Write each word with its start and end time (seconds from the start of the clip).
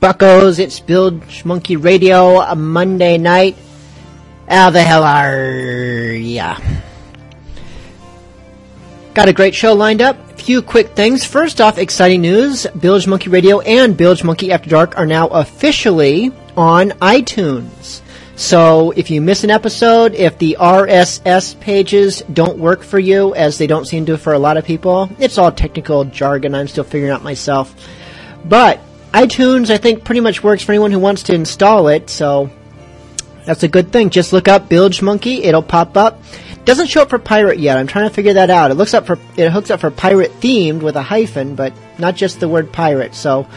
buckos. 0.00 0.58
It's 0.58 0.80
Bilge 0.80 1.44
Monkey 1.44 1.76
Radio, 1.76 2.40
a 2.40 2.56
Monday 2.56 3.18
night. 3.18 3.56
How 4.48 4.70
the 4.70 4.82
hell 4.82 5.04
are 5.04 6.12
ya? 6.12 6.58
Got 9.12 9.28
a 9.28 9.32
great 9.34 9.54
show 9.54 9.74
lined 9.74 10.00
up. 10.00 10.16
A 10.30 10.34
Few 10.42 10.62
quick 10.62 10.96
things. 10.96 11.24
First 11.24 11.60
off, 11.60 11.76
exciting 11.76 12.22
news. 12.22 12.66
Bilge 12.68 13.06
Monkey 13.06 13.28
Radio 13.28 13.60
and 13.60 13.94
Bilge 13.96 14.24
Monkey 14.24 14.50
After 14.50 14.70
Dark 14.70 14.96
are 14.96 15.04
now 15.04 15.28
officially 15.28 16.32
on 16.56 16.90
iTunes. 17.02 18.00
So 18.36 18.92
if 18.92 19.10
you 19.10 19.20
miss 19.20 19.44
an 19.44 19.50
episode, 19.50 20.14
if 20.14 20.38
the 20.38 20.56
RSS 20.58 21.60
pages 21.60 22.22
don't 22.32 22.58
work 22.58 22.82
for 22.82 22.98
you, 22.98 23.34
as 23.34 23.58
they 23.58 23.66
don't 23.66 23.84
seem 23.84 24.06
to 24.06 24.16
for 24.16 24.32
a 24.32 24.38
lot 24.38 24.56
of 24.56 24.64
people, 24.64 25.10
it's 25.18 25.36
all 25.36 25.52
technical 25.52 26.06
jargon 26.06 26.54
I'm 26.54 26.68
still 26.68 26.84
figuring 26.84 27.12
out 27.12 27.22
myself. 27.22 27.74
But 28.46 28.80
iTunes, 29.12 29.70
I 29.70 29.76
think, 29.76 30.04
pretty 30.04 30.20
much 30.20 30.42
works 30.42 30.62
for 30.62 30.72
anyone 30.72 30.92
who 30.92 30.98
wants 30.98 31.24
to 31.24 31.34
install 31.34 31.88
it, 31.88 32.10
so 32.10 32.50
that's 33.44 33.62
a 33.62 33.68
good 33.68 33.90
thing. 33.92 34.10
Just 34.10 34.32
look 34.32 34.48
up 34.48 34.68
Bilge 34.68 35.02
Monkey, 35.02 35.42
it'll 35.42 35.62
pop 35.62 35.96
up. 35.96 36.22
Doesn't 36.64 36.88
show 36.88 37.02
up 37.02 37.10
for 37.10 37.18
pirate 37.18 37.58
yet. 37.58 37.78
I'm 37.78 37.86
trying 37.86 38.08
to 38.08 38.14
figure 38.14 38.34
that 38.34 38.50
out. 38.50 38.70
It 38.70 38.74
looks 38.74 38.94
up 38.94 39.06
for 39.06 39.18
it 39.36 39.50
hooks 39.50 39.70
up 39.70 39.80
for 39.80 39.90
pirate 39.90 40.30
themed 40.40 40.82
with 40.82 40.94
a 40.94 41.02
hyphen, 41.02 41.54
but 41.54 41.72
not 41.98 42.14
just 42.14 42.38
the 42.38 42.48
word 42.48 42.70
pirate. 42.70 43.14
So 43.14 43.48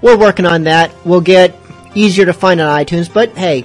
we're 0.00 0.16
working 0.16 0.46
on 0.46 0.64
that. 0.64 0.90
We'll 1.04 1.20
get 1.20 1.54
easier 1.94 2.26
to 2.26 2.32
find 2.32 2.60
on 2.60 2.84
iTunes, 2.84 3.12
but 3.12 3.36
hey, 3.36 3.64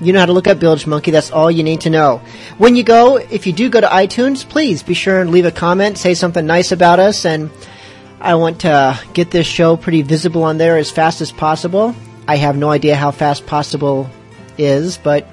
you 0.00 0.12
know 0.12 0.20
how 0.20 0.26
to 0.26 0.32
look 0.32 0.46
up 0.46 0.58
Bilge 0.58 0.86
Monkey. 0.86 1.10
That's 1.10 1.30
all 1.30 1.50
you 1.50 1.62
need 1.62 1.82
to 1.82 1.90
know. 1.90 2.20
When 2.58 2.74
you 2.74 2.82
go, 2.82 3.16
if 3.16 3.46
you 3.46 3.52
do 3.52 3.68
go 3.68 3.80
to 3.80 3.86
iTunes, 3.86 4.48
please 4.48 4.82
be 4.82 4.94
sure 4.94 5.20
and 5.20 5.30
leave 5.30 5.46
a 5.46 5.50
comment, 5.50 5.98
say 5.98 6.14
something 6.14 6.44
nice 6.44 6.72
about 6.72 6.98
us, 6.98 7.24
and 7.24 7.50
I 8.26 8.34
want 8.34 8.62
to 8.62 8.98
get 9.14 9.30
this 9.30 9.46
show 9.46 9.76
pretty 9.76 10.02
visible 10.02 10.42
on 10.42 10.58
there 10.58 10.78
as 10.78 10.90
fast 10.90 11.20
as 11.20 11.30
possible. 11.30 11.94
I 12.26 12.34
have 12.34 12.56
no 12.56 12.70
idea 12.70 12.96
how 12.96 13.12
fast 13.12 13.46
possible 13.46 14.10
is, 14.58 14.98
but 14.98 15.28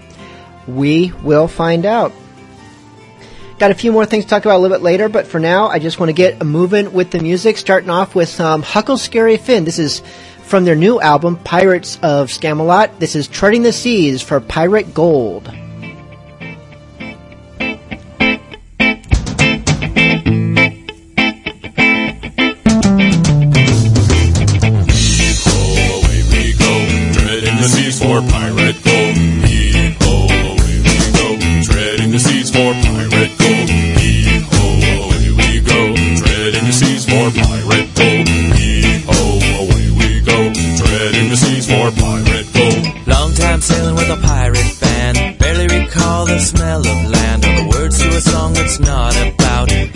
we 0.67 1.11
will 1.23 1.47
find 1.47 1.87
out. 1.87 2.13
Got 3.57 3.71
a 3.71 3.73
few 3.73 3.91
more 3.91 4.05
things 4.05 4.25
to 4.25 4.29
talk 4.29 4.45
about 4.45 4.57
a 4.57 4.59
little 4.59 4.77
bit 4.77 4.83
later, 4.83 5.09
but 5.09 5.25
for 5.25 5.39
now, 5.39 5.69
I 5.69 5.79
just 5.79 5.99
want 5.99 6.09
to 6.09 6.13
get 6.13 6.45
moving 6.45 6.93
with 6.93 7.09
the 7.09 7.19
music, 7.19 7.57
starting 7.57 7.89
off 7.89 8.13
with 8.13 8.39
um, 8.39 8.61
Huckle 8.61 8.99
Scary 8.99 9.37
Finn. 9.37 9.65
This 9.65 9.79
is 9.79 10.03
from 10.43 10.63
their 10.63 10.75
new 10.75 11.01
album, 11.01 11.37
Pirates 11.37 11.97
of 12.03 12.29
Scamalot. 12.29 12.99
This 12.99 13.15
is 13.15 13.27
Treading 13.27 13.63
the 13.63 13.73
Seas 13.73 14.21
for 14.21 14.39
Pirate 14.39 14.93
Gold. 14.93 15.51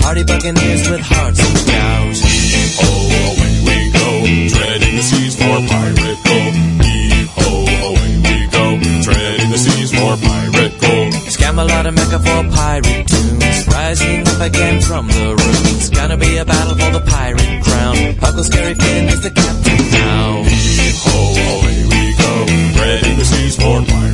Hardy 0.08 0.24
buccaneers 0.24 0.90
with 0.90 1.04
hearts 1.04 1.40
of 1.44 1.52
doubt. 1.68 2.16
Hee-ho, 2.16 2.92
away 3.28 3.56
we 3.68 3.78
go, 3.92 4.08
treading 4.56 4.96
the 4.96 5.04
seas 5.04 5.36
for 5.36 5.60
pirate 5.68 6.20
gold. 6.24 6.56
Hee-ho, 6.80 7.50
away 7.92 8.14
we 8.24 8.36
go, 8.48 8.66
treading 9.04 9.50
the 9.52 9.60
seas 9.60 9.92
for 9.92 10.16
pirate 10.16 10.76
gold. 10.80 11.12
Scamalot 11.28 11.88
a 11.88 11.92
mecca 11.92 12.20
for 12.24 12.40
pirate 12.56 13.04
tunes, 13.12 13.68
rising 13.68 14.24
up 14.32 14.40
again 14.40 14.80
from 14.80 15.08
the 15.10 15.36
ruins. 15.36 15.90
Gonna 15.90 16.16
be 16.16 16.38
a 16.38 16.46
battle 16.46 16.78
for 16.80 16.92
the 16.98 17.04
pirate 17.04 17.62
crown. 17.68 18.16
Huckle 18.24 18.46
Scary 18.46 18.76
Finn 18.76 19.10
is 19.12 19.20
the 19.20 19.32
captain 19.32 19.84
now. 19.92 20.44
Hee-ho, 20.48 21.18
away 21.52 21.80
we 21.92 22.02
go, 22.16 22.32
treading 22.80 23.18
the 23.20 23.26
seas 23.26 23.58
for 23.58 23.84
pirate 23.84 24.07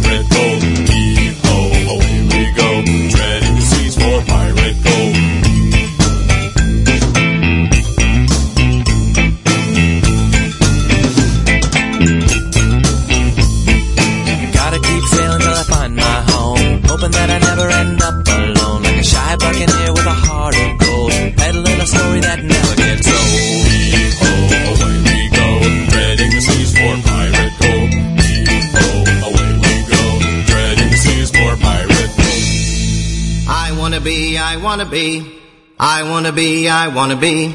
wanna 34.73 34.89
be, 34.89 35.39
I 35.77 36.01
wanna 36.01 36.31
be, 36.31 36.67
I 36.67 36.87
wanna 36.87 37.15
be, 37.15 37.53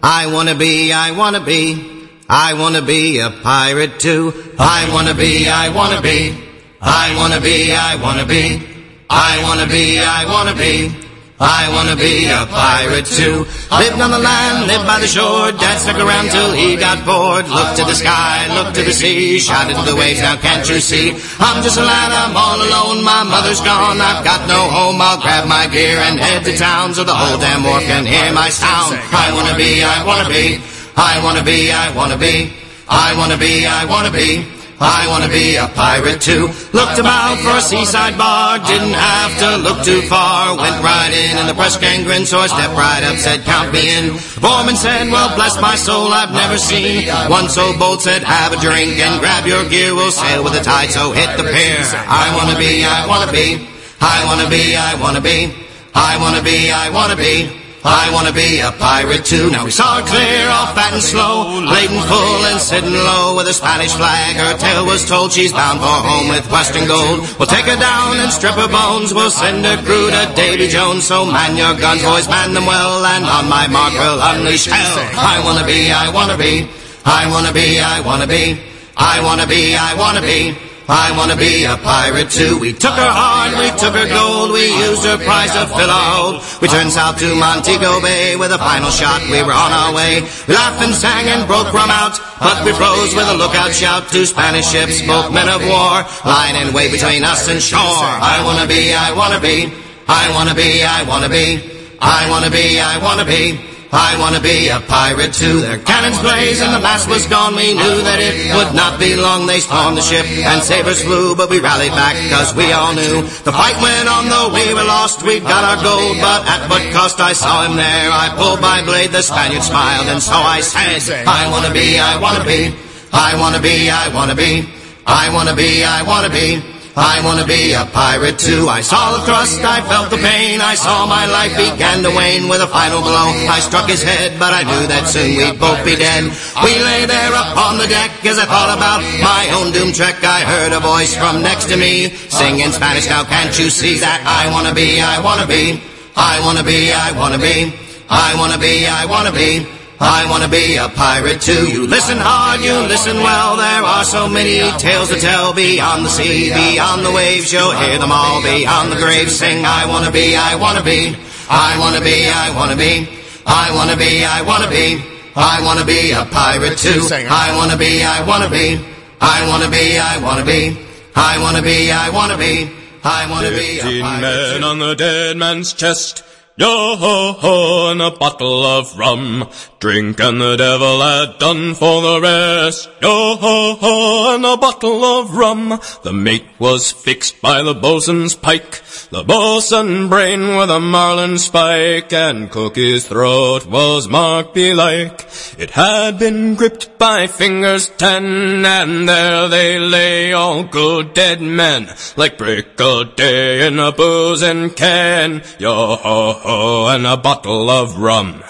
I 0.00 0.32
wanna 0.32 0.54
be, 0.54 0.92
I 0.92 1.10
wanna 1.10 1.40
be, 1.40 1.72
I 1.72 1.90
wanna 1.90 2.00
be, 2.00 2.12
I 2.28 2.54
wanna 2.54 2.80
be 2.80 3.18
a 3.18 3.28
pirate 3.28 3.98
too. 3.98 4.32
I 4.56 4.88
wanna 4.92 5.12
be, 5.12 5.48
I 5.48 5.70
wanna 5.70 6.00
be, 6.00 6.32
I 6.80 7.16
wanna 7.16 7.40
be, 7.40 7.72
I 7.72 7.96
wanna 7.96 8.24
be, 8.24 8.62
I 9.10 9.42
wanna 9.42 9.66
be, 9.66 9.98
I 9.98 10.24
wanna 10.26 10.54
be. 10.54 11.09
I 11.40 11.72
wanna 11.72 11.96
be 11.96 12.28
a 12.28 12.44
pirate 12.52 13.06
too. 13.06 13.48
Lived 13.72 13.96
on 13.96 14.12
the 14.12 14.20
land, 14.20 14.68
lived 14.68 14.84
by 14.84 15.00
the 15.00 15.08
shore. 15.08 15.48
Dad 15.56 15.80
stuck 15.80 15.96
around 15.96 16.28
till 16.28 16.52
he 16.52 16.76
got 16.76 17.00
bored. 17.08 17.48
Looked 17.48 17.80
to 17.80 17.84
the 17.88 17.96
sky, 17.96 18.44
looked 18.52 18.76
to 18.76 18.84
the 18.84 18.92
sea, 18.92 19.40
shouted 19.40 19.74
to 19.74 19.82
the 19.88 19.96
waves. 19.96 20.20
Now 20.20 20.36
can't 20.36 20.68
you 20.68 20.80
see? 20.80 21.16
I'm 21.40 21.64
just 21.64 21.80
a 21.80 21.82
lad, 21.82 22.12
I'm 22.12 22.36
all 22.36 22.60
alone. 22.60 23.02
My 23.02 23.24
mother's 23.24 23.62
gone, 23.62 24.02
I've 24.02 24.22
got 24.22 24.46
no 24.48 24.68
home. 24.68 25.00
I'll 25.00 25.16
grab 25.16 25.48
my 25.48 25.66
gear 25.66 25.96
and 25.96 26.20
head 26.20 26.44
to 26.44 26.54
town 26.58 26.92
so 26.92 27.04
the 27.04 27.14
whole 27.14 27.38
damn 27.38 27.64
wharf 27.64 27.84
can 27.84 28.04
hear 28.04 28.30
my 28.34 28.50
sound. 28.50 29.00
I 29.10 29.32
wanna 29.32 29.56
be, 29.56 29.82
I 29.82 30.04
wanna 30.04 30.28
be, 30.28 30.60
I 30.94 31.24
wanna 31.24 31.42
be, 31.42 31.72
I 31.72 31.88
wanna 31.96 32.18
be, 32.18 32.52
I 32.86 33.16
wanna 33.16 33.38
be, 33.38 33.64
I 33.64 33.86
wanna 33.86 34.10
be. 34.10 34.59
I 34.80 35.04
wanna 35.08 35.28
be 35.28 35.56
a 35.56 35.68
pirate 35.68 36.22
too. 36.24 36.48
Looked 36.72 36.96
about 36.96 37.36
for 37.44 37.52
a 37.52 37.60
seaside 37.60 38.16
bar, 38.16 38.58
didn't 38.64 38.96
have 38.96 39.32
to 39.44 39.60
look 39.60 39.84
too 39.84 40.00
far. 40.08 40.56
Went 40.56 40.82
right 40.82 41.12
in 41.12 41.36
and 41.36 41.46
the 41.46 41.52
press 41.52 41.76
gang 41.76 42.04
grinned, 42.04 42.26
so 42.26 42.38
I 42.40 42.46
stepped 42.46 42.72
right 42.72 43.04
up, 43.04 43.16
said 43.16 43.44
count 43.44 43.74
me 43.74 43.92
in. 43.92 44.16
The 44.16 44.40
foreman 44.40 44.76
said, 44.76 45.12
well 45.12 45.36
bless 45.36 45.60
my 45.60 45.76
soul, 45.76 46.08
I've 46.12 46.32
never 46.32 46.56
seen 46.56 47.08
one 47.28 47.50
so 47.50 47.76
bold. 47.78 48.00
Said 48.00 48.22
have 48.24 48.54
a 48.54 48.56
drink 48.56 48.96
and 48.96 49.20
grab 49.20 49.46
your 49.46 49.68
gear, 49.68 49.94
we'll 49.94 50.12
sail 50.12 50.42
with 50.42 50.54
the 50.54 50.64
tide, 50.64 50.88
so 50.88 51.12
hit 51.12 51.28
the 51.36 51.44
pier. 51.44 51.84
I 52.08 52.32
wanna 52.34 52.56
be, 52.56 52.82
I 52.82 53.06
wanna 53.06 53.30
be, 53.30 53.68
I 54.00 54.24
wanna 54.24 54.48
be, 54.48 54.76
I 54.76 54.94
wanna 54.96 55.20
be, 55.20 55.52
I 55.94 56.16
wanna 56.16 56.42
be, 56.42 56.72
I 56.72 56.88
wanna 56.88 57.16
be. 57.16 57.59
I 57.82 58.12
wanna 58.12 58.32
be 58.32 58.60
a 58.60 58.72
pirate 58.72 59.24
too. 59.24 59.50
Now 59.50 59.64
we 59.64 59.70
saw 59.70 59.96
her 59.96 60.04
clear, 60.04 60.48
off 60.52 60.76
fat 60.76 60.92
and 60.92 61.02
slow, 61.02 61.64
laden 61.64 61.96
full 62.04 62.44
and 62.44 62.60
sitting 62.60 62.92
low 62.92 63.36
with 63.36 63.48
a 63.48 63.54
Spanish 63.54 63.92
flag. 63.96 64.36
Her 64.36 64.52
tale 64.58 64.84
was 64.84 65.08
told 65.08 65.32
she's 65.32 65.52
bound 65.52 65.80
for 65.80 65.86
home 65.88 66.28
with 66.28 66.44
Western 66.52 66.86
gold. 66.86 67.24
We'll 67.38 67.48
take 67.48 67.64
her 67.64 67.80
down 67.80 68.18
and 68.20 68.30
strip 68.30 68.54
her 68.60 68.68
bones. 68.68 69.14
We'll 69.14 69.30
send 69.32 69.64
her 69.64 69.80
crew 69.80 70.10
to 70.10 70.32
Davy 70.36 70.68
Jones. 70.68 71.06
So 71.06 71.24
man 71.24 71.56
your 71.56 71.72
guns, 71.72 72.02
boys, 72.02 72.28
man 72.28 72.52
them 72.52 72.66
well, 72.66 73.04
and 73.04 73.24
on 73.24 73.48
my 73.48 73.66
mark 73.66 73.94
we'll 73.94 74.20
unleash 74.20 74.66
hell. 74.66 75.00
I 75.16 75.40
wanna 75.42 75.64
be, 75.64 75.90
I 75.90 76.12
wanna 76.12 76.36
be, 76.36 76.68
I 77.06 77.30
wanna 77.32 77.52
be, 77.52 77.80
I 77.80 78.00
wanna 78.04 78.26
be, 78.26 78.60
I 78.96 79.24
wanna 79.24 79.46
be, 79.46 79.74
I 79.74 79.94
wanna 79.96 80.20
be. 80.20 80.69
I 80.90 81.14
wanna 81.14 81.36
be 81.36 81.62
a 81.62 81.78
pirate 81.78 82.30
too. 82.34 82.58
We 82.58 82.74
took 82.74 82.98
her 82.98 83.12
hard, 83.14 83.54
we 83.54 83.70
took 83.78 83.94
her 83.94 84.10
gold, 84.10 84.50
we 84.50 84.74
used 84.90 85.06
her 85.06 85.22
prize 85.22 85.54
to 85.54 85.70
fill 85.70 85.86
our 85.86 86.08
hold. 86.18 86.42
We 86.58 86.66
turned 86.66 86.90
south 86.90 87.22
to 87.22 87.30
Montego 87.30 88.02
Bay 88.02 88.34
with 88.34 88.50
a 88.50 88.58
final 88.58 88.90
shot, 88.90 89.22
we 89.30 89.38
were 89.46 89.54
on 89.54 89.70
our 89.70 89.94
way. 89.94 90.26
We 90.50 90.58
laughed 90.58 90.82
and 90.82 90.90
sang 90.90 91.30
and 91.30 91.46
broke 91.46 91.70
rum 91.72 91.94
out, 91.94 92.18
but 92.42 92.66
we 92.66 92.74
froze 92.74 93.14
with 93.14 93.30
a 93.30 93.38
lookout 93.38 93.70
shout. 93.70 94.10
Two 94.10 94.26
Spanish 94.26 94.66
ships, 94.66 94.98
both 95.06 95.30
men 95.30 95.46
of 95.46 95.62
war, 95.62 96.02
lying 96.26 96.58
in 96.58 96.74
wait 96.74 96.90
between 96.90 97.22
us 97.22 97.46
and 97.46 97.62
shore. 97.62 97.78
I 97.78 98.42
wanna 98.42 98.66
be, 98.66 98.90
I 98.90 99.14
wanna 99.14 99.38
be, 99.38 99.70
I 100.10 100.26
wanna 100.34 100.58
be, 100.58 100.82
I 100.82 101.06
wanna 101.06 101.28
be, 101.30 101.70
I 102.02 102.26
wanna 102.28 102.50
be, 102.50 102.80
I 102.80 102.98
wanna 102.98 103.24
be. 103.24 103.69
I 103.92 104.14
wanna 104.22 104.38
be 104.38 104.68
a 104.68 104.78
pirate 104.86 105.34
too. 105.34 105.60
Their 105.66 105.78
cannons 105.82 106.18
blazed 106.22 106.62
and 106.62 106.70
the 106.70 106.78
mast 106.78 107.10
was 107.10 107.26
gone. 107.26 107.56
We 107.58 107.74
knew 107.74 107.98
that 108.06 108.22
it 108.22 108.54
would 108.54 108.70
not 108.70 109.02
be 109.02 109.16
long. 109.18 109.46
They 109.46 109.58
stormed 109.58 109.98
the 109.98 110.06
ship 110.06 110.22
and 110.26 110.62
sabers 110.62 111.02
flew, 111.02 111.34
but 111.34 111.50
we 111.50 111.58
rallied 111.58 111.90
back 111.98 112.14
cause 112.30 112.54
we 112.54 112.70
all 112.70 112.94
knew 112.94 113.26
the 113.42 113.50
fight 113.50 113.74
went 113.82 114.06
on 114.06 114.30
though 114.30 114.54
we 114.54 114.62
were 114.74 114.86
lost. 114.86 115.26
We 115.26 115.40
got 115.40 115.66
our 115.66 115.82
gold, 115.82 116.22
but 116.22 116.46
at 116.46 116.70
what 116.70 116.86
cost? 116.94 117.18
I 117.18 117.32
saw 117.32 117.66
him 117.66 117.74
there. 117.74 118.10
I 118.14 118.30
pulled 118.38 118.60
my 118.60 118.78
blade. 118.86 119.10
The 119.10 119.22
Spaniard 119.22 119.62
smiled 119.62 120.06
and 120.06 120.22
so 120.22 120.38
I 120.38 120.60
said, 120.60 121.26
I 121.26 121.50
wanna 121.50 121.74
be, 121.74 121.98
I 121.98 122.14
wanna 122.22 122.44
be, 122.46 122.70
I 123.12 123.34
wanna 123.34 123.58
be, 123.58 123.90
I 123.90 124.06
wanna 124.14 124.36
be, 124.36 124.70
I 125.06 125.34
wanna 125.34 125.54
be, 125.56 125.82
I 125.82 126.02
wanna 126.06 126.30
be. 126.30 126.79
I 126.96 127.22
wanna 127.24 127.46
be 127.46 127.72
a 127.72 127.86
pirate 127.86 128.38
too. 128.38 128.68
I 128.68 128.80
saw 128.80 129.16
the 129.16 129.22
thrust, 129.24 129.62
I 129.62 129.80
felt 129.86 130.10
the 130.10 130.18
pain. 130.18 130.60
I 130.60 130.74
saw 130.74 131.06
my 131.06 131.26
life 131.26 131.54
began 131.56 132.02
to 132.02 132.10
wane 132.10 132.48
with 132.48 132.60
a 132.60 132.66
final 132.66 133.00
blow. 133.00 133.30
I 133.46 133.60
struck 133.60 133.88
his 133.88 134.02
head, 134.02 134.38
but 134.38 134.52
I 134.52 134.62
knew 134.64 134.86
that 134.88 135.06
soon 135.06 135.36
we'd 135.36 135.60
both 135.60 135.84
be 135.84 135.94
dead. 135.94 136.24
We 136.64 136.72
lay 136.82 137.06
there 137.06 137.30
upon 137.30 137.78
the 137.78 137.86
deck 137.86 138.10
as 138.26 138.38
I 138.38 138.46
thought 138.46 138.74
about 138.74 139.00
my 139.22 139.48
own 139.54 139.72
doom 139.72 139.92
trek. 139.92 140.18
I 140.24 140.42
heard 140.42 140.72
a 140.72 140.80
voice 140.80 141.14
from 141.14 141.42
next 141.42 141.68
to 141.70 141.76
me 141.76 142.10
sing 142.28 142.60
in 142.60 142.72
Spanish. 142.72 143.06
Now 143.06 143.24
can't 143.24 143.56
you 143.58 143.70
see 143.70 143.98
that 144.02 144.20
I 144.26 144.50
wanna 144.50 144.74
be, 144.74 145.00
I 145.00 145.20
wanna 145.20 145.46
be, 145.46 145.80
I 146.16 146.42
wanna 146.44 146.64
be, 146.64 146.92
I 146.92 147.12
wanna 147.12 147.38
be, 147.38 147.72
I 148.10 148.34
wanna 148.34 148.58
be, 148.58 148.86
I 148.86 149.06
wanna 149.06 149.30
be. 149.32 149.40
I 149.46 149.62
wanna 149.62 149.66
be 149.66 149.79
a 150.00 150.88
pirate 150.88 151.40
too. 151.40 151.68
You 151.68 151.86
listen 151.86 152.16
hard, 152.18 152.60
you 152.60 152.72
listen 152.88 153.16
well. 153.18 153.56
There 153.56 153.82
are 153.84 154.04
so 154.04 154.28
many 154.28 154.60
tales 154.78 155.10
to 155.10 155.20
tell 155.20 155.52
beyond 155.52 156.04
the 156.04 156.08
sea, 156.08 156.52
beyond 156.52 157.04
the 157.04 157.12
waves. 157.12 157.52
You'll 157.52 157.72
hear 157.72 157.98
them 157.98 158.10
all 158.10 158.42
beyond 158.42 158.92
the 158.92 158.96
grave. 158.96 159.30
Sing, 159.30 159.64
I 159.64 159.84
wanna 159.86 160.10
be, 160.10 160.36
I 160.36 160.54
wanna 160.54 160.82
be, 160.82 161.16
I 161.50 161.78
wanna 161.78 162.00
be, 162.00 162.28
I 162.28 162.50
wanna 162.56 162.76
be, 162.76 163.08
I 163.46 163.74
wanna 163.74 163.96
be, 163.96 164.24
I 164.24 164.42
wanna 164.42 164.68
be, 164.70 165.02
I 165.36 165.60
wanna 165.62 165.84
be 165.84 166.12
a 166.12 166.24
pirate 166.24 166.78
too. 166.78 167.06
I 167.12 167.54
wanna 167.56 167.76
be, 167.76 168.02
I 168.02 168.24
wanna 168.26 168.48
be, 168.48 168.80
I 169.20 169.46
wanna 169.48 169.68
be, 169.70 169.98
I 169.98 170.18
wanna 170.22 170.44
be, 170.44 170.76
I 171.14 171.38
wanna 171.38 171.62
be, 171.62 171.92
I 171.92 172.10
wanna 172.10 172.38
be, 172.38 172.70
I 173.04 173.26
wanna 173.30 173.50
be 173.50 173.78
a 173.78 173.82
Fifteen 173.82 174.02
pirate 174.02 174.20
men 174.22 174.64
on 174.64 174.78
the 174.78 174.94
dead 174.94 175.36
man's 175.36 175.72
chest. 175.74 176.24
Yo 176.60 176.94
ho 176.94 177.32
ho, 177.32 177.90
and 177.90 178.02
a 178.02 178.10
bottle 178.10 178.62
of 178.66 178.98
rum. 178.98 179.48
Drink 179.78 180.20
and 180.20 180.42
the 180.42 180.56
devil 180.56 181.00
had 181.00 181.38
done 181.38 181.74
for 181.74 182.02
the 182.02 182.20
rest. 182.20 182.86
Yo 183.00 183.36
ho 183.36 183.76
ho, 183.80 184.34
and 184.34 184.44
a 184.44 184.58
bottle 184.58 185.02
of 185.02 185.34
rum. 185.34 185.80
The 186.02 186.12
mate 186.12 186.44
was 186.58 186.92
fixed 186.92 187.40
by 187.40 187.62
the 187.62 187.72
bosun's 187.72 188.34
pike. 188.34 188.82
The 189.10 189.24
bosun 189.24 190.08
brain 190.08 190.54
with 190.56 190.70
a 190.70 190.78
marlin 190.78 191.36
spike, 191.38 192.12
and 192.12 192.48
Cookie's 192.48 193.08
throat 193.08 193.66
was 193.66 194.06
marked 194.06 194.54
belike. 194.54 195.26
It 195.58 195.70
had 195.70 196.20
been 196.20 196.54
gripped 196.54 196.96
by 196.96 197.26
fingers 197.26 197.88
ten, 197.88 198.64
and 198.64 199.08
there 199.08 199.48
they 199.48 199.80
lay, 199.80 200.32
all 200.32 200.62
good 200.62 201.12
dead 201.12 201.42
men, 201.42 201.92
like 202.16 202.38
brick 202.38 202.80
of 202.80 203.16
day 203.16 203.66
in 203.66 203.80
a 203.80 203.90
boozing 203.90 204.70
can. 204.70 205.42
Yo 205.58 205.96
ho 205.96 206.32
ho, 206.32 206.86
and 206.86 207.04
a 207.04 207.16
bottle 207.16 207.68
of 207.68 207.98
rum. 207.98 208.44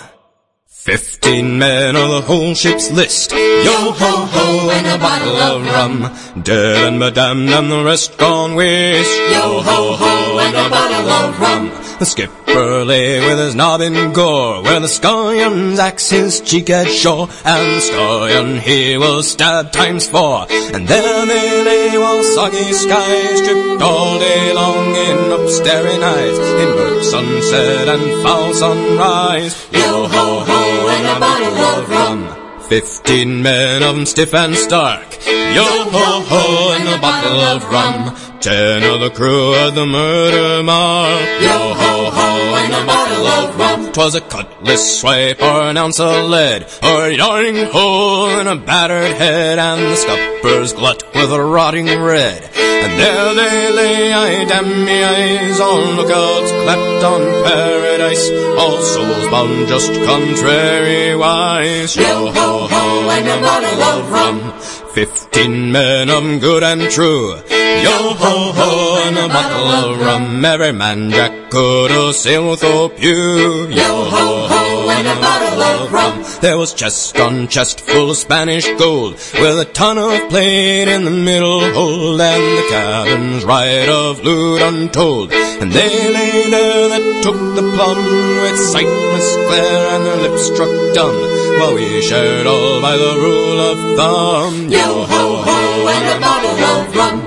Fifteen 0.82 1.58
men 1.58 1.94
of 1.94 2.08
the 2.08 2.22
whole 2.22 2.54
ship's 2.54 2.90
list. 2.90 3.32
Yo 3.32 3.92
ho 3.92 4.24
ho 4.24 4.70
and 4.70 4.86
a 4.86 4.96
bottle 4.96 5.36
of 5.36 5.66
rum. 5.66 6.42
Dead 6.42 6.88
and 6.88 6.98
madame 6.98 7.46
and 7.48 7.70
the 7.70 7.84
rest 7.84 8.16
gone 8.16 8.54
waste. 8.54 9.20
Yo 9.30 9.60
ho 9.60 9.92
ho 9.92 10.38
and 10.38 10.56
a 10.56 10.70
bottle 10.70 11.10
of 11.10 11.38
rum. 11.38 11.70
The 11.98 12.06
skipper 12.06 12.86
lay 12.86 13.20
with 13.20 13.38
his 13.38 13.54
knob 13.54 13.82
in 13.82 14.14
gore, 14.14 14.62
where 14.62 14.80
the 14.80 14.88
scullion's 14.88 15.78
axe 15.78 16.08
his 16.08 16.40
cheek 16.40 16.68
had 16.68 16.88
shore, 16.88 17.28
and 17.44 17.76
the 17.76 17.80
scullion 17.82 18.58
he 18.58 18.96
was 18.96 19.30
stabbed 19.30 19.74
times 19.74 20.08
four. 20.08 20.46
And 20.48 20.88
there 20.88 21.26
they 21.26 21.62
lay 21.62 21.98
while 21.98 22.24
soggy 22.24 22.72
skies 22.72 23.42
dripped 23.42 23.82
all 23.82 24.18
day 24.18 24.54
long 24.54 24.96
in 24.96 25.30
upstaring 25.30 26.02
eyes, 26.02 26.38
in 26.38 26.68
murk 26.74 27.02
sunset 27.04 27.86
and 27.86 28.22
foul 28.22 28.54
sunrise. 28.54 29.68
Yo 29.72 30.08
ho 30.08 30.40
ho 30.40 30.59
and 31.00 31.16
a 31.16 31.20
bottle 31.20 31.58
of 31.58 31.90
rum. 31.90 32.20
Fifteen 32.68 33.42
men 33.42 33.82
of 33.82 33.96
'em 33.96 34.06
stiff 34.06 34.34
and 34.34 34.54
stark. 34.56 35.08
Yo 35.26 35.64
ho 35.64 36.06
ho 36.30 36.72
and 36.72 36.88
a 36.88 36.98
bottle 36.98 37.40
of 37.40 37.64
rum. 37.72 38.29
Ten 38.40 38.82
of 38.84 39.00
the 39.00 39.10
crew 39.10 39.52
of 39.54 39.74
the 39.74 39.84
murder 39.84 40.62
mark. 40.62 41.20
Yo 41.42 41.50
ho 41.50 42.10
ho 42.10 42.54
and 42.56 42.72
a 42.72 42.86
bottle 42.86 43.26
of 43.26 43.58
rum. 43.58 43.92
'Twas 43.92 44.14
a 44.14 44.22
cutlass 44.22 44.98
swipe 44.98 45.42
or 45.42 45.64
an 45.64 45.76
ounce 45.76 46.00
of 46.00 46.24
lead, 46.24 46.64
or 46.82 47.04
a 47.04 47.10
yarning 47.12 47.66
hole 47.66 48.30
in 48.30 48.46
a 48.46 48.56
battered 48.56 49.12
head, 49.12 49.58
and 49.58 49.82
the 49.82 49.94
scuppers 49.94 50.72
glut 50.72 51.02
with 51.14 51.30
a 51.30 51.44
rotting 51.44 51.84
red. 52.00 52.48
And 52.56 52.98
there 52.98 53.34
they 53.34 53.72
lay, 53.72 54.10
I 54.14 54.44
damn 54.46 54.84
me 54.86 55.04
eyes, 55.04 55.60
all 55.60 55.78
lookouts 55.78 56.50
clapped 56.62 57.04
on 57.04 57.20
paradise, 57.44 58.30
all 58.56 58.80
souls 58.80 59.28
bound 59.28 59.68
just 59.68 59.92
contrariwise. 59.92 61.94
Yo 61.94 62.32
ho 62.32 62.66
ho 62.72 63.10
and 63.10 63.28
a 63.28 63.38
bottle 63.42 63.82
of 63.82 64.10
rum. 64.10 64.54
Fifteen 64.94 65.70
men 65.70 66.10
of 66.10 66.24
'em 66.24 66.40
good 66.40 66.64
and 66.64 66.90
true. 66.90 67.36
Yo 67.84 67.96
ho 68.22 68.52
ho 68.52 69.02
and 69.06 69.18
a 69.18 69.28
bottle 69.28 69.68
of 69.68 70.00
rum. 70.00 70.44
Every 70.44 70.72
man 70.72 71.10
Jack 71.10 71.32
could 71.50 71.90
sailed 72.14 72.60
with 72.60 72.96
Pew. 72.96 73.68
Yo 73.70 74.04
ho 74.14 74.46
ho 74.52 74.88
and 74.90 75.06
a 75.06 75.14
bottle 75.14 75.62
of 75.62 75.92
rum. 75.92 76.24
There 76.40 76.58
was 76.58 76.74
chest 76.74 77.18
on 77.20 77.48
chest 77.48 77.80
full 77.80 78.10
of 78.10 78.16
Spanish 78.16 78.66
gold, 78.78 79.14
with 79.40 79.60
a 79.60 79.64
ton 79.64 79.96
of 79.96 80.28
plate 80.28 80.88
in 80.88 81.04
the 81.04 81.10
middle 81.10 81.60
hold, 81.72 82.20
and 82.20 82.58
the 82.58 82.66
cabins 82.68 83.44
right 83.44 83.88
of 83.88 84.24
loot 84.24 84.60
untold. 84.60 85.32
And 85.60 85.70
they 85.72 85.94
lay 86.16 86.50
there 86.50 86.88
that 86.92 87.22
took 87.22 87.38
the 87.54 87.62
plum, 87.74 88.00
with 88.42 88.58
sightless 88.72 89.36
glare 89.46 89.86
and 89.94 90.04
their 90.06 90.16
lips 90.24 90.46
struck 90.46 90.72
dumb, 90.94 91.16
while 91.58 91.74
we 91.74 92.02
shared 92.02 92.46
all 92.46 92.80
by 92.82 92.96
the 92.96 93.14
rule 93.24 93.60
of 93.70 93.78
thumb. 93.96 94.68
Yo 94.80 94.90
ho 95.12 95.22
ho 95.46 95.58
and 95.94 96.06
a 96.14 96.18
bottle 96.26 96.58
of 96.72 96.96
rum. 97.00 97.18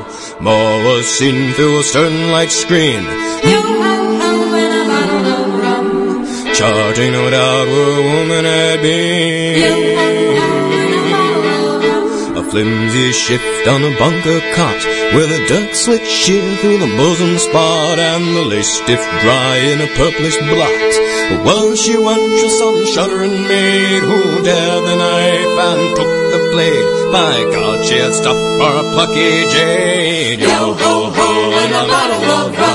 More 0.47 0.75
was 0.87 1.05
seen 1.17 1.53
through 1.53 1.79
a 1.79 1.83
stern 1.83 2.31
light 2.31 2.51
screen. 2.51 3.03
Yo 3.51 3.61
ho 3.81 3.93
ho 4.21 4.31
and 4.63 4.73
a 4.81 4.83
bottle 4.91 5.25
of 5.35 5.45
rum. 5.63 5.87
Charging 6.59 7.11
no 7.13 7.29
doubt 7.29 7.67
where 7.73 7.93
a 8.01 8.03
woman 8.13 8.45
had 8.45 8.81
been. 8.81 9.61
Yo 9.65 9.73
ho 9.99 10.09
ho 10.39 10.42
flimsy 12.53 13.11
shift 13.11 13.67
on 13.67 13.81
a 13.81 13.97
bunker 13.97 14.39
cot 14.53 14.77
with 15.17 15.29
a 15.33 15.41
duck 15.49 15.73
slit 15.73 16.05
sheer 16.05 16.45
through 16.57 16.77
the 16.77 16.93
bosom 17.01 17.35
spot 17.39 17.97
and 17.97 18.23
the 18.37 18.45
lace 18.45 18.77
stiff 18.77 19.01
dry 19.21 19.57
in 19.57 19.81
a 19.81 19.89
purplish 19.97 20.37
blot. 20.37 20.93
Well, 21.45 21.75
she 21.75 21.97
went 21.97 22.21
to 22.21 22.49
some 22.51 22.85
shuddering 22.85 23.33
maid 23.49 24.03
who 24.03 24.43
dared 24.45 24.83
the 24.85 24.95
knife 25.01 25.57
and 25.65 25.95
took 25.97 26.13
the 26.33 26.41
blade. 26.53 27.11
By 27.11 27.33
God, 27.57 27.83
she 27.85 27.97
had 27.97 28.13
stuff 28.13 28.37
for 28.37 28.71
a 28.81 28.85
plucky 28.93 29.49
jade. 29.49 30.39
Yo 30.41 30.77
ho 30.77 31.09
ho 31.09 31.29
and 31.57 31.73
a 31.73 31.83
bottle 31.89 32.31
of 32.37 32.59
rum. 32.59 32.72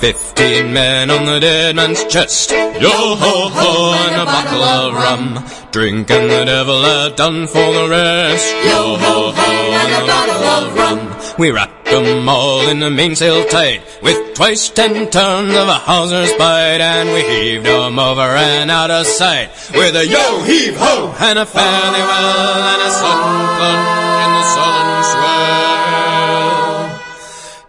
Fifteen 0.00 0.72
men 0.72 1.10
on 1.10 1.26
the 1.26 1.40
dead 1.40 1.76
man's 1.76 2.04
chest. 2.06 2.50
Yo 2.50 2.90
ho 2.90 3.48
ho 3.50 3.92
and 3.92 4.22
a 4.22 4.24
bottle 4.24 4.62
of 4.62 4.94
rum. 4.94 5.44
Drink 5.72 6.10
and 6.10 6.30
the 6.30 6.44
devil 6.46 6.82
had 6.82 7.16
done 7.16 7.46
for 7.46 7.72
the 7.72 7.86
rest. 7.88 8.54
Yo 8.64 8.96
ho 8.96 9.30
ho 9.30 9.72
and 9.80 10.02
a 10.02 10.06
bottle 10.06 10.44
of 10.56 10.76
rum. 10.76 11.36
We 11.38 11.50
wrapped 11.50 11.88
'em 11.88 12.28
all 12.28 12.66
in 12.68 12.80
the 12.80 12.90
mainsail 12.90 13.44
tight 13.44 13.82
with 14.02 14.34
twice 14.34 14.70
ten 14.70 15.10
tons 15.10 15.54
of 15.54 15.68
a 15.68 15.74
hawser's 15.74 16.32
bite, 16.32 16.80
and 16.80 17.12
we 17.12 17.20
heaved 17.20 17.50
heaved 17.50 17.66
'em 17.66 17.98
over 17.98 18.22
and 18.22 18.70
out 18.70 18.90
of 18.90 19.06
sight 19.06 19.50
with 19.74 19.96
a 19.96 20.06
yo 20.06 20.42
heave 20.42 20.76
ho 20.76 21.14
and 21.18 21.38
a 21.38 21.46
fairly 21.46 22.02
well 22.10 22.62
and 22.72 22.82
a 22.82 22.90
sudden 22.90 24.09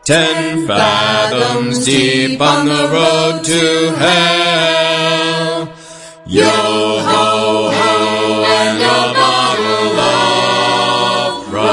Ten 0.04 0.66
fathoms 0.66 1.86
deep 1.86 2.42
on 2.42 2.66
the 2.66 2.90
road 2.90 3.44
to 3.44 3.96
hell. 3.98 5.72
Yo 6.26 6.44
ho 6.44 7.70
ho 7.72 8.44
and 8.44 8.82
a 8.82 9.14
bottle 9.14 10.00
of 10.00 11.54
rum. 11.54 11.68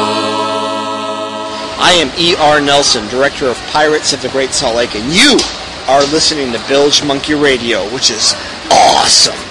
I 1.80 1.92
am 1.98 2.10
E.R. 2.18 2.60
Nelson, 2.60 3.08
director 3.08 3.46
of 3.46 3.56
Pirates 3.68 4.12
of 4.12 4.20
the 4.20 4.28
Great 4.28 4.52
Salt 4.52 4.76
Lake, 4.76 4.94
and 4.94 5.10
you 5.10 5.38
are 5.88 6.02
listening 6.12 6.52
to 6.52 6.62
Bilge 6.68 7.02
Monkey 7.02 7.32
Radio, 7.32 7.90
which 7.94 8.10
is 8.10 8.34
awesome. 8.70 9.47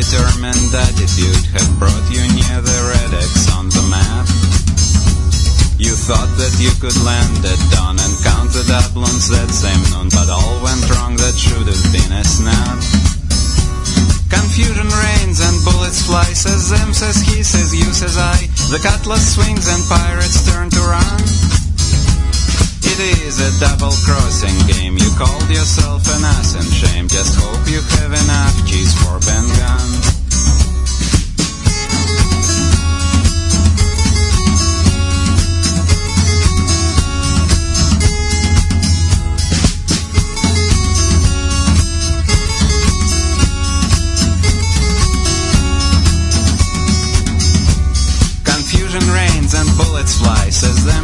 Determined 0.00 0.72
attitude 0.72 1.44
have 1.52 1.68
brought 1.78 2.06
you 2.08 2.24
near 2.32 2.58
the 2.64 2.78
red 2.88 3.12
X 3.20 3.52
on 3.52 3.68
the 3.68 3.84
map. 3.92 4.24
You 5.76 5.92
thought 5.92 6.32
that 6.40 6.56
you 6.56 6.72
could 6.80 6.96
land 7.04 7.44
at 7.44 7.60
dawn 7.68 8.00
and 8.00 8.14
count 8.24 8.48
the 8.56 8.64
doubloons 8.64 9.28
that 9.28 9.52
same 9.52 9.84
noon, 9.92 10.08
but 10.08 10.32
all 10.32 10.56
went 10.64 10.80
wrong, 10.88 11.20
that 11.20 11.36
should 11.36 11.68
have 11.68 11.84
been 11.92 12.12
a 12.16 12.24
snap. 12.24 12.80
Confusion 14.32 14.88
reigns 14.88 15.44
and 15.44 15.56
bullets 15.68 16.00
fly, 16.08 16.24
says 16.32 16.72
them, 16.72 16.96
says 16.96 17.20
he, 17.20 17.44
says 17.44 17.76
you, 17.76 17.92
says 17.92 18.16
I. 18.16 18.48
The 18.72 18.80
cutlass 18.80 19.36
swings 19.36 19.68
and 19.68 19.84
pirates 19.84 20.48
turn 20.48 20.70
to 20.70 20.80
run. 20.80 21.59
Is 23.00 23.40
a 23.40 23.50
double 23.58 23.92
crossing 24.04 24.54
game. 24.66 24.98
You 24.98 25.08
called 25.16 25.48
yourself 25.48 26.02
an 26.18 26.22
ass 26.22 26.54
and 26.54 26.64
shame. 26.64 27.08
Just 27.08 27.34
hope 27.34 27.66
you 27.66 27.80
have 27.80 28.12
enough 28.12 28.66
cheese 28.66 28.92
for 28.92 29.18
Ben 29.20 29.48
Gunn. 29.56 29.99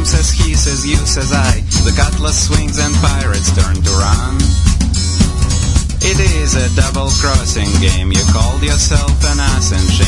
Says 0.07 0.31
he, 0.31 0.55
says 0.55 0.87
you, 0.87 0.95
says 1.05 1.33
I. 1.33 1.59
The 1.83 1.91
cutlass 1.91 2.47
swings 2.47 2.79
and 2.79 2.95
pirates 3.03 3.51
turn 3.51 3.75
to 3.75 3.91
run. 3.91 4.37
It 5.99 6.17
is 6.39 6.55
a 6.55 6.73
double 6.79 7.11
crossing 7.19 7.67
game. 7.81 8.13
You 8.13 8.23
called 8.31 8.63
yourself 8.63 9.11
an 9.27 9.41
ass 9.41 9.73
and 9.75 9.91
shame. 9.91 10.06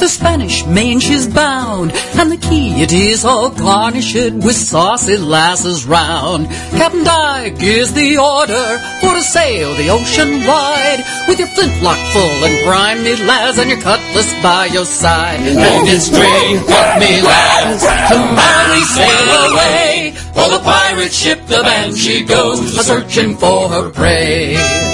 The 0.00 0.08
Spanish 0.08 0.64
main 0.64 0.98
she's 0.98 1.26
bound, 1.26 1.92
and 1.92 2.32
the 2.32 2.38
key 2.38 2.82
it 2.82 2.90
is 2.92 3.24
all 3.24 3.50
garnished 3.50 4.14
with 4.14 4.56
saucy 4.56 5.18
lasses 5.18 5.84
round. 5.84 6.48
Captain 6.72 7.04
Dyke 7.04 7.62
is 7.62 7.92
the 7.92 8.16
order 8.16 8.78
for 9.00 9.12
to 9.14 9.20
sail 9.20 9.74
the 9.76 9.90
ocean 9.90 10.40
wide, 10.46 11.04
with 11.28 11.38
your 11.38 11.48
flintlock 11.48 11.98
full 12.12 12.44
and 12.44 12.64
grimy 12.64 13.14
lads 13.26 13.58
and 13.58 13.68
your 13.68 13.80
cutlass 13.80 14.32
by 14.42 14.66
your 14.66 14.86
side. 14.86 15.40
And 15.40 15.86
it's 15.86 16.08
drink 16.08 16.68
up 16.70 16.98
me 16.98 17.20
lads, 17.20 17.84
tomorrow 18.08 18.72
we 18.72 18.84
sail 18.84 19.52
away, 19.52 20.14
for 20.32 20.48
the 20.48 20.60
pirate 20.64 21.12
ship 21.12 21.46
the 21.46 21.60
Banshee 21.62 22.24
goes 22.24 22.60
a 22.60 22.82
searching 22.82 23.36
for 23.36 23.68
her 23.68 23.90
prey. 23.90 24.89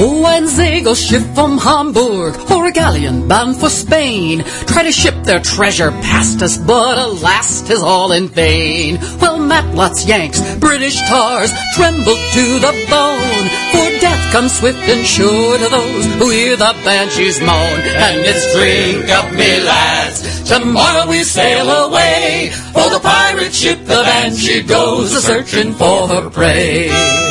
Oh, 0.00 0.24
and 0.26 0.96
ship 0.96 1.22
from 1.34 1.58
Hamburg 1.58 2.38
or 2.52 2.66
a 2.66 2.70
galleon 2.70 3.26
bound 3.26 3.56
for 3.56 3.68
Spain. 3.68 4.44
Try 4.66 4.84
to 4.84 4.92
ship 4.92 5.14
their 5.24 5.40
treasure 5.40 5.90
past 5.90 6.40
us, 6.40 6.56
but 6.56 6.98
alas, 6.98 7.62
'tis 7.62 7.82
all 7.82 8.12
in 8.12 8.28
vain. 8.28 9.00
Well, 9.20 9.38
Matlots, 9.38 10.06
Yanks, 10.06 10.40
British 10.60 11.00
tars 11.08 11.50
tremble 11.74 12.14
to 12.14 12.44
the 12.60 12.74
bone, 12.88 13.46
for 13.72 13.86
death 13.98 14.32
comes 14.32 14.56
swift 14.58 14.88
and 14.88 15.04
sure 15.04 15.58
to 15.58 15.68
those 15.68 16.06
who 16.18 16.30
hear 16.30 16.56
the 16.56 16.74
banshees 16.84 17.40
moan. 17.40 17.80
And 18.06 18.20
it's 18.20 18.54
drink 18.54 19.10
up, 19.10 19.32
me 19.32 19.60
lads, 19.60 20.48
tomorrow 20.48 21.08
we 21.08 21.24
sail 21.24 21.68
away, 21.68 22.52
for 22.72 22.88
the 22.88 23.00
pirate 23.00 23.54
ship 23.54 23.84
the 23.84 24.02
banshee 24.04 24.62
goes 24.62 25.12
a 25.12 25.20
searching 25.20 25.74
for 25.74 26.06
her 26.06 26.30
prey. 26.30 27.27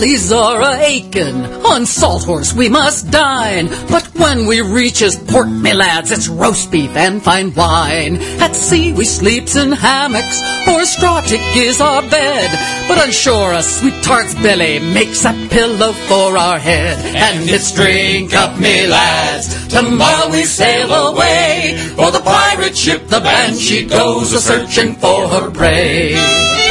Our 0.00 0.06
bellies 0.06 0.32
are 0.32 0.62
a 0.62 0.78
aching, 0.80 1.44
on 1.66 1.84
salt 1.84 2.24
horse 2.24 2.54
we 2.54 2.70
must 2.70 3.10
dine. 3.10 3.66
But 3.90 4.06
when 4.14 4.46
we 4.46 4.62
reaches 4.62 5.14
port, 5.14 5.50
me 5.50 5.74
lads, 5.74 6.10
it's 6.10 6.26
roast 6.26 6.70
beef 6.70 6.96
and 6.96 7.22
fine 7.22 7.52
wine. 7.52 8.16
At 8.40 8.56
sea 8.56 8.94
we 8.94 9.04
sleeps 9.04 9.56
in 9.56 9.72
hammocks, 9.72 10.40
or 10.66 10.80
a 10.80 10.86
straw 10.86 11.20
tick 11.20 11.42
is 11.54 11.82
our 11.82 12.00
bed. 12.00 12.48
But 12.88 12.96
on 12.96 13.10
shore 13.10 13.52
a 13.52 13.62
sweet 13.62 14.02
tart's 14.02 14.34
belly 14.36 14.78
makes 14.78 15.26
a 15.26 15.34
pillow 15.50 15.92
for 15.92 16.38
our 16.38 16.58
head. 16.58 16.96
And 17.14 17.50
it's 17.50 17.70
drink 17.74 18.32
up, 18.32 18.58
me 18.58 18.86
lads, 18.86 19.68
tomorrow 19.68 20.30
we 20.30 20.44
sail 20.44 20.90
away. 20.90 21.76
For 21.94 22.10
the 22.10 22.20
pirate 22.20 22.74
ship, 22.74 23.06
the 23.08 23.20
Banshee 23.20 23.84
goes 23.84 24.32
a 24.32 24.40
searching 24.40 24.94
for 24.94 25.28
her 25.28 25.50
prey. 25.50 26.69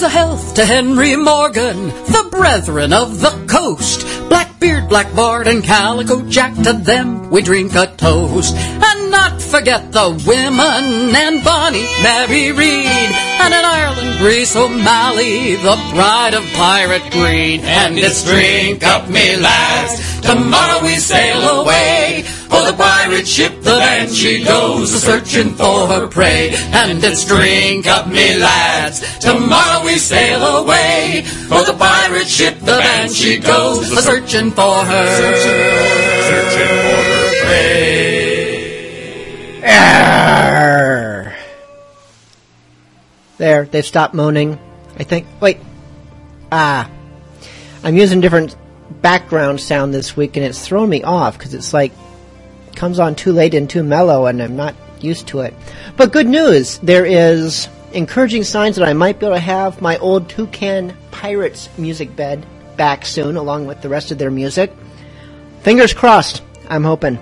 A 0.00 0.08
health 0.08 0.47
to 0.58 0.66
Henry 0.66 1.14
Morgan, 1.14 1.86
the 1.86 2.28
brethren 2.32 2.92
of 2.92 3.20
the 3.20 3.30
coast. 3.46 4.04
Blackbeard, 4.28 4.88
Black 4.88 5.14
Bart, 5.14 5.46
and 5.46 5.62
Calico 5.62 6.28
Jack, 6.28 6.52
to 6.64 6.72
them 6.72 7.30
we 7.30 7.42
drink 7.42 7.76
a 7.76 7.86
toast. 7.86 8.56
And 8.56 9.10
not 9.12 9.40
forget 9.40 9.92
the 9.92 10.10
women 10.26 11.14
and 11.14 11.44
Bonny 11.44 11.86
Mary 12.02 12.50
Read. 12.50 13.10
And 13.38 13.54
in 13.54 13.64
Ireland, 13.64 14.18
Grace, 14.18 14.56
O'Malley, 14.56 15.54
the 15.54 15.78
bride 15.94 16.34
of 16.34 16.42
Pirate 16.54 17.08
Green. 17.12 17.60
And 17.60 17.96
it's 17.96 18.24
drink 18.24 18.82
up, 18.82 19.08
me 19.08 19.36
lads, 19.36 20.20
tomorrow 20.22 20.82
we 20.82 20.96
sail 20.96 21.60
away. 21.60 22.24
For 22.48 22.64
the 22.64 22.72
pirate 22.72 23.28
ship, 23.28 23.60
the 23.60 23.76
Banshee 23.76 24.42
goes 24.42 24.92
a 24.94 24.98
searching 24.98 25.54
for 25.54 25.86
her 25.86 26.06
prey. 26.08 26.50
And 26.72 27.04
it's 27.04 27.24
drink 27.26 27.86
up, 27.86 28.08
me 28.08 28.38
lads, 28.38 29.18
tomorrow 29.18 29.84
we 29.84 29.98
sail 29.98 30.40
away. 30.40 30.47
For 31.48 31.64
the 31.64 31.72
pirate 31.78 32.28
ship, 32.28 32.58
the 32.60 32.66
Banshee 32.66 33.38
goes 33.38 33.90
a 33.90 34.02
searching 34.02 34.50
for 34.50 34.84
her. 34.84 35.16
Searching 35.16 35.60
for 36.84 37.02
her 37.08 37.46
prey. 37.46 39.62
Arr. 39.64 41.34
There, 43.38 43.64
they've 43.64 43.84
stopped 43.84 44.14
moaning. 44.14 44.58
I 44.98 45.04
think. 45.04 45.26
Wait. 45.40 45.56
Ah. 46.52 46.90
I'm 47.82 47.96
using 47.96 48.20
different 48.20 48.54
background 49.00 49.60
sound 49.60 49.94
this 49.94 50.14
week 50.16 50.36
and 50.36 50.44
it's 50.44 50.66
thrown 50.66 50.90
me 50.90 51.02
off 51.02 51.38
because 51.38 51.54
it's 51.54 51.72
like 51.72 51.92
comes 52.76 52.98
on 52.98 53.14
too 53.14 53.32
late 53.32 53.54
and 53.54 53.70
too 53.70 53.82
mellow 53.82 54.26
and 54.26 54.42
I'm 54.42 54.56
not 54.56 54.74
used 55.00 55.28
to 55.28 55.40
it. 55.40 55.54
But 55.96 56.12
good 56.12 56.26
news, 56.26 56.76
there 56.78 57.06
is 57.06 57.68
encouraging 57.92 58.44
signs 58.44 58.76
that 58.76 58.88
I 58.88 58.92
might 58.92 59.18
be 59.18 59.26
able 59.26 59.36
to 59.36 59.40
have 59.40 59.80
my 59.80 59.98
old 59.98 60.28
Toucan 60.28 60.96
Pirates 61.10 61.68
music 61.78 62.14
bed 62.14 62.44
back 62.76 63.04
soon 63.04 63.36
along 63.36 63.66
with 63.66 63.82
the 63.82 63.88
rest 63.88 64.10
of 64.10 64.18
their 64.18 64.30
music. 64.30 64.72
Fingers 65.62 65.92
crossed, 65.92 66.42
I'm 66.68 66.84
hoping. 66.84 67.18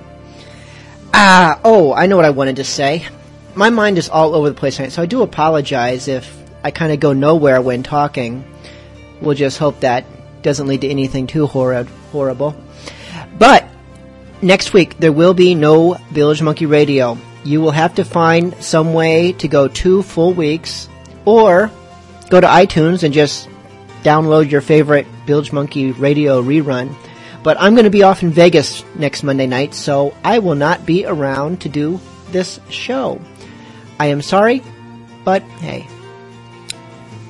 Ah, 1.15 1.61
oh, 1.65 1.93
I 1.95 2.07
know 2.07 2.17
what 2.17 2.25
I 2.25 2.31
wanted 2.31 2.57
to 2.57 2.65
say. 2.65 3.07
My 3.55 3.71
mind 3.71 3.97
is 3.97 4.09
all 4.09 4.35
over 4.35 4.51
the 4.51 4.55
place 4.55 4.77
tonight, 4.77 4.93
so 4.93 5.03
I 5.03 5.07
do 5.07 5.23
apologize 5.23 6.09
if 6.09 6.37
I 6.63 6.71
kind 6.71 6.93
of 6.93 7.01
go 7.01 7.13
nowhere 7.13 7.63
when 7.63 7.83
talking. 7.83 8.45
We'll 9.21 9.35
just 9.35 9.59
hope 9.59 9.81
that 9.81 10.05
doesn't 10.43 10.67
lead 10.67 10.83
to 10.83 10.89
anything 10.89 11.27
too 11.27 11.47
horrid, 11.47 11.89
horrible. 12.13 12.55
But 13.39 13.67
next 14.43 14.73
week 14.73 14.99
there 14.99 15.13
will 15.13 15.33
be 15.33 15.55
no 15.55 15.97
Bilge 16.13 16.43
Monkey 16.43 16.67
Radio. 16.67 17.17
You 17.47 17.61
will 17.61 17.71
have 17.71 17.95
to 17.95 18.05
find 18.05 18.55
some 18.63 18.93
way 18.93 19.33
to 19.35 19.47
go 19.47 19.69
two 19.69 20.03
full 20.03 20.35
weeks, 20.35 20.89
or 21.25 21.71
go 22.29 22.41
to 22.41 22.47
iTunes 22.47 23.05
and 23.05 23.15
just 23.15 23.49
download 24.03 24.51
your 24.51 24.61
favorite 24.61 25.07
Bilge 25.27 25.53
Monkey 25.53 25.93
Radio 25.93 26.43
rerun. 26.43 26.97
But 27.45 27.57
I'm 27.61 27.75
going 27.75 27.85
to 27.85 27.91
be 27.91 28.03
off 28.03 28.25
in 28.25 28.31
Vegas 28.31 28.85
next 28.97 29.23
Monday 29.23 29.47
night, 29.47 29.75
so 29.75 30.13
I 30.25 30.41
will 30.41 30.57
not 30.57 30.85
be 30.85 31.07
around 31.07 31.61
to 31.61 31.69
do 31.69 32.01
this 32.33 32.59
show. 32.69 33.21
I 34.01 34.07
am 34.07 34.23
sorry, 34.23 34.61
but 35.25 35.43
hey, 35.43 35.87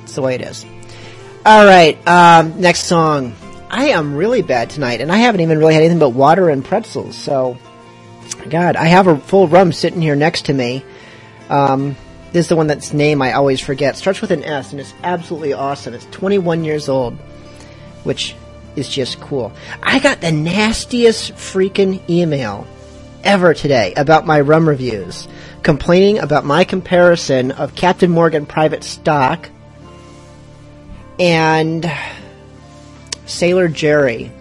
it's 0.01 0.15
the 0.15 0.23
way 0.23 0.33
it 0.33 0.41
is. 0.41 0.65
All 1.45 1.63
right, 1.63 1.95
um, 2.07 2.59
next 2.59 2.85
song. 2.85 3.35
I 3.69 3.89
am 3.89 4.15
really 4.15 4.41
bad 4.41 4.71
tonight, 4.71 4.99
and 4.99 5.11
I 5.11 5.17
haven't 5.17 5.41
even 5.41 5.59
really 5.59 5.75
had 5.75 5.83
anything 5.83 5.99
but 5.99 6.09
water 6.09 6.49
and 6.49 6.65
pretzels. 6.65 7.15
So, 7.15 7.57
God, 8.49 8.75
I 8.75 8.85
have 8.85 9.07
a 9.07 9.17
full 9.17 9.47
rum 9.47 9.71
sitting 9.71 10.01
here 10.01 10.15
next 10.15 10.45
to 10.45 10.53
me. 10.53 10.83
Um, 11.49 11.95
this 12.31 12.45
is 12.45 12.49
the 12.49 12.55
one 12.55 12.67
that's 12.67 12.93
name 12.93 13.21
I 13.21 13.33
always 13.33 13.61
forget. 13.61 13.95
Starts 13.95 14.21
with 14.21 14.31
an 14.31 14.43
S, 14.43 14.71
and 14.71 14.79
it's 14.79 14.93
absolutely 15.03 15.53
awesome. 15.53 15.93
It's 15.93 16.05
21 16.07 16.63
years 16.63 16.89
old, 16.89 17.15
which 18.03 18.35
is 18.75 18.89
just 18.89 19.19
cool. 19.19 19.51
I 19.81 19.99
got 19.99 20.21
the 20.21 20.31
nastiest 20.31 21.33
freaking 21.33 22.07
email 22.09 22.67
ever 23.23 23.53
today 23.53 23.93
about 23.95 24.25
my 24.25 24.39
rum 24.39 24.67
reviews, 24.67 25.27
complaining 25.63 26.19
about 26.19 26.45
my 26.45 26.63
comparison 26.63 27.51
of 27.51 27.75
Captain 27.75 28.11
Morgan 28.11 28.45
Private 28.45 28.83
Stock 28.83 29.49
and 31.19 31.91
Sailor 33.25 33.67
Jerry. 33.67 34.31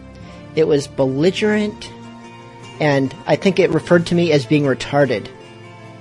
It 0.55 0.67
was 0.67 0.87
belligerent, 0.87 1.91
and 2.81 3.15
I 3.27 3.37
think 3.37 3.59
it 3.59 3.71
referred 3.71 4.07
to 4.07 4.15
me 4.15 4.33
as 4.33 4.47
being 4.47 4.65
retarded. 4.65 5.29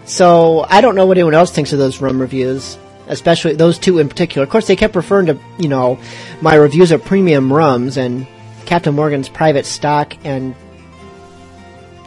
So 0.06 0.66
I 0.70 0.82
don't 0.82 0.96
know 0.96 1.06
what 1.06 1.18
anyone 1.18 1.34
else 1.34 1.52
thinks 1.52 1.74
of 1.74 1.80
those 1.80 2.00
rum 2.02 2.22
reviews, 2.22 2.78
especially 3.08 3.56
those 3.56 3.80
two 3.80 4.00
in 4.00 4.10
particular. 4.10 4.44
Of 4.44 4.52
course, 4.52 4.68
they 4.68 4.76
kept 4.76 4.96
referring 4.96 5.28
to 5.28 5.40
you 5.58 5.68
know 5.68 6.00
my 6.42 6.56
reviews 6.56 6.92
of 6.92 7.04
premium 7.04 7.52
rums 7.52 7.98
and 7.98 8.28
Captain 8.66 8.94
Morgan's 8.94 9.30
private 9.30 9.66
stock 9.66 10.16
and 10.24 10.56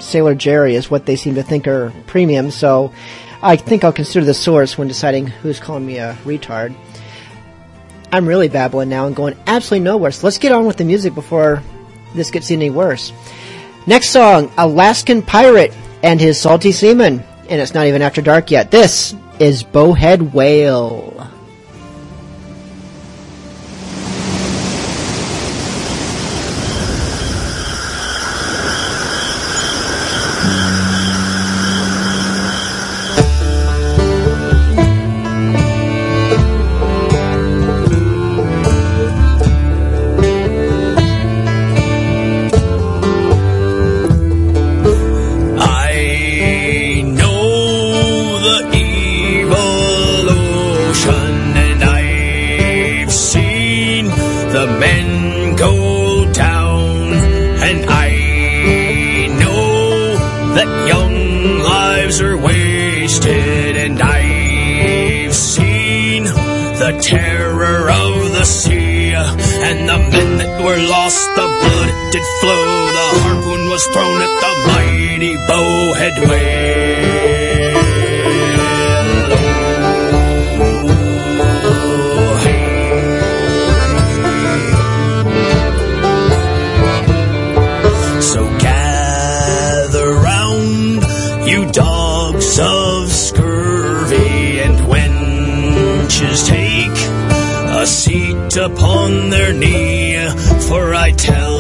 Sailor 0.00 0.35
Jerry 0.35 0.74
is 0.74 0.90
what 0.90 1.07
they 1.07 1.16
seem 1.16 1.35
to 1.35 1.42
think 1.42 1.66
are 1.66 1.92
premium. 2.07 2.50
So 2.50 2.92
I 3.42 3.57
think 3.57 3.85
I'll 3.85 3.92
consider 3.92 4.24
the 4.24 4.35
source 4.35 4.78
when 4.78 4.88
deciding 4.88 5.26
who's 5.26 5.61
calling 5.61 5.87
me 5.87 5.98
a 5.98 6.14
retard. 6.24 6.74
I'm 8.12 8.26
really 8.26 8.48
babbling 8.48 8.88
now 8.88 9.07
and 9.07 9.14
going 9.14 9.37
absolutely 9.46 9.85
nowhere. 9.85 10.11
So 10.12 10.26
let's 10.26 10.38
get 10.38 10.52
on 10.52 10.66
with 10.66 10.76
the 10.76 10.85
music 10.85 11.14
before 11.14 11.62
this 12.14 12.31
gets 12.31 12.50
any 12.50 12.70
worse. 12.70 13.12
Next 13.88 14.11
song, 14.11 14.53
Alaskan 14.59 15.22
Pirate 15.22 15.72
and 16.03 16.20
his 16.20 16.38
Salty 16.38 16.72
Seaman. 16.72 17.24
And 17.48 17.59
it's 17.59 17.72
not 17.72 17.87
even 17.87 18.03
after 18.03 18.20
dark 18.20 18.51
yet. 18.51 18.70
This 18.70 19.14
is 19.38 19.62
Bowhead 19.62 20.35
Whale. 20.35 21.27
And 69.66 69.88
the 69.88 69.99
men 69.99 70.38
that 70.38 70.62
were 70.62 70.81
lost, 70.88 71.23
the 71.35 71.47
blood 71.47 71.90
did 72.12 72.27
flow, 72.40 72.64
the 72.99 73.07
harpoon 73.23 73.68
was 73.68 73.85
thrown 73.92 74.21
at 74.23 74.35
the 74.44 74.53
mighty 74.71 75.35
bowhead 75.47 76.16
whale. 76.29 77.38
Upon 98.59 99.31
their 99.31 99.53
knee, 99.53 100.16
for 100.68 100.94
I 100.94 101.12
tell 101.12 101.59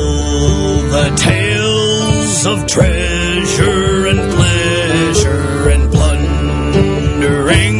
the 0.96 1.10
tales 1.16 2.46
of 2.46 2.66
treasure 2.66 4.06
and 4.06 4.20
pleasure 4.34 5.68
and 5.70 5.92
plundering 5.92 7.78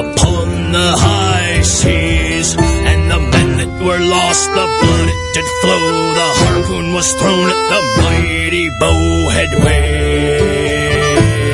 upon 0.00 0.72
the 0.72 0.90
high 0.96 1.60
seas, 1.62 2.56
and 2.58 3.10
the 3.10 3.18
men 3.18 3.58
that 3.58 3.84
were 3.84 4.00
lost, 4.00 4.48
the 4.50 4.66
blood 4.80 5.08
it 5.08 5.34
did 5.34 5.48
flow, 5.60 6.14
the 6.20 6.28
harpoon 6.42 6.94
was 6.94 7.12
thrown 7.14 7.48
at 7.48 7.68
the 7.72 7.80
mighty 8.02 8.70
bowhead 8.80 9.50
whale. 9.64 11.45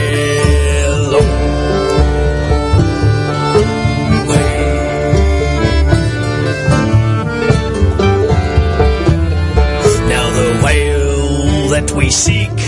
Seek, 12.12 12.58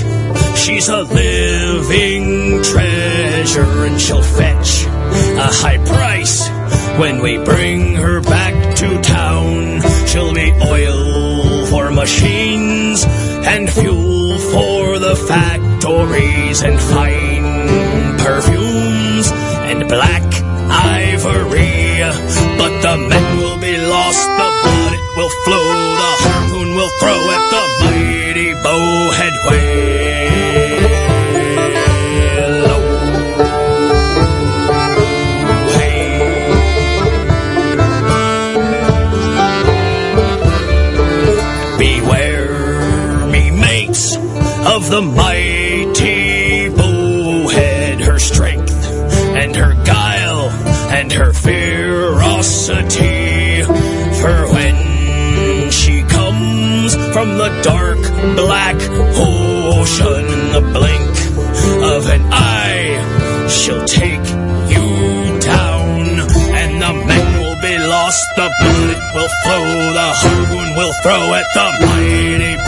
she's 0.56 0.88
a 0.88 1.02
living 1.02 2.62
treasure 2.62 3.84
and 3.86 4.00
she'll 4.00 4.22
fetch 4.22 4.86
a 4.86 5.48
high 5.62 5.78
price 5.84 6.48
when 6.98 7.20
we 7.20 7.36
bring 7.44 7.94
her 7.94 8.20
back 8.22 8.74
to 8.76 9.00
town. 9.02 9.82
She'll 10.06 10.32
be 10.32 10.50
oil 10.52 11.66
for 11.66 11.90
machines 11.90 13.04
and 13.04 13.68
fuel 13.68 14.38
for 14.52 14.98
the 14.98 15.14
factories 15.14 16.62
and 16.62 16.80
fine 16.80 18.18
perfumes 18.18 19.30
and 19.70 19.88
black 19.88 20.24
ivory. 20.70 22.00
But 22.58 22.72
the 22.80 22.96
men 23.10 23.38
will 23.38 23.58
be 23.58 23.76
lost, 23.76 24.24
the 24.40 24.48
blood 24.62 24.98
will 25.16 25.32
flow, 25.44 25.63
of 44.84 44.90
the 44.90 45.00
mighty 45.00 46.68
bowhead, 46.68 48.00
her 48.00 48.18
strength 48.18 48.86
and 49.36 49.56
her 49.56 49.72
guile 49.84 50.50
and 50.90 51.12
her 51.12 51.32
ferocity. 51.32 52.82
For 54.20 54.46
when 54.52 55.70
she 55.70 56.02
comes 56.02 56.96
from 57.14 57.38
the 57.38 57.48
dark 57.62 57.98
black 58.36 58.76
ocean 59.16 60.26
in 60.26 60.52
the 60.52 60.60
blink 60.72 61.10
of 61.94 62.06
an 62.08 62.22
eye, 62.32 63.48
she'll 63.48 63.84
take 63.84 64.26
you 64.74 65.38
down, 65.40 66.20
and 66.60 66.82
the 66.82 66.92
men 67.06 67.40
will 67.40 67.60
be 67.62 67.78
lost, 67.78 68.24
the 68.36 68.50
bullet 68.60 68.98
will 69.14 69.30
flow, 69.44 69.92
the 69.98 70.12
harpoon 70.20 70.68
will 70.76 70.92
throw 71.02 71.34
at 71.34 71.46
the 71.54 71.66
mighty 71.86 72.63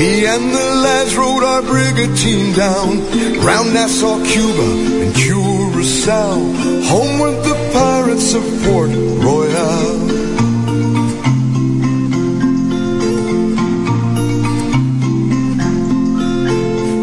Me 0.00 0.24
and 0.24 0.48
the 0.54 0.68
lads 0.86 1.12
rode 1.14 1.44
our 1.44 1.60
brigantine 1.60 2.54
down 2.54 3.02
round 3.44 3.74
Nassau, 3.74 4.16
Cuba, 4.24 4.68
and 5.02 5.14
Curacao. 5.14 6.40
Homeward 6.88 7.44
the 7.44 7.54
pirates 7.74 8.32
of 8.32 8.42
Port 8.64 8.88
Royal. 9.26 9.98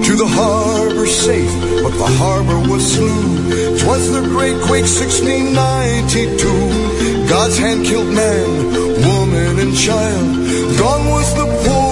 To 0.05 0.13
the 0.15 0.27
harbor 0.27 1.05
safe, 1.05 1.53
but 1.83 1.93
the 2.01 2.07
harbor 2.17 2.59
was 2.67 2.83
slew. 2.95 3.77
Twas 3.77 4.09
the 4.11 4.23
great 4.23 4.59
quake 4.65 4.89
1692. 4.89 7.29
God's 7.29 7.57
hand 7.59 7.85
killed 7.85 8.11
man, 8.11 8.73
woman, 9.05 9.59
and 9.59 9.75
child. 9.77 10.47
Gone 10.79 11.05
was 11.09 11.31
the 11.35 11.45
port 11.63 11.86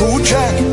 Calico 0.00 0.18
Jack, 0.20 0.69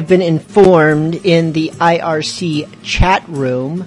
have 0.00 0.08
been 0.08 0.22
informed 0.22 1.14
in 1.14 1.52
the 1.52 1.68
IRC 1.74 2.66
chat 2.82 3.22
room 3.28 3.86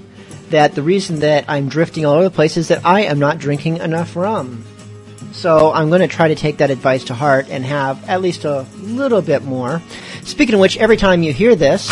that 0.52 0.76
the 0.76 0.84
reason 0.84 1.21
that 1.21 1.45
I'm 1.47 1.69
drifting 1.69 2.06
all 2.06 2.13
over 2.13 2.26
the 2.26 2.30
place 2.30 2.56
is 2.56 2.67
that 2.67 2.86
I 2.86 3.02
am 3.02 3.17
not 3.17 3.39
drinking 3.39 3.78
enough 3.78 4.15
rum. 4.15 4.63
So 5.32 5.73
I'm 5.73 5.89
going 5.89 6.02
to 6.02 6.08
try 6.08 6.28
to 6.28 6.36
take 6.36 6.58
that 6.58 6.69
advice 6.69 7.06
to 7.06 7.15
heart 7.15 7.47
and 7.49 7.65
have 7.65 8.08
at 8.08 8.21
least 8.21 8.45
a 8.45 8.67
little 8.78 9.23
bit 9.23 9.41
more. 9.41 9.82
Speaking 10.21 10.54
of 10.54 10.62
which, 10.62 10.78
every 10.78 10.97
time 10.97 11.23
you 11.23 11.34
hear 11.34 11.56
this, 11.56 11.88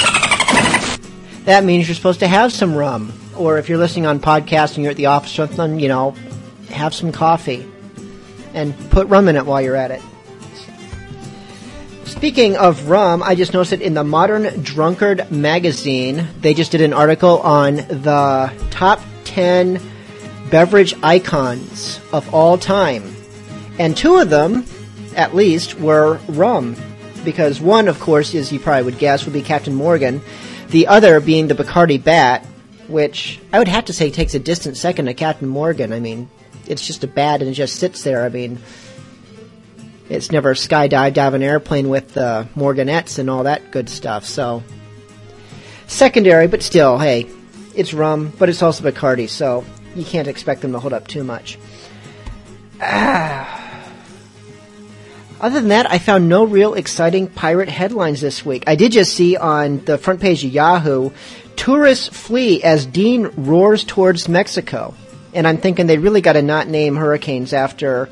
that 1.46 1.64
means 1.64 1.88
you're 1.88 1.96
supposed 1.96 2.20
to 2.20 2.28
have 2.28 2.54
some 2.54 2.76
rum. 2.76 3.12
Or 3.36 3.58
if 3.58 3.70
you're 3.70 3.80
listening 3.80 4.06
on 4.06 4.20
podcast 4.20 4.76
and 4.76 4.84
you're 4.84 4.92
at 4.92 4.98
the 4.98 5.08
office 5.08 5.32
or 5.40 5.48
something, 5.48 5.80
you 5.80 5.88
know, 5.88 6.12
have 6.70 6.94
some 6.94 7.12
coffee 7.12 7.68
and 8.54 8.78
put 8.92 9.08
rum 9.08 9.28
in 9.30 9.36
it 9.36 9.48
while 9.48 9.64
you're 9.64 9.76
at 9.76 9.90
it. 9.90 10.02
Speaking 12.22 12.56
of 12.56 12.88
rum, 12.88 13.24
I 13.24 13.34
just 13.34 13.52
noticed 13.52 13.74
it 13.74 13.82
in 13.82 13.96
the 13.96 14.04
Modern 14.04 14.62
Drunkard 14.62 15.32
magazine. 15.32 16.28
They 16.40 16.54
just 16.54 16.72
did 16.72 16.82
an 16.82 16.94
article 16.94 17.40
on 17.40 17.78
the 17.78 18.54
top 18.70 19.02
10 19.24 19.82
beverage 20.52 20.94
icons 21.02 22.00
of 22.14 22.32
all 22.32 22.60
time. 22.60 23.16
And 23.80 23.98
two 23.98 24.18
of 24.18 24.30
them, 24.30 24.66
at 25.16 25.34
least, 25.34 25.80
were 25.80 26.20
rum. 26.28 26.76
Because 27.26 27.60
one, 27.60 27.88
of 27.88 28.00
course, 28.00 28.36
as 28.36 28.52
you 28.52 28.60
probably 28.60 28.84
would 28.84 29.00
guess, 29.00 29.26
would 29.26 29.34
be 29.34 29.42
Captain 29.42 29.74
Morgan. 29.74 30.22
The 30.68 30.86
other 30.86 31.20
being 31.22 31.48
the 31.48 31.56
Bacardi 31.56 32.04
Bat, 32.04 32.46
which 32.88 33.40
I 33.52 33.58
would 33.58 33.68
have 33.68 33.86
to 33.86 33.94
say 33.94 34.12
takes 34.12 34.36
a 34.36 34.40
distant 34.40 34.78
second 34.78 35.08
to 35.08 35.16
Captain 35.16 35.48
Morgan. 35.48 35.92
I 35.92 36.00
mean, 36.00 36.30
it's 36.68 36.86
just 36.86 37.04
a 37.04 37.08
bat 37.08 37.42
and 37.42 37.50
it 37.50 37.54
just 37.54 37.78
sits 37.78 38.04
there. 38.04 38.24
I 38.24 38.30
mean, 38.30 38.60
it's 40.12 40.30
never 40.30 40.54
skydived 40.54 41.18
out 41.18 41.30
of 41.30 41.34
an 41.36 41.42
airplane 41.42 41.88
with 41.88 42.18
uh, 42.18 42.44
Morganettes 42.54 43.18
and 43.18 43.30
all 43.30 43.44
that 43.44 43.72
good 43.72 43.88
stuff. 43.88 44.26
So 44.26 44.62
secondary, 45.88 46.48
but 46.48 46.62
still, 46.62 46.98
hey, 46.98 47.30
it's 47.74 47.94
rum, 47.94 48.34
but 48.38 48.50
it's 48.50 48.62
also 48.62 48.90
Bacardi, 48.90 49.30
so 49.30 49.64
you 49.96 50.04
can't 50.04 50.28
expect 50.28 50.62
them 50.62 50.74
to 50.74 50.80
hold 50.80 50.92
up 50.92 51.08
too 51.08 51.24
much. 51.24 51.58
Ah. 52.82 53.58
Other 55.40 55.60
than 55.60 55.70
that, 55.70 55.90
I 55.90 55.98
found 55.98 56.30
no 56.30 56.44
real 56.44 56.76
exciting 56.76 57.28
pirate 57.28 57.70
headlines 57.70 58.22
this 58.22 58.46
week. 58.46 58.66
I 58.68 58.76
did 58.76 58.92
just 58.92 59.16
see 59.16 59.38
on 59.38 59.84
the 59.86 59.98
front 59.98 60.20
page 60.20 60.44
of 60.44 60.52
Yahoo, 60.52 61.10
tourists 61.56 62.10
flee 62.10 62.62
as 62.62 62.86
Dean 62.86 63.32
roars 63.38 63.84
towards 63.84 64.30
Mexico. 64.30 64.94
And 65.34 65.48
I'm 65.48 65.58
thinking 65.58 65.88
they 65.88 65.98
really 65.98 66.22
got 66.22 66.34
to 66.34 66.44
not 66.44 66.68
name 66.68 66.96
hurricanes 66.96 67.54
after 67.54 68.10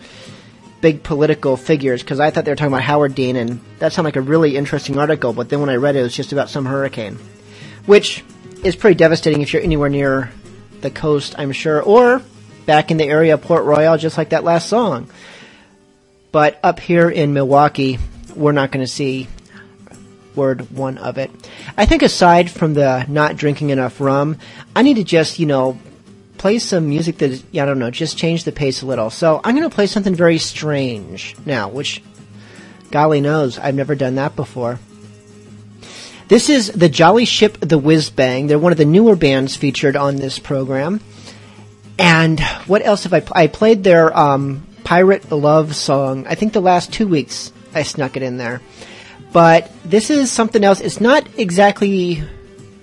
big 0.81 1.03
political 1.03 1.57
figures 1.57 2.01
because 2.01 2.19
I 2.19 2.31
thought 2.31 2.45
they 2.45 2.51
were 2.51 2.55
talking 2.55 2.73
about 2.73 2.83
Howard 2.83 3.15
Dean, 3.15 3.35
and 3.35 3.59
that 3.79 3.93
sounded 3.93 4.07
like 4.07 4.15
a 4.15 4.21
really 4.21 4.55
interesting 4.55 4.97
article. 4.97 5.33
But 5.33 5.49
then 5.49 5.59
when 5.59 5.69
I 5.69 5.75
read 5.75 5.95
it, 5.95 5.99
it 5.99 6.03
was 6.03 6.15
just 6.15 6.31
about 6.31 6.49
some 6.49 6.65
hurricane, 6.65 7.17
which 7.85 8.23
is 8.63 8.75
pretty 8.75 8.95
devastating 8.95 9.41
if 9.41 9.53
you're 9.53 9.61
anywhere 9.61 9.89
near 9.89 10.31
the 10.81 10.91
coast, 10.91 11.35
I'm 11.37 11.51
sure, 11.51 11.81
or 11.81 12.21
back 12.65 12.91
in 12.91 12.97
the 12.97 13.05
area 13.05 13.33
of 13.33 13.41
Port 13.41 13.65
Royal, 13.65 13.97
just 13.97 14.17
like 14.17 14.29
that 14.29 14.43
last 14.43 14.69
song. 14.69 15.09
But 16.31 16.59
up 16.63 16.79
here 16.79 17.09
in 17.09 17.33
Milwaukee, 17.33 17.99
we're 18.35 18.51
not 18.51 18.71
going 18.71 18.85
to 18.85 18.91
see 18.91 19.27
word 20.35 20.71
one 20.71 20.97
of 20.97 21.17
it. 21.17 21.31
I 21.77 21.85
think 21.85 22.01
aside 22.01 22.49
from 22.49 22.73
the 22.73 23.05
not 23.07 23.35
drinking 23.35 23.71
enough 23.71 23.99
rum, 23.99 24.37
I 24.75 24.83
need 24.83 24.95
to 24.95 25.03
just, 25.03 25.39
you 25.39 25.45
know, 25.45 25.79
play 26.39 26.57
some 26.57 26.89
music 26.89 27.19
that, 27.19 27.43
I 27.53 27.65
don't 27.65 27.77
know, 27.77 27.91
just 27.91 28.17
change 28.17 28.45
the 28.45 28.51
pace 28.51 28.81
a 28.81 28.87
little. 28.87 29.11
So 29.11 29.39
I'm 29.43 29.55
going 29.55 29.69
to 29.69 29.75
play 29.75 29.85
something 29.85 30.15
very 30.15 30.39
strange 30.39 31.35
now, 31.45 31.69
which, 31.69 32.01
golly 32.89 33.21
knows, 33.21 33.59
I've 33.59 33.75
never 33.75 33.93
done 33.93 34.15
that 34.15 34.35
before. 34.35 34.79
This 36.29 36.49
is 36.49 36.71
the 36.71 36.89
Jolly 36.89 37.25
Ship 37.25 37.59
the 37.59 37.77
Whiz 37.77 38.09
Bang. 38.09 38.47
They're 38.47 38.59
one 38.59 38.71
of 38.71 38.77
the 38.77 38.85
newer 38.85 39.15
bands 39.15 39.55
featured 39.55 39.95
on 39.95 40.15
this 40.15 40.39
program. 40.39 41.01
And 41.97 42.39
what 42.65 42.85
else 42.85 43.03
have 43.03 43.13
I? 43.13 43.19
Pl- 43.19 43.33
I 43.35 43.47
played 43.47 43.83
their 43.83 44.15
um, 44.17 44.65
pirate 44.83 45.31
love 45.31 45.75
song. 45.75 46.25
I 46.27 46.35
think 46.35 46.53
the 46.53 46.61
last 46.61 46.93
two 46.93 47.07
weeks 47.07 47.51
I 47.73 47.83
snuck 47.83 48.15
it 48.15 48.23
in 48.23 48.37
there. 48.37 48.61
But 49.33 49.71
this 49.83 50.09
is 50.09 50.31
something 50.31 50.63
else. 50.63 50.79
It's 50.79 51.01
not 51.01 51.27
exactly 51.37 52.23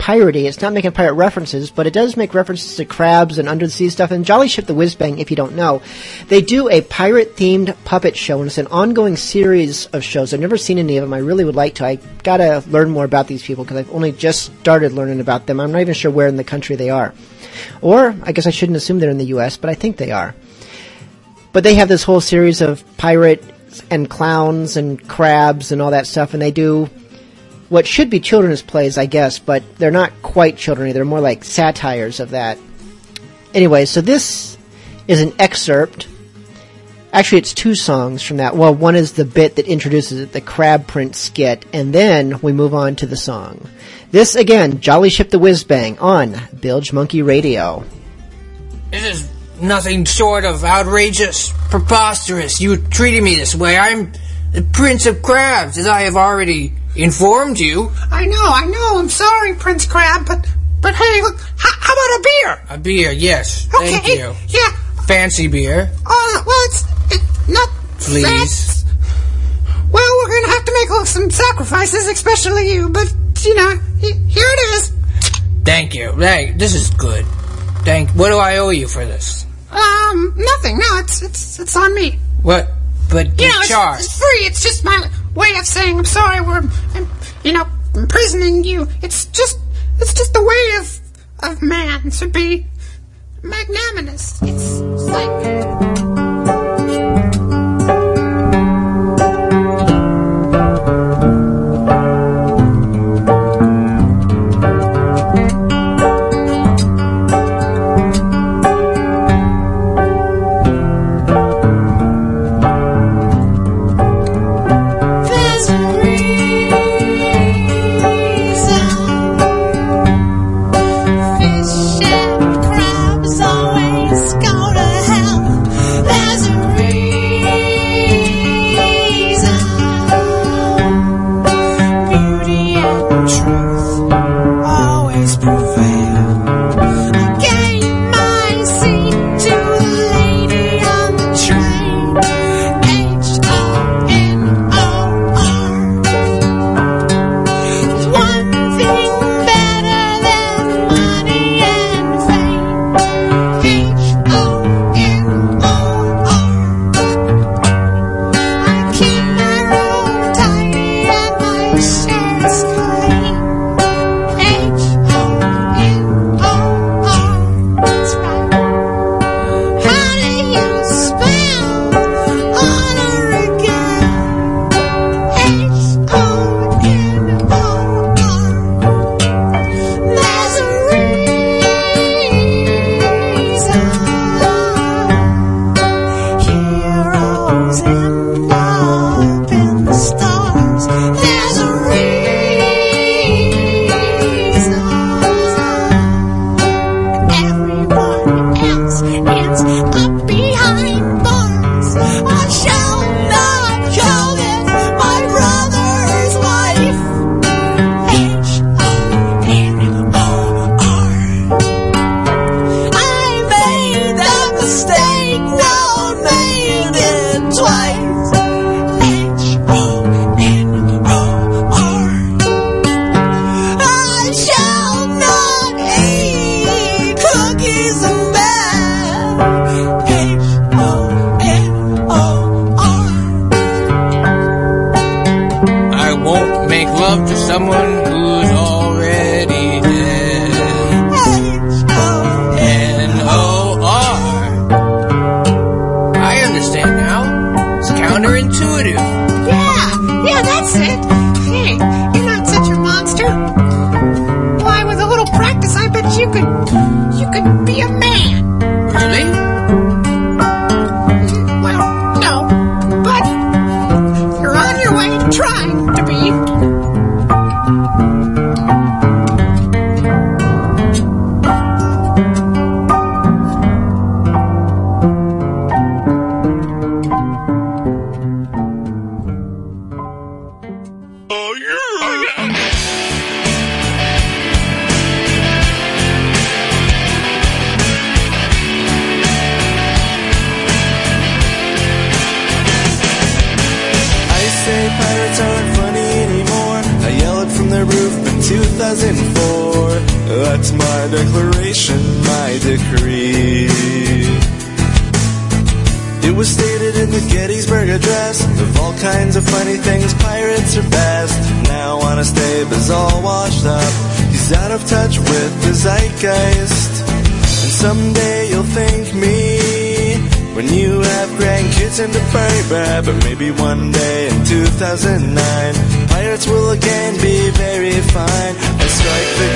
piratey. 0.07 0.45
It's 0.45 0.63
not 0.63 0.73
making 0.73 0.93
pirate 0.93 1.15
references, 1.15 1.73
but 1.73 1.89
it 1.89 1.93
does 1.93 2.17
make 2.17 2.33
references 2.33 2.77
to 2.77 2.85
crabs 2.85 3.39
and 3.39 3.49
under 3.49 3.67
the 3.67 3.73
sea 3.73 3.91
stuff. 3.91 4.13
And 4.13 4.25
Jolly 4.25 4.47
Ship 4.47 4.65
the 4.65 4.75
Whiz 4.75 4.95
Bang, 4.95 5.19
if 5.19 5.31
you 5.31 5.37
don't 5.37 5.57
know, 5.57 5.83
they 6.29 6.43
do 6.43 6.71
a 6.71 6.81
pirate 6.83 7.35
themed 7.35 7.77
puppet 7.85 8.17
show, 8.17 8.39
and 8.39 8.47
it's 8.47 8.59
an 8.59 8.69
ongoing 8.69 9.17
series 9.17 9.87
of 9.87 10.05
shows. 10.05 10.33
I've 10.33 10.39
never 10.39 10.57
seen 10.57 10.79
any 10.79 10.97
of 10.97 11.03
them. 11.03 11.13
I 11.13 11.19
really 11.19 11.45
would 11.45 11.57
like 11.57 11.75
to. 11.77 11.87
I 11.87 11.97
gotta 12.23 12.63
learn 12.69 12.89
more 12.91 13.05
about 13.05 13.27
these 13.27 13.43
people 13.43 13.65
because 13.65 13.79
I've 13.79 13.93
only 13.93 14.13
just 14.13 14.57
started 14.61 14.93
learning 14.93 15.19
about 15.19 15.47
them. 15.47 15.59
I'm 15.59 15.73
not 15.73 15.81
even 15.81 15.95
sure 15.95 16.13
where 16.13 16.29
in 16.29 16.37
the 16.37 16.45
country 16.45 16.77
they 16.77 16.91
are. 16.91 17.13
Or, 17.81 18.15
I 18.23 18.31
guess 18.31 18.47
I 18.47 18.51
shouldn't 18.51 18.77
assume 18.77 19.01
they're 19.01 19.11
in 19.11 19.19
the 19.19 19.35
U.S., 19.37 19.57
but 19.57 19.71
I 19.71 19.75
think 19.75 19.97
they 19.97 20.13
are. 20.13 20.37
But 21.53 21.65
they 21.65 21.75
have 21.77 21.89
this 21.89 22.05
whole 22.05 22.21
series 22.21 22.61
of 22.61 22.85
pirates 22.97 23.83
and 23.91 24.09
clowns 24.09 24.77
and 24.77 25.09
crabs 25.09 25.73
and 25.73 25.83
all 25.83 25.91
that 25.91 26.07
stuff, 26.07 26.33
and 26.33 26.41
they 26.41 26.53
do 26.53 26.89
what 27.69 27.87
should 27.87 28.11
be 28.11 28.21
children's 28.21 28.63
plays, 28.63 28.99
I 28.99 29.07
guess, 29.07 29.39
but 29.39 29.77
they're 29.77 29.91
not 29.91 30.13
quite 30.23 30.57
childrenly. 30.57 30.93
They're 30.93 31.05
more 31.05 31.21
like 31.21 31.45
satires 31.45 32.21
of 32.21 32.31
that. 32.31 32.59
Anyway, 33.55 33.85
so 33.87 34.01
this 34.01 34.57
is 35.09 35.21
an 35.21 35.33
excerpt. 35.39 36.09
Actually, 37.13 37.39
it's 37.39 37.55
two 37.55 37.75
songs 37.75 38.23
from 38.23 38.39
that. 38.39 38.57
Well, 38.57 38.75
one 38.75 38.97
is 38.97 39.13
the 39.13 39.25
bit 39.25 39.57
that 39.57 39.67
introduces 39.67 40.21
it, 40.21 40.33
the 40.33 40.41
Crab 40.41 40.87
Prince 40.87 41.19
skit, 41.19 41.65
and 41.73 41.93
then 41.93 42.41
we 42.41 42.53
move 42.53 42.75
on 42.75 42.97
to 42.97 43.07
the 43.07 43.17
song. 43.17 43.67
This 44.11 44.35
again, 44.35 44.81
Jolly 44.81 45.11
Ship 45.11 45.29
the 45.31 45.39
Whiz 45.39 45.65
Bang 45.65 45.99
on 45.99 46.37
Bilge 46.61 46.93
Monkey 46.93 47.23
Radio. 47.23 47.85
This 48.91 49.05
is 49.05 49.31
nothing 49.61 50.05
short 50.05 50.45
of 50.45 50.63
outrageous, 50.65 51.53
preposterous. 51.71 52.61
You 52.61 52.77
treating 52.77 53.25
me 53.25 53.37
this 53.37 53.55
way. 53.55 53.77
I'm 53.77 54.13
the 54.57 54.63
Prince 54.63 55.05
of 55.05 55.21
Crabs, 55.21 55.77
as 55.77 55.87
I 55.87 56.03
have 56.03 56.17
already 56.17 56.73
informed 56.95 57.61
you. 57.61 57.93
I 58.11 58.25
know, 58.25 58.41
I 58.41 58.65
know. 58.65 58.99
I'm 58.99 59.11
sorry, 59.11 59.55
Prince 59.55 59.85
Crab, 59.85 60.27
but 60.27 60.49
but 60.81 60.95
hey, 60.95 61.21
look, 61.21 61.39
how, 61.59 61.71
how 61.79 61.93
about 61.93 62.19
a 62.19 62.23
beer? 62.23 62.65
A 62.71 62.79
beer, 62.79 63.13
yes. 63.13 63.69
Okay, 63.75 63.99
Thank 63.99 64.09
you. 64.09 64.35
yeah. 64.49 64.71
Fancy 65.07 65.49
beer. 65.49 65.91
Uh, 66.07 66.43
well, 66.47 66.67
it's 66.69 66.85
it, 67.13 67.23
not. 67.49 67.69
Please. 67.99 68.85
Well, 69.93 70.17
we're 70.19 70.41
gonna 70.41 70.53
have 70.55 70.65
to 70.65 70.73
make 70.73 71.07
some 71.07 71.31
sacrifices, 71.31 72.07
especially 72.07 72.73
you. 72.73 72.89
But 72.89 73.15
you 73.45 73.55
know, 73.57 73.77
here 73.99 74.15
it 74.49 74.75
is. 74.75 74.93
Thank 75.67 75.95
you. 75.95 76.13
Hey, 76.13 76.53
this 76.57 76.75
is 76.75 76.89
good. 76.91 77.27
Thank. 77.85 78.09
What 78.13 78.31
do 78.31 78.39
I 78.39 78.57
owe 78.57 78.71
you 78.71 78.89
for 78.89 79.05
this? 79.05 79.45
Um, 79.71 80.33
nothing. 80.35 80.79
No, 80.79 80.99
it's 80.99 81.21
it's 81.21 81.61
it's 81.61 81.77
on 81.77 81.95
me. 81.95 82.19
What? 82.41 82.71
But 83.11 83.41
You 83.41 83.49
know, 83.49 83.61
it's, 83.61 84.05
it's 84.05 84.19
free. 84.19 84.47
It's 84.47 84.63
just 84.63 84.85
my 84.85 85.09
way 85.35 85.51
of 85.59 85.67
saying 85.67 85.99
I'm 85.99 86.05
sorry. 86.05 86.41
We're, 86.41 86.63
I'm, 86.95 87.09
you 87.45 87.53
know, 87.53 87.67
imprisoning 87.95 88.65
you. 88.65 88.89
It's 89.03 89.27
just, 89.27 89.59
it's 89.99 90.13
just 90.13 90.33
the 90.33 90.43
way 90.43 90.79
of 90.81 91.01
of 91.43 91.63
man 91.63 92.11
to 92.11 92.29
be 92.29 92.67
magnanimous. 93.43 94.41
It's 94.43 94.81
like. 94.81 95.96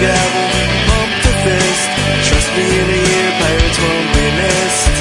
Gavel, 0.01 0.47
pump 0.89 1.13
the 1.29 1.35
fist. 1.45 1.91
Trust 2.25 2.49
me, 2.57 2.65
in 2.65 2.89
a 2.89 3.01
year, 3.05 3.29
pirates 3.37 3.79
won't 3.85 4.09
be 4.17 4.27
missed. 4.41 4.97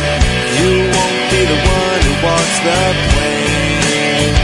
You 0.60 0.72
won't 0.92 1.24
be 1.32 1.42
the 1.48 1.60
one 1.64 2.00
who 2.04 2.14
walks 2.28 2.58
the 2.68 2.82
plane. 3.16 4.36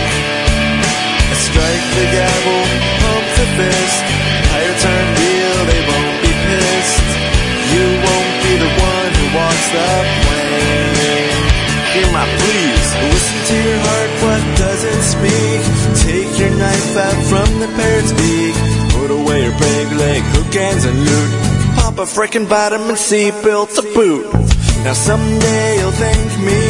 Strike 1.35 1.87
the 1.99 2.07
gavel, 2.07 2.61
pump 3.03 3.27
the 3.35 3.47
fist. 3.59 4.05
Pirates 4.51 4.83
aren't 4.87 5.11
real, 5.19 5.57
they 5.71 5.81
won't 5.91 6.17
be 6.23 6.31
pissed. 6.47 7.09
You 7.75 7.85
won't 8.05 8.33
be 8.47 8.53
the 8.55 8.71
one 8.79 9.11
who 9.19 9.25
walks 9.35 9.67
the 9.75 9.91
plane. 10.23 11.43
Hear 11.93 12.09
my 12.15 12.25
pleas, 12.39 12.74
hands 20.55 20.85
and 20.85 20.95
loot. 20.95 21.31
Pop 21.75 21.99
a 21.99 22.07
frickin' 22.07 22.47
vitamin 22.47 22.95
C 22.95 23.31
pill 23.43 23.67
to 23.67 23.81
boot. 23.93 24.25
Now 24.83 24.93
someday 24.93 25.79
you'll 25.79 25.99
thank 25.99 26.29
me 26.39 26.63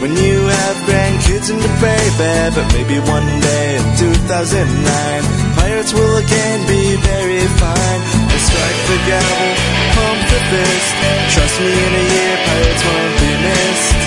when 0.00 0.14
you 0.14 0.38
have 0.46 0.76
grandkids 0.86 1.50
and 1.50 1.58
a 1.58 1.72
baby. 1.82 2.54
But 2.54 2.66
maybe 2.76 3.02
one 3.02 3.26
day 3.42 3.82
in 3.82 3.86
2009, 3.98 5.58
pirates 5.58 5.92
will 5.92 6.16
again 6.22 6.58
be 6.70 6.94
very 7.02 7.42
fine. 7.58 8.00
They 8.30 8.40
strike 8.46 8.80
the 8.86 8.98
gavel, 9.10 9.50
pump 9.98 10.20
the 10.30 10.40
fist. 10.50 10.90
Trust 11.34 11.56
me, 11.58 11.72
in 11.74 11.92
a 12.02 12.04
year, 12.14 12.34
pirates 12.46 12.82
won't 12.86 13.16
be 13.18 13.32
missed. 13.42 14.00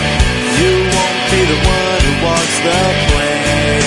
You 0.63 0.73
won't 0.95 1.21
be 1.27 1.41
the 1.43 1.59
one 1.59 1.99
who 2.07 2.13
walks 2.23 2.57
the 2.63 2.79
plane. 3.11 3.83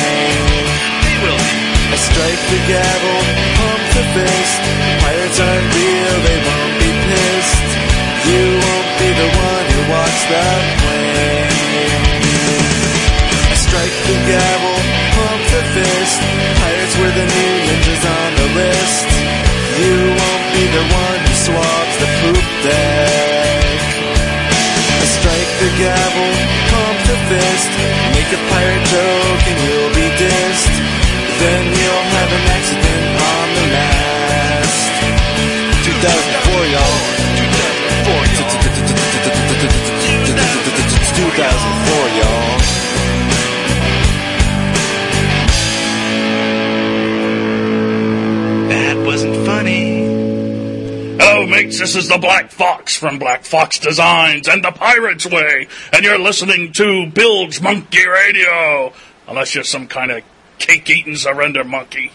They 1.05 1.17
will 1.25 1.41
be. 1.41 1.53
Strike 1.95 2.43
the 2.51 2.61
gavel, 2.69 3.21
the 3.95 4.05
fist. 4.11 4.63
Pirates 5.07 5.39
aren't 5.39 5.69
real, 5.71 6.17
they 6.27 6.39
won't 6.43 6.75
be 6.83 6.91
pissed. 7.07 7.69
You 8.27 8.43
won't 8.59 8.91
be 8.99 9.09
the 9.15 9.31
one 9.31 9.65
who 9.71 9.81
walks 9.95 10.23
the 10.27 10.47
plane. 10.83 11.55
Strike 13.55 13.99
the 14.11 14.19
gavel, 14.27 14.79
pump 15.15 15.43
the 15.55 15.63
fist. 15.79 16.19
Pirates 16.59 16.95
were 16.99 17.15
the 17.15 17.27
new 17.39 17.55
ninjas 17.67 18.03
on 18.03 18.31
the 18.35 18.49
list. 18.59 19.07
You 19.79 19.95
won't 20.11 20.47
be 20.59 20.65
the 20.75 20.85
one 20.91 21.19
who 21.23 21.35
swabs 21.47 21.95
the 22.03 22.11
poop 22.19 22.47
deck. 22.67 23.79
Strike 25.23 25.53
the 25.63 25.71
gavel, 25.79 26.31
pump 26.71 26.99
the 27.11 27.19
fist. 27.31 27.71
Make 28.11 28.31
a 28.35 28.41
pirate 28.51 28.87
joke 28.91 29.24
mates. 51.55 51.79
This 51.79 51.95
is 51.95 52.09
the 52.09 52.19
Black 52.19 52.51
Fox 52.51 52.97
from 52.97 53.19
Black 53.19 53.45
Fox 53.45 53.79
Designs 53.79 54.49
and 54.49 54.65
the 54.65 54.73
Pirate's 54.73 55.27
Way, 55.27 55.69
and 55.93 56.05
you're 56.05 56.19
listening 56.19 56.73
to 56.73 57.07
Bilge 57.07 57.61
Monkey 57.61 58.07
Radio. 58.07 58.93
Unless 59.29 59.55
you're 59.55 59.65
some 59.65 59.87
kind 59.87 60.11
of 60.11 60.23
cake-eating 60.59 61.17
surrender 61.17 61.65
monkey. 61.65 62.11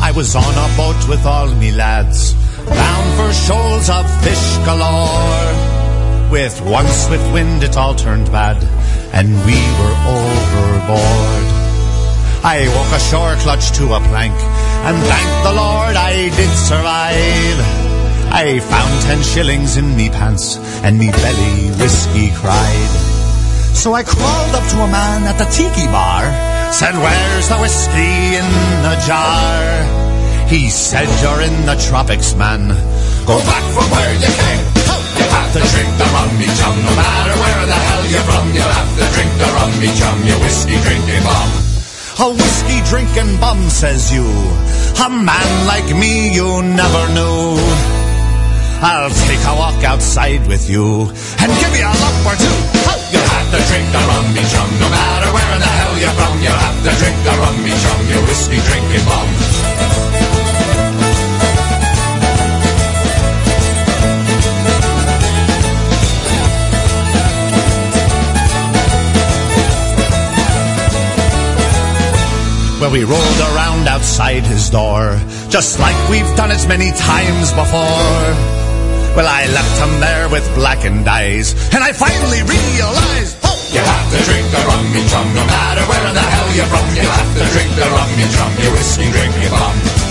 I 0.00 0.12
was 0.14 0.34
on 0.36 0.42
a 0.42 0.76
boat 0.76 1.08
with 1.08 1.24
all 1.24 1.48
me 1.54 1.72
lads, 1.72 2.34
bound 2.66 3.16
for 3.16 3.32
shoals 3.32 3.88
of 3.88 4.24
fish 4.24 4.56
galore. 4.64 5.73
With 6.30 6.60
one 6.62 6.86
swift 6.88 7.32
wind 7.32 7.62
it 7.62 7.76
all 7.76 7.94
turned 7.94 8.30
bad, 8.32 8.62
and 9.12 9.28
we 9.46 9.54
were 9.78 9.96
overboard. 10.08 11.46
I 12.42 12.68
woke 12.74 12.92
ashore 12.92 13.36
clutched 13.36 13.74
to 13.76 13.94
a 13.94 14.00
plank, 14.10 14.34
and 14.84 14.96
thank 15.06 15.30
the 15.44 15.54
Lord 15.54 15.96
I 15.96 16.28
did 16.34 16.52
survive. 16.56 17.84
I 18.32 18.58
found 18.60 19.02
ten 19.02 19.22
shillings 19.22 19.76
in 19.76 19.96
me 19.96 20.10
pants, 20.10 20.56
and 20.82 20.98
me 20.98 21.10
belly 21.10 21.70
whiskey 21.80 22.32
cried. 22.32 22.90
So 23.74 23.94
I 23.94 24.02
crawled 24.02 24.54
up 24.54 24.68
to 24.70 24.80
a 24.80 24.88
man 24.88 25.22
at 25.24 25.38
the 25.38 25.44
tiki 25.46 25.86
bar, 25.86 26.24
said, 26.72 26.94
Where's 26.94 27.48
the 27.48 27.58
whiskey 27.58 28.36
in 28.40 28.48
the 28.82 28.96
jar? 29.06 30.48
He 30.48 30.68
said, 30.68 31.06
You're 31.22 31.42
in 31.42 31.66
the 31.66 31.76
tropics, 31.88 32.34
man. 32.34 32.68
Go 33.24 33.38
back 33.38 33.64
from 33.72 33.90
where 33.90 34.14
you 34.14 34.26
came. 34.26 34.73
To 35.54 35.60
drink 35.62 35.86
the 35.94 36.08
rummy 36.10 36.50
chum, 36.58 36.74
no 36.82 36.92
matter 36.98 37.34
where 37.38 37.62
the 37.70 37.78
hell 37.78 38.04
you're 38.10 38.26
from. 38.26 38.46
You 38.58 38.66
have 38.74 38.90
to 38.98 39.06
drink 39.14 39.30
the 39.38 39.46
rummy 39.54 39.86
chum, 39.94 40.18
you 40.26 40.34
whiskey 40.42 40.74
drinking 40.82 41.22
bum. 41.22 41.48
A 42.18 42.26
whiskey 42.34 42.82
drinking 42.90 43.38
bum, 43.38 43.70
says 43.70 44.10
you. 44.10 44.26
A 44.98 45.06
man 45.06 45.50
like 45.70 45.86
me 45.94 46.34
you 46.34 46.58
never 46.58 47.02
knew. 47.14 47.54
I'll 48.82 49.14
take 49.30 49.46
a 49.46 49.54
walk 49.54 49.78
outside 49.86 50.42
with 50.50 50.68
you 50.68 51.06
and 51.38 51.48
give 51.62 51.74
you 51.78 51.86
a 51.86 51.94
lump 52.02 52.26
or 52.26 52.34
two. 52.34 52.58
You 53.14 53.22
have 53.22 53.46
to 53.54 53.60
drink 53.70 53.86
the 53.94 54.02
rummy 54.10 54.42
chum, 54.50 54.70
no 54.82 54.90
matter 54.90 55.30
where 55.38 55.50
in 55.54 55.60
the 55.62 55.70
hell 55.70 55.94
you're 56.02 56.16
from. 56.18 56.34
You 56.42 56.50
have 56.50 56.78
to 56.82 56.92
drink 56.98 57.18
the 57.22 57.34
rummy 57.38 57.74
chum, 57.78 58.00
you 58.10 58.18
whiskey 58.26 58.58
drinking 58.58 59.06
bum. 59.06 59.28
Well, 72.84 72.92
we 72.92 73.04
rolled 73.04 73.40
around 73.40 73.88
outside 73.88 74.42
his 74.42 74.68
door, 74.68 75.18
just 75.48 75.80
like 75.80 75.96
we've 76.10 76.28
done 76.36 76.50
it 76.50 76.68
many 76.68 76.92
times 76.92 77.48
before. 77.56 78.28
Well, 79.16 79.24
I 79.24 79.48
left 79.56 79.80
him 79.80 80.00
there 80.00 80.28
with 80.28 80.44
blackened 80.54 81.08
eyes, 81.08 81.54
and 81.72 81.82
I 81.82 81.94
finally 81.94 82.44
realized, 82.44 83.40
oh, 83.42 83.56
you 83.72 83.80
have 83.80 84.08
to 84.12 84.20
drink 84.28 84.44
the 84.52 84.60
rummy 84.68 85.00
chum, 85.08 85.32
no 85.32 85.46
matter 85.48 85.80
where 85.88 86.08
in 86.08 86.12
the 86.12 86.20
hell 86.20 86.52
you're 86.52 86.68
from. 86.68 86.84
You 86.92 87.08
have 87.08 87.32
to 87.40 87.44
drink 87.56 87.72
the 87.72 87.88
rummy 87.88 88.28
chum, 88.36 88.52
you 88.60 88.70
whiskey 88.76 89.10
drinking 89.10 89.48
bum. 89.48 90.03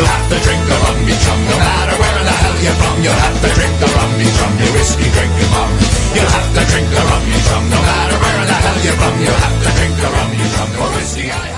You 0.00 0.06
have 0.06 0.32
to 0.32 0.38
drink 0.40 0.64
the 0.64 0.76
rummy 0.80 1.12
chum, 1.12 1.40
no 1.44 1.56
matter 1.60 1.94
where 2.00 2.16
in 2.16 2.24
the 2.24 2.32
hell 2.32 2.56
you're 2.64 2.72
from. 2.72 3.04
You 3.04 3.12
have 3.12 3.36
to 3.36 3.48
drink 3.52 3.74
the 3.84 3.88
rummy 3.92 4.24
chum, 4.32 4.52
you 4.56 4.72
whiskey 4.72 5.08
drinking 5.12 5.50
bum. 5.52 5.70
You'll 6.16 6.24
have 6.24 6.50
to 6.56 6.62
drink 6.72 6.88
the 6.88 7.04
rummy 7.04 7.36
chum, 7.44 7.64
no 7.68 7.80
matter 7.84 8.16
where 8.16 8.40
in 8.40 8.46
the 8.48 8.58
hell 8.64 8.78
you're 8.80 8.96
from. 8.96 9.14
You 9.20 9.28
have 9.28 9.56
to 9.60 9.70
drink 9.76 9.94
the 10.00 10.08
rummy 10.08 10.40
chum, 10.56 10.68
your 10.72 10.88
whiskey 10.96 11.28
I. 11.28 11.50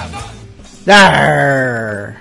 Arr. 0.91 2.21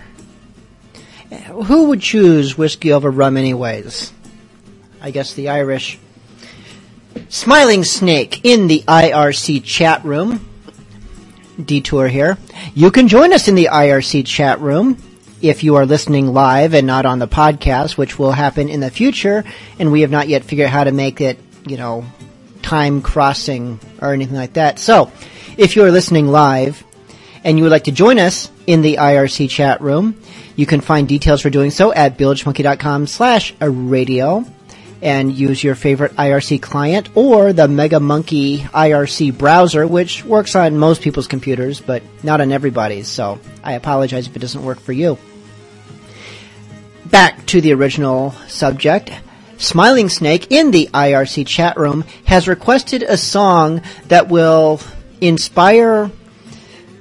Who 1.66 1.86
would 1.86 2.02
choose 2.02 2.56
whiskey 2.56 2.94
over 2.94 3.10
rum, 3.10 3.36
anyways? 3.36 4.14
I 5.02 5.10
guess 5.10 5.34
the 5.34 5.50
Irish. 5.50 5.98
Smiling 7.30 7.84
Snake 7.84 8.42
in 8.44 8.68
the 8.68 8.84
IRC 8.88 9.64
chat 9.64 10.06
room. 10.06 10.48
Detour 11.66 12.10
here. 12.10 12.38
You 12.76 12.92
can 12.92 13.08
join 13.08 13.34
us 13.34 13.48
in 13.48 13.56
the 13.56 13.70
IRC 13.72 14.28
chat 14.28 14.60
room 14.60 15.02
if 15.42 15.64
you 15.64 15.76
are 15.76 15.86
listening 15.86 16.34
live 16.34 16.74
and 16.74 16.86
not 16.86 17.06
on 17.06 17.20
the 17.20 17.28
podcast, 17.28 17.98
which 17.98 18.20
will 18.20 18.32
happen 18.32 18.70
in 18.70 18.80
the 18.80 18.92
future, 18.92 19.44
and 19.80 19.92
we 19.92 20.02
have 20.02 20.12
not 20.12 20.28
yet 20.28 20.44
figured 20.44 20.68
out 20.68 20.74
how 20.74 20.84
to 20.84 20.92
make 20.92 21.22
it, 21.22 21.40
you 21.66 21.78
know, 21.78 22.06
time 22.62 23.02
crossing 23.02 23.80
or 24.02 24.14
anything 24.14 24.36
like 24.36 24.54
that. 24.54 24.80
So, 24.80 25.12
if 25.58 25.76
you 25.76 25.84
are 25.84 25.92
listening 25.92 26.28
live 26.28 26.84
and 27.44 27.58
you 27.58 27.64
would 27.64 27.72
like 27.72 27.86
to 27.86 27.92
join 27.92 28.20
us 28.20 28.50
in 28.68 28.82
the 28.82 28.98
IRC 28.98 29.50
chat 29.50 29.82
room, 29.82 30.22
you 30.56 30.66
can 30.66 30.82
find 30.82 31.08
details 31.08 31.42
for 31.42 31.50
doing 31.50 31.72
so 31.72 31.92
at 31.92 32.18
bilgemonkey.com 32.18 33.08
slash 33.08 33.54
radio 33.60 34.46
and 35.02 35.34
use 35.34 35.64
your 35.64 35.76
favorite 35.76 36.14
IRC 36.14 36.62
client 36.62 37.10
or 37.16 37.54
the 37.54 37.68
Mega 37.68 38.00
Monkey 38.00 38.60
IRC 38.60 39.36
browser, 39.36 39.88
which 39.88 40.24
works 40.24 40.56
on 40.56 40.78
most 40.78 41.02
people's 41.02 41.28
computers, 41.28 41.82
but 41.82 42.04
not 42.24 42.40
on 42.40 42.52
everybody's. 42.52 43.08
So 43.08 43.40
I 43.64 43.74
apologize 43.74 44.28
if 44.28 44.36
it 44.36 44.40
doesn't 44.40 44.64
work 44.64 44.80
for 44.80 44.94
you. 44.94 45.18
Back 47.12 47.46
to 47.48 47.60
the 47.60 47.74
original 47.74 48.32
subject. 48.48 49.12
Smiling 49.58 50.08
Snake 50.08 50.48
in 50.50 50.72
the 50.72 50.90
IRC 50.94 51.46
chat 51.46 51.78
room 51.78 52.06
has 52.24 52.48
requested 52.48 53.04
a 53.04 53.18
song 53.18 53.82
that 54.08 54.30
will 54.30 54.80
inspire 55.20 56.10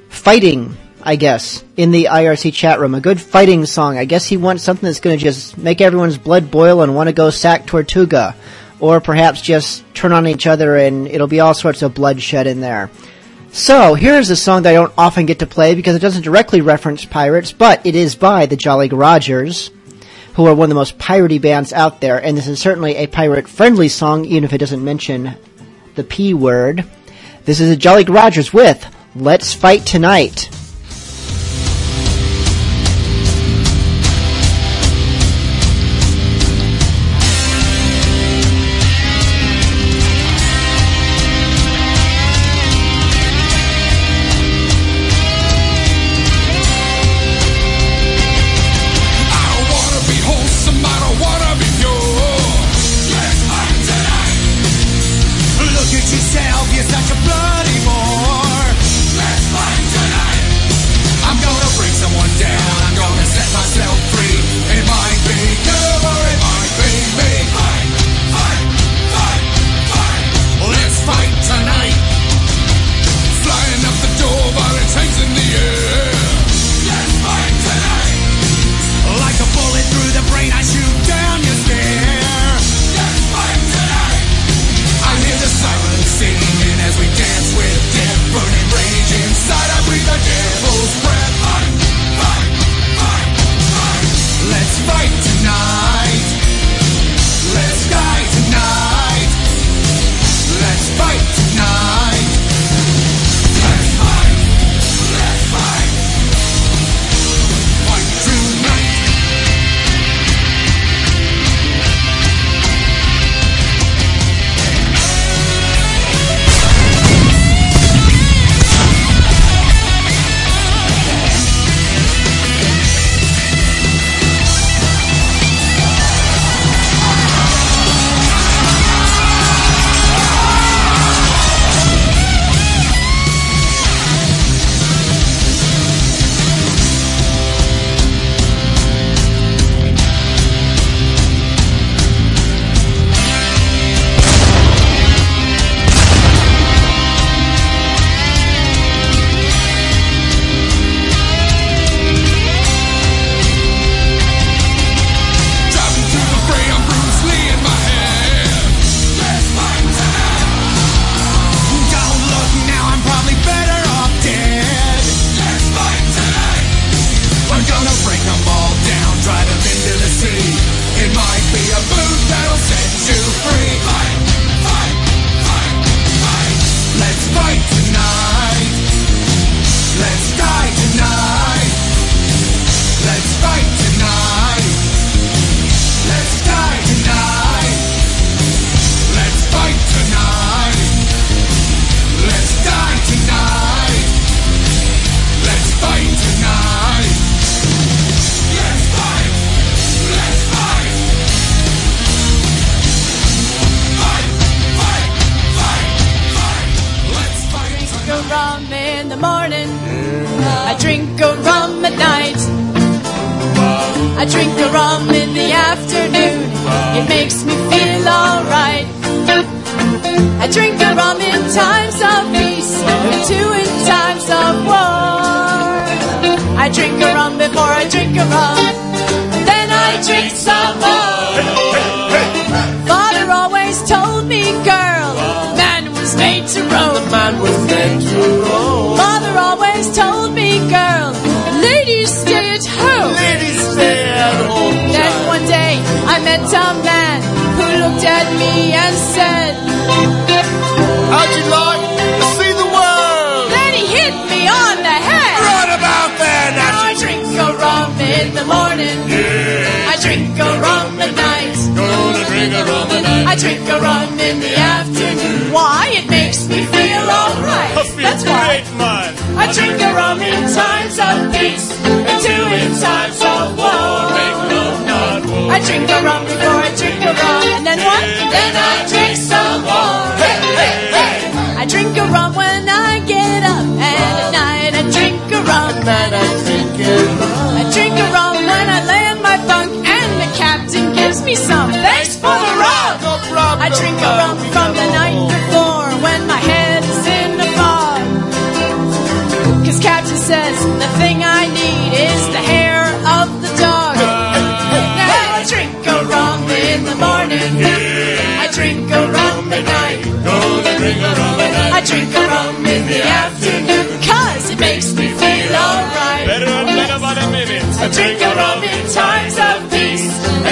fighting, 0.08 0.76
I 1.00 1.14
guess, 1.14 1.64
in 1.76 1.92
the 1.92 2.08
IRC 2.10 2.52
chat 2.52 2.80
room. 2.80 2.96
A 2.96 3.00
good 3.00 3.20
fighting 3.20 3.64
song. 3.66 3.98
I 3.98 4.04
guess 4.04 4.26
he 4.26 4.36
wants 4.36 4.64
something 4.64 4.84
that's 4.84 4.98
going 4.98 5.16
to 5.16 5.24
just 5.24 5.56
make 5.56 5.80
everyone's 5.80 6.18
blood 6.18 6.50
boil 6.50 6.82
and 6.82 6.96
want 6.96 7.08
to 7.08 7.14
go 7.14 7.30
sack 7.30 7.66
Tortuga. 7.66 8.34
Or 8.80 9.00
perhaps 9.00 9.40
just 9.40 9.84
turn 9.94 10.10
on 10.10 10.26
each 10.26 10.48
other 10.48 10.76
and 10.76 11.06
it'll 11.06 11.28
be 11.28 11.40
all 11.40 11.54
sorts 11.54 11.82
of 11.82 11.94
bloodshed 11.94 12.48
in 12.48 12.60
there. 12.60 12.90
So, 13.52 13.94
here's 13.94 14.30
a 14.30 14.36
song 14.36 14.62
that 14.62 14.70
I 14.70 14.74
don't 14.74 14.92
often 14.98 15.26
get 15.26 15.38
to 15.38 15.46
play 15.46 15.74
because 15.74 15.94
it 15.94 16.00
doesn't 16.00 16.22
directly 16.22 16.60
reference 16.60 17.04
pirates, 17.04 17.52
but 17.52 17.84
it 17.86 17.94
is 17.94 18.16
by 18.16 18.46
the 18.46 18.56
Jolly 18.56 18.88
Rogers 18.88 19.70
who 20.34 20.46
are 20.46 20.54
one 20.54 20.66
of 20.66 20.68
the 20.70 20.74
most 20.74 20.98
piratey 20.98 21.40
bands 21.40 21.72
out 21.72 22.00
there, 22.00 22.18
and 22.18 22.36
this 22.36 22.46
is 22.46 22.60
certainly 22.60 22.96
a 22.96 23.06
pirate 23.06 23.48
friendly 23.48 23.88
song, 23.88 24.24
even 24.24 24.44
if 24.44 24.52
it 24.52 24.58
doesn't 24.58 24.84
mention 24.84 25.34
the 25.94 26.04
P 26.04 26.34
word. 26.34 26.84
This 27.44 27.60
is 27.60 27.70
a 27.70 27.76
Jolly 27.76 28.04
Rogers 28.04 28.52
with 28.52 28.86
Let's 29.14 29.54
Fight 29.54 29.84
Tonight. 29.84 30.50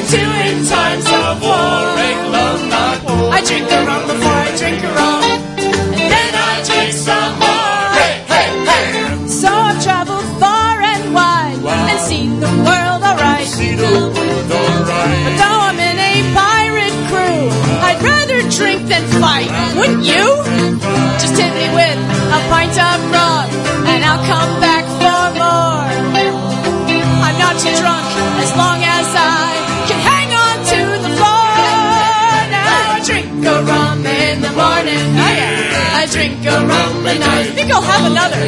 Two 0.09 0.17
in 0.17 0.65
times 0.65 1.07
of 1.07 1.43
war. 1.43 1.99
War. 3.09 3.33
I 3.33 3.43
drink 3.45 3.71
a 3.71 3.85
rum 3.85 4.07
before 4.07 4.38
drink 36.19 36.43
a 36.51 36.59
rum 36.67 37.07
at 37.07 37.19
night. 37.23 37.47
I 37.47 37.55
think 37.55 37.71
I'll 37.71 37.89
have 37.95 38.11
another. 38.11 38.43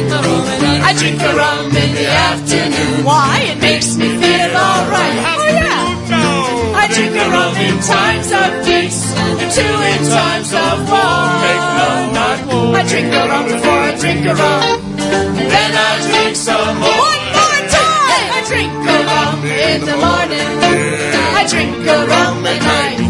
I 0.83 0.91
drink 0.91 1.19
a 1.23 1.31
rum 1.39 1.71
in 1.71 1.91
the 1.95 2.07
afternoon. 2.27 3.05
Why? 3.07 3.47
It 3.51 3.59
makes 3.63 3.95
me 3.95 4.07
feel 4.19 4.51
alright. 4.51 5.17
Oh 5.23 5.39
yeah. 5.55 6.83
I 6.83 6.85
drink 6.91 7.15
a 7.15 7.27
rum 7.31 7.55
in 7.55 7.75
times 7.79 8.29
of 8.35 8.49
peace 8.67 9.01
and 9.15 9.49
two 9.55 9.75
in 9.91 10.01
times 10.19 10.51
of 10.51 10.75
war. 10.91 11.23
Make 11.47 11.65
love, 11.79 12.07
not 12.19 12.39
war. 12.51 12.75
I 12.75 12.83
drink 12.91 13.09
a 13.15 13.23
rum 13.31 13.45
before 13.47 13.81
I 13.87 13.91
drink 13.95 14.21
a 14.27 14.35
rum, 14.35 14.63
and 15.39 15.47
then 15.55 15.71
I 15.71 15.91
drink 16.11 16.35
some 16.35 16.75
more. 16.75 16.91
One 17.07 17.23
more 17.39 17.61
time. 17.71 18.27
I 18.35 18.39
drink 18.51 18.73
a 18.83 18.97
rum 19.07 19.39
in 19.47 19.79
the 19.87 19.95
morning. 19.95 21.10
I 21.41 21.47
drink 21.47 21.73
a 21.73 22.05
rum 22.05 22.45
at 22.45 22.61
night. 22.61 23.01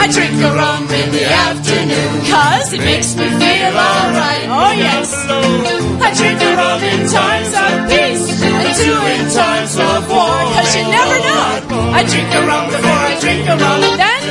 I 0.00 0.08
drink 0.08 0.40
a 0.40 0.50
rum 0.56 0.88
in 0.88 1.12
the 1.12 1.24
afternoon, 1.28 2.24
cause 2.32 2.72
it 2.72 2.80
makes 2.80 3.12
me 3.12 3.28
feel 3.28 3.76
alright. 3.76 4.48
Oh 4.48 4.72
yes. 4.72 5.12
I 5.20 6.08
drink 6.16 6.40
a 6.40 6.50
rum 6.56 6.80
in 6.80 7.04
times 7.12 7.52
of 7.52 7.76
peace 7.92 8.24
and 8.40 8.72
two 8.80 9.00
in 9.04 9.28
times 9.36 9.76
of 9.76 10.08
war, 10.08 10.32
cause 10.56 10.72
you 10.72 10.88
never 10.88 11.18
know. 11.28 11.92
I 11.92 12.08
drink 12.08 12.32
a 12.32 12.40
rum 12.40 12.64
before 12.72 13.04
I 13.04 13.20
drink 13.20 13.44
a 13.52 13.56
rum, 13.60 13.80
then, 14.00 14.22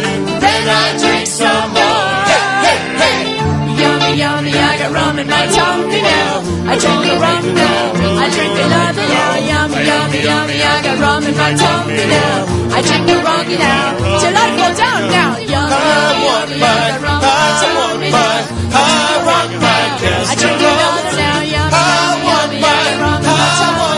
then 0.42 0.64
I 0.66 0.98
drink 0.98 1.30
some 1.30 1.70
more. 1.78 2.26
Hey, 2.26 2.42
hey, 2.66 2.82
hey. 3.06 3.22
Yummy, 3.86 4.18
yummy, 4.18 4.52
got 4.52 4.71
rum 4.94 5.20
in 5.20 5.28
my 5.28 5.46
tummy 5.48 6.02
now. 6.02 6.44
I 6.68 6.74
drink 6.78 7.06
a 7.08 7.16
rum 7.20 7.46
now. 7.56 8.22
I 8.24 8.28
drink 8.30 8.56
another 8.60 9.08
now. 9.08 9.32
Yummy, 9.52 9.82
yummy, 9.88 10.20
yummy, 10.24 10.58
I 10.62 10.82
got 10.84 11.00
rum 11.00 11.24
in 11.24 11.36
my 11.36 11.54
tummy 11.56 12.06
now. 12.12 12.76
I 12.76 12.80
drink 12.82 13.10
a 13.10 13.18
rum 13.24 13.48
now 13.56 13.88
till 14.22 14.36
I 14.36 14.48
fall 14.58 14.74
down 14.76 15.02
now. 15.10 15.32
Yummy, 15.40 15.80
yummy, 15.92 16.26
yummy, 16.28 16.58
I 16.62 16.76
got 16.92 17.02
rum 17.02 17.22
in 17.24 17.36
my 17.40 17.52
tummy 17.62 18.10
now. 18.12 18.62
I 18.72 19.20
want 19.28 19.52
my 19.64 19.82
I 20.02 20.36
drink 20.36 20.62
another 20.62 21.16
now. 21.20 21.40
Yummy, 21.42 21.80
yummy, 21.92 22.28
yummy, 22.28 22.58
I 22.62 22.80
got 22.84 23.02
rum 23.02 23.20
in 23.20 23.32
my 23.32 23.50
tummy 23.60 23.80
now. 23.80 23.91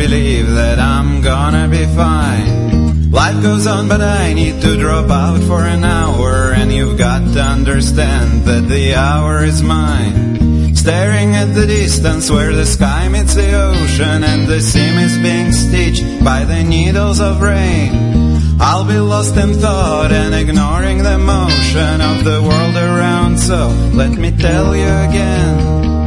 Believe 0.00 0.48
that 0.54 0.78
I'm 0.78 1.20
gonna 1.20 1.68
be 1.68 1.84
fine. 1.94 3.10
Life 3.10 3.42
goes 3.42 3.66
on, 3.66 3.86
but 3.86 4.00
I 4.00 4.32
need 4.32 4.62
to 4.62 4.78
drop 4.78 5.10
out 5.10 5.42
for 5.42 5.60
an 5.60 5.84
hour, 5.84 6.54
and 6.58 6.72
you've 6.72 6.96
got 6.96 7.20
to 7.34 7.42
understand 7.42 8.44
that 8.48 8.66
the 8.66 8.94
hour 8.94 9.44
is 9.44 9.62
mine. 9.62 10.74
Staring 10.74 11.36
at 11.36 11.52
the 11.54 11.66
distance 11.66 12.30
where 12.30 12.54
the 12.54 12.64
sky 12.64 13.08
meets 13.08 13.34
the 13.34 13.52
ocean, 13.52 14.24
and 14.24 14.48
the 14.48 14.62
seam 14.62 14.96
is 15.06 15.18
being 15.18 15.52
stitched 15.52 16.24
by 16.24 16.44
the 16.44 16.62
needles 16.62 17.20
of 17.20 17.42
rain. 17.42 17.92
I'll 18.58 18.86
be 18.86 18.98
lost 18.98 19.36
in 19.36 19.52
thought 19.52 20.12
and 20.12 20.34
ignoring 20.34 21.02
the 21.02 21.18
motion 21.18 22.00
of 22.00 22.24
the 22.24 22.40
world 22.48 22.76
around. 22.88 23.38
So 23.38 23.68
let 23.92 24.12
me 24.12 24.30
tell 24.30 24.74
you 24.74 24.92
again. 25.08 25.99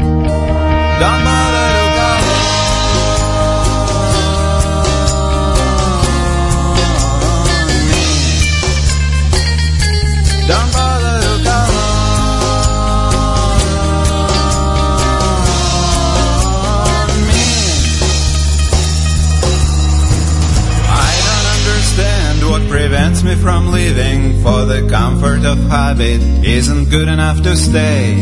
Habit 25.93 26.21
isn't 26.43 26.89
good 26.89 27.07
enough 27.07 27.43
to 27.43 27.55
stay. 27.55 28.15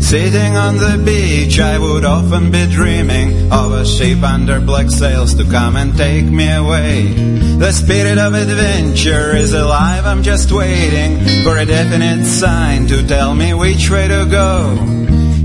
Sitting 0.00 0.56
on 0.56 0.76
the 0.76 1.02
beach, 1.04 1.58
I 1.58 1.76
would 1.76 2.04
often 2.04 2.52
be 2.52 2.64
dreaming 2.70 3.50
of 3.50 3.72
a 3.72 3.84
ship 3.84 4.22
under 4.22 4.60
black 4.60 4.88
sails 4.88 5.34
to 5.34 5.44
come 5.44 5.74
and 5.76 5.96
take 5.96 6.26
me 6.26 6.48
away. 6.48 7.12
The 7.58 7.72
spirit 7.72 8.18
of 8.18 8.34
adventure 8.34 9.34
is 9.34 9.52
alive, 9.52 10.06
I'm 10.06 10.22
just 10.22 10.52
waiting 10.52 11.42
for 11.42 11.58
a 11.58 11.66
definite 11.66 12.24
sign 12.24 12.86
to 12.86 13.04
tell 13.04 13.34
me 13.34 13.52
which 13.52 13.90
way 13.90 14.06
to 14.06 14.24
go. 14.30 14.76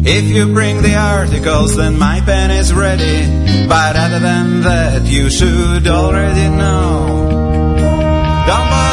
If 0.05 0.25
you 0.25 0.53
bring 0.53 0.83
the 0.83 0.95
articles, 0.95 1.75
then 1.75 1.97
my 1.97 2.21
pen 2.21 2.51
is 2.51 2.71
ready. 2.71 3.17
But 3.67 3.95
other 3.95 4.19
than 4.19 4.61
that, 4.61 5.01
you 5.05 5.31
should 5.31 5.87
already 5.87 6.49
know. 6.49 7.31
Don't 8.47 8.69
bother 8.69 8.92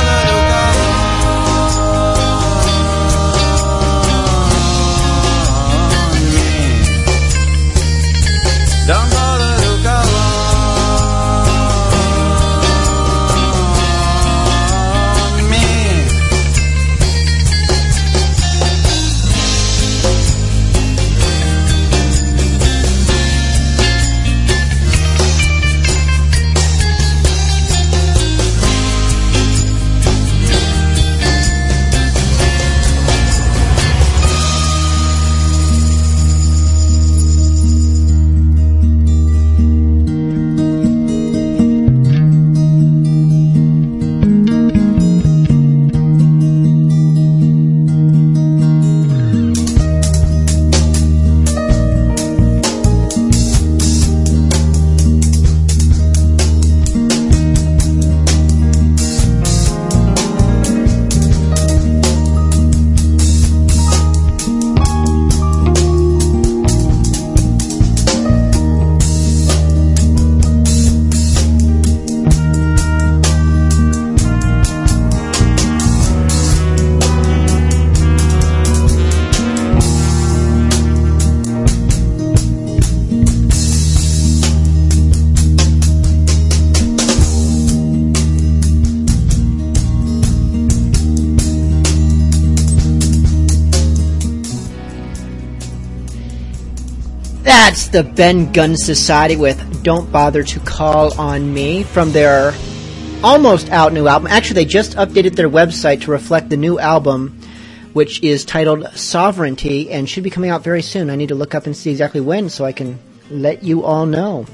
the 97.91 98.05
Ben 98.05 98.53
Gunn 98.53 98.77
Society 98.77 99.35
with 99.35 99.83
Don't 99.83 100.13
Bother 100.13 100.45
to 100.45 100.61
Call 100.61 101.19
on 101.19 101.53
Me 101.53 101.83
from 101.83 102.13
their 102.13 102.55
almost 103.25 103.69
out 103.71 103.93
new 103.93 104.07
album. 104.07 104.29
Actually, 104.29 104.63
they 104.63 104.65
just 104.65 104.97
updated 104.97 105.35
their 105.35 105.51
website 105.51 106.03
to 106.03 106.13
reflect 106.13 106.51
the 106.51 106.57
new 106.57 106.79
album, 106.79 107.41
which 107.93 108.23
is 108.23 108.45
titled 108.45 108.87
Sovereignty 108.95 109.91
and 109.91 110.09
should 110.09 110.23
be 110.23 110.31
coming 110.31 110.51
out 110.51 110.63
very 110.63 110.83
soon. 110.83 111.11
I 111.11 111.17
need 111.17 111.31
to 111.31 111.35
look 111.35 111.53
up 111.55 111.67
and 111.67 111.77
see 111.77 111.91
exactly 111.91 112.21
when 112.21 112.49
so 112.49 112.65
I 112.65 112.71
can 112.73 113.01
let 113.29 113.65
you 113.65 113.83
all 113.83 114.07
know. 114.07 114.47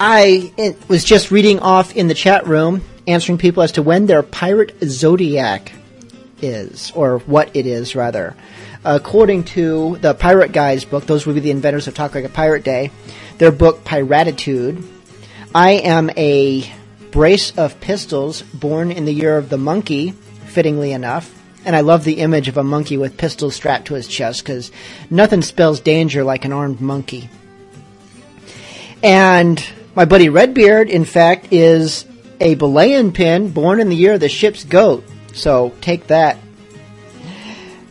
I 0.00 0.52
was 0.88 1.04
just 1.04 1.30
reading 1.30 1.58
off 1.60 1.94
in 1.94 2.08
the 2.08 2.14
chat 2.14 2.46
room, 2.46 2.82
answering 3.06 3.36
people 3.36 3.62
as 3.62 3.72
to 3.72 3.82
when 3.82 4.06
their 4.06 4.22
pirate 4.22 4.74
zodiac 4.82 5.72
is, 6.40 6.90
or 6.94 7.18
what 7.20 7.54
it 7.54 7.66
is, 7.66 7.94
rather. 7.94 8.34
According 8.86 9.44
to 9.44 9.98
the 10.00 10.14
Pirate 10.14 10.52
Guys 10.52 10.84
book, 10.84 11.06
those 11.06 11.26
would 11.26 11.34
be 11.34 11.40
the 11.40 11.50
inventors 11.50 11.88
of 11.88 11.94
Talk 11.94 12.14
Like 12.14 12.24
a 12.24 12.28
Pirate 12.28 12.62
Day, 12.62 12.92
their 13.38 13.50
book 13.50 13.82
Pirattitude, 13.82 14.84
I 15.56 15.70
am 15.70 16.10
a 16.18 16.70
brace 17.12 17.56
of 17.56 17.80
pistols 17.80 18.42
born 18.42 18.90
in 18.90 19.06
the 19.06 19.12
year 19.14 19.38
of 19.38 19.48
the 19.48 19.56
monkey, 19.56 20.10
fittingly 20.10 20.92
enough. 20.92 21.32
And 21.64 21.74
I 21.74 21.80
love 21.80 22.04
the 22.04 22.18
image 22.18 22.46
of 22.46 22.58
a 22.58 22.62
monkey 22.62 22.98
with 22.98 23.16
pistols 23.16 23.56
strapped 23.56 23.86
to 23.86 23.94
his 23.94 24.06
chest 24.06 24.44
because 24.44 24.70
nothing 25.08 25.40
spells 25.40 25.80
danger 25.80 26.22
like 26.24 26.44
an 26.44 26.52
armed 26.52 26.82
monkey. 26.82 27.30
And 29.02 29.64
my 29.94 30.04
buddy 30.04 30.28
Redbeard, 30.28 30.90
in 30.90 31.06
fact, 31.06 31.48
is 31.52 32.04
a 32.38 32.54
belaying 32.54 33.12
pin 33.12 33.50
born 33.50 33.80
in 33.80 33.88
the 33.88 33.96
year 33.96 34.12
of 34.12 34.20
the 34.20 34.28
ship's 34.28 34.64
goat. 34.64 35.04
So 35.32 35.72
take 35.80 36.08
that. 36.08 36.36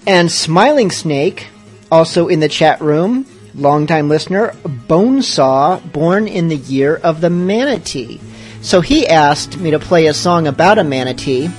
And 0.07 0.31
Smiling 0.31 0.91
Snake, 0.91 1.47
also 1.91 2.27
in 2.27 2.39
the 2.39 2.47
chat 2.47 2.79
room, 2.79 3.25
longtime 3.55 4.07
listener, 4.07 4.51
Bonesaw, 4.63 5.91
born 5.91 6.27
in 6.27 6.47
the 6.47 6.57
year 6.57 6.95
of 6.95 7.21
the 7.21 7.29
manatee. 7.29 8.19
So 8.61 8.81
he 8.81 9.07
asked 9.07 9.57
me 9.57 9.71
to 9.71 9.79
play 9.79 10.05
a 10.07 10.13
song 10.13 10.45
about 10.45 10.77
a 10.77 10.83
manatee. 10.83 11.49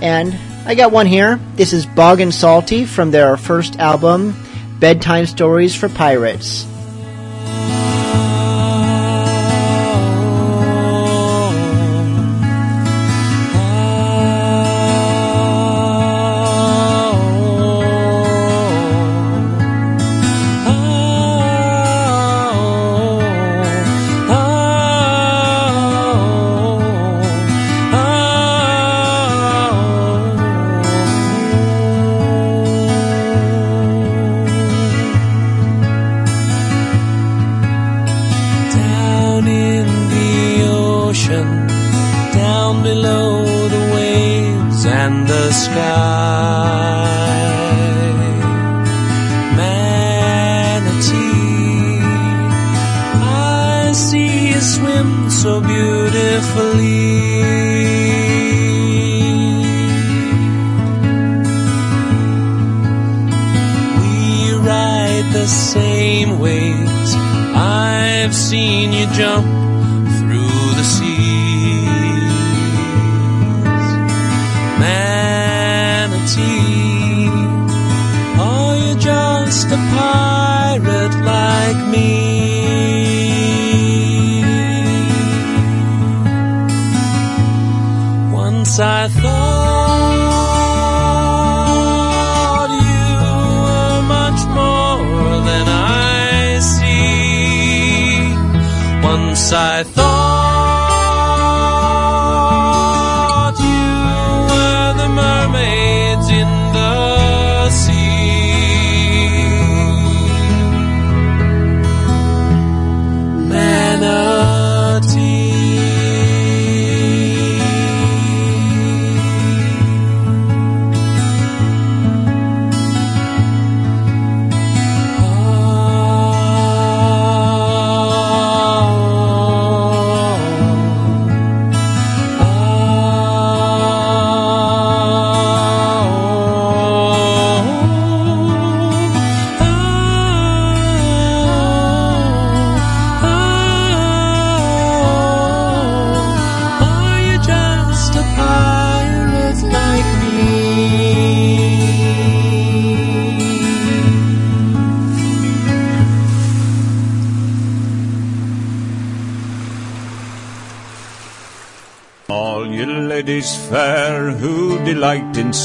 And 0.00 0.38
I 0.66 0.74
got 0.74 0.92
one 0.92 1.06
here. 1.06 1.40
This 1.56 1.72
is 1.72 1.86
Bog 1.86 2.20
and 2.20 2.32
Salty 2.32 2.84
from 2.84 3.10
their 3.10 3.36
first 3.36 3.80
album, 3.80 4.36
Bedtime 4.78 5.26
Stories 5.26 5.74
for 5.74 5.88
Pirates. 5.88 6.66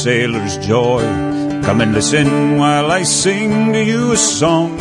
Sailor's 0.03 0.57
joy, 0.65 1.01
come 1.63 1.81
and 1.81 1.91
listen 1.91 2.57
while 2.57 2.89
I 2.89 3.03
sing 3.03 3.73
to 3.73 3.83
you 3.83 4.13
a 4.13 4.17
song. 4.17 4.77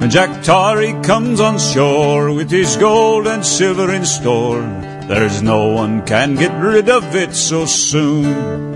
When 0.00 0.10
Jack 0.10 0.42
Tarry 0.42 0.92
comes 1.04 1.40
on 1.40 1.60
shore 1.60 2.32
with 2.32 2.50
his 2.50 2.76
gold 2.76 3.28
and 3.28 3.46
silver 3.46 3.92
in 3.92 4.04
store, 4.04 4.62
there's 5.06 5.42
no 5.42 5.68
one 5.68 6.04
can 6.04 6.34
get 6.34 6.60
rid 6.60 6.88
of 6.88 7.14
it 7.14 7.36
so 7.36 7.66
soon. 7.66 8.66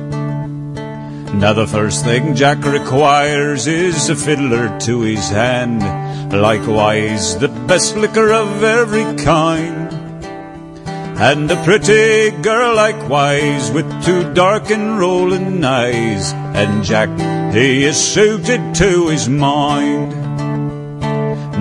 Now 1.40 1.52
the 1.52 1.66
first 1.66 2.04
thing 2.04 2.36
Jack 2.36 2.64
requires 2.64 3.66
is 3.66 4.08
a 4.08 4.14
fiddler 4.14 4.78
to 4.86 5.00
his 5.00 5.28
hand, 5.30 5.82
likewise 6.30 7.36
the 7.38 7.48
best 7.48 7.96
liquor 7.96 8.32
of 8.32 8.62
every 8.62 9.16
kind. 9.16 9.79
And 11.22 11.50
a 11.50 11.64
pretty 11.64 12.30
girl 12.30 12.74
likewise 12.74 13.70
with 13.70 14.02
two 14.02 14.32
dark 14.32 14.70
and 14.70 14.98
rolling 14.98 15.62
eyes. 15.62 16.32
And 16.32 16.82
Jack, 16.82 17.10
he 17.52 17.84
is 17.84 17.98
suited 17.98 18.74
to 18.76 19.08
his 19.08 19.28
mind. 19.28 20.12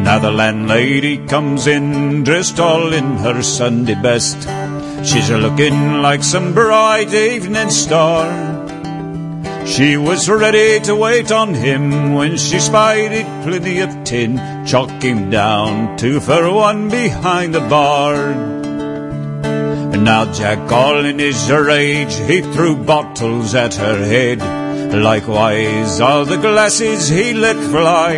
Now 0.02 0.18
the 0.18 0.32
landlady 0.32 1.18
comes 1.28 1.68
in 1.68 2.24
dressed 2.24 2.62
all 2.62 2.94
in 2.94 3.18
her 3.18 3.42
Sunday 3.42 3.96
best. 3.96 4.48
She's 5.06 5.30
looking 5.30 6.02
like 6.02 6.24
some 6.24 6.54
bright 6.54 7.14
evening 7.14 7.70
star. 7.70 8.26
She 9.68 9.98
was 9.98 10.30
ready 10.30 10.80
to 10.80 10.96
wait 10.96 11.34
on 11.34 11.54
him 11.54 12.14
when 12.14 12.38
she 12.38 12.62
spied 12.62 13.12
it 13.12 13.26
plenty 13.44 13.82
of 13.82 14.06
tin, 14.06 14.38
chalking 14.66 15.30
down 15.30 15.98
two 15.98 16.22
for 16.22 16.50
one 16.50 16.88
behind 16.88 17.54
the 17.54 17.60
bar. 17.60 18.59
Now 20.04 20.32
Jack, 20.32 20.72
all 20.72 21.04
in 21.04 21.20
his 21.20 21.52
rage, 21.52 22.16
he 22.16 22.42
threw 22.42 22.76
bottles 22.76 23.54
at 23.54 23.76
her 23.76 23.98
head. 23.98 24.40
Likewise, 24.94 26.00
all 26.00 26.26
the 26.26 26.38
glasses 26.38 27.10
he 27.10 27.34
let 27.34 27.58
fly. 27.58 28.14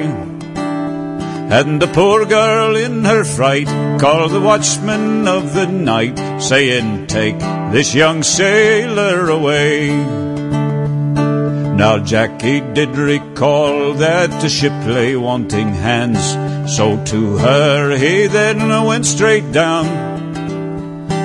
And 1.52 1.82
the 1.82 1.88
poor 1.88 2.26
girl 2.26 2.76
in 2.76 3.04
her 3.04 3.24
fright 3.24 3.68
called 4.00 4.32
the 4.32 4.40
watchman 4.40 5.28
of 5.28 5.54
the 5.54 5.68
night, 5.68 6.40
saying, 6.40 7.08
Take 7.08 7.40
this 7.74 7.94
young 7.96 8.24
sailor 8.24 9.30
away. 9.30 9.90
Now 11.82 11.98
Jack 11.98 12.42
he 12.42 12.62
did 12.62 12.96
recall 12.96 13.96
that 13.96 14.30
the 14.40 14.50
ship 14.50 14.72
lay 14.86 15.16
wanting 15.16 15.74
hands, 15.74 16.22
so 16.72 17.04
to 17.06 17.38
her 17.38 17.98
he 17.98 18.28
then 18.28 18.86
went 18.86 19.08
straight 19.08 19.52
down. 19.52 20.11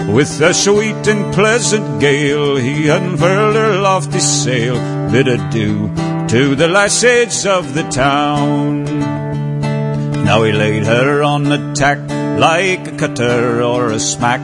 With 0.08 0.40
a 0.40 0.54
sweet 0.54 1.06
and 1.08 1.34
pleasant 1.34 2.00
gale, 2.00 2.56
he 2.56 2.88
unfurled 2.88 3.56
her 3.56 3.80
lofty 3.80 4.20
sail, 4.20 4.76
bid 5.10 5.26
adieu 5.26 5.90
to 6.28 6.54
the 6.54 6.68
lassies 6.68 7.44
of 7.44 7.74
the 7.74 7.82
town. 7.82 8.84
Now 10.24 10.44
he 10.44 10.52
laid 10.52 10.84
her 10.84 11.22
on 11.22 11.44
the 11.44 11.72
tack 11.74 11.98
like 12.38 12.86
a 12.86 12.96
cutter 12.96 13.62
or 13.62 13.90
a 13.90 13.98
smack, 13.98 14.40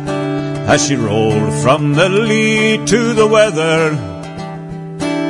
as 0.68 0.86
she 0.86 0.96
rolled 0.96 1.52
from 1.62 1.94
the 1.94 2.08
lee 2.08 2.84
to 2.86 3.14
the 3.14 3.26
weather. 3.26 3.92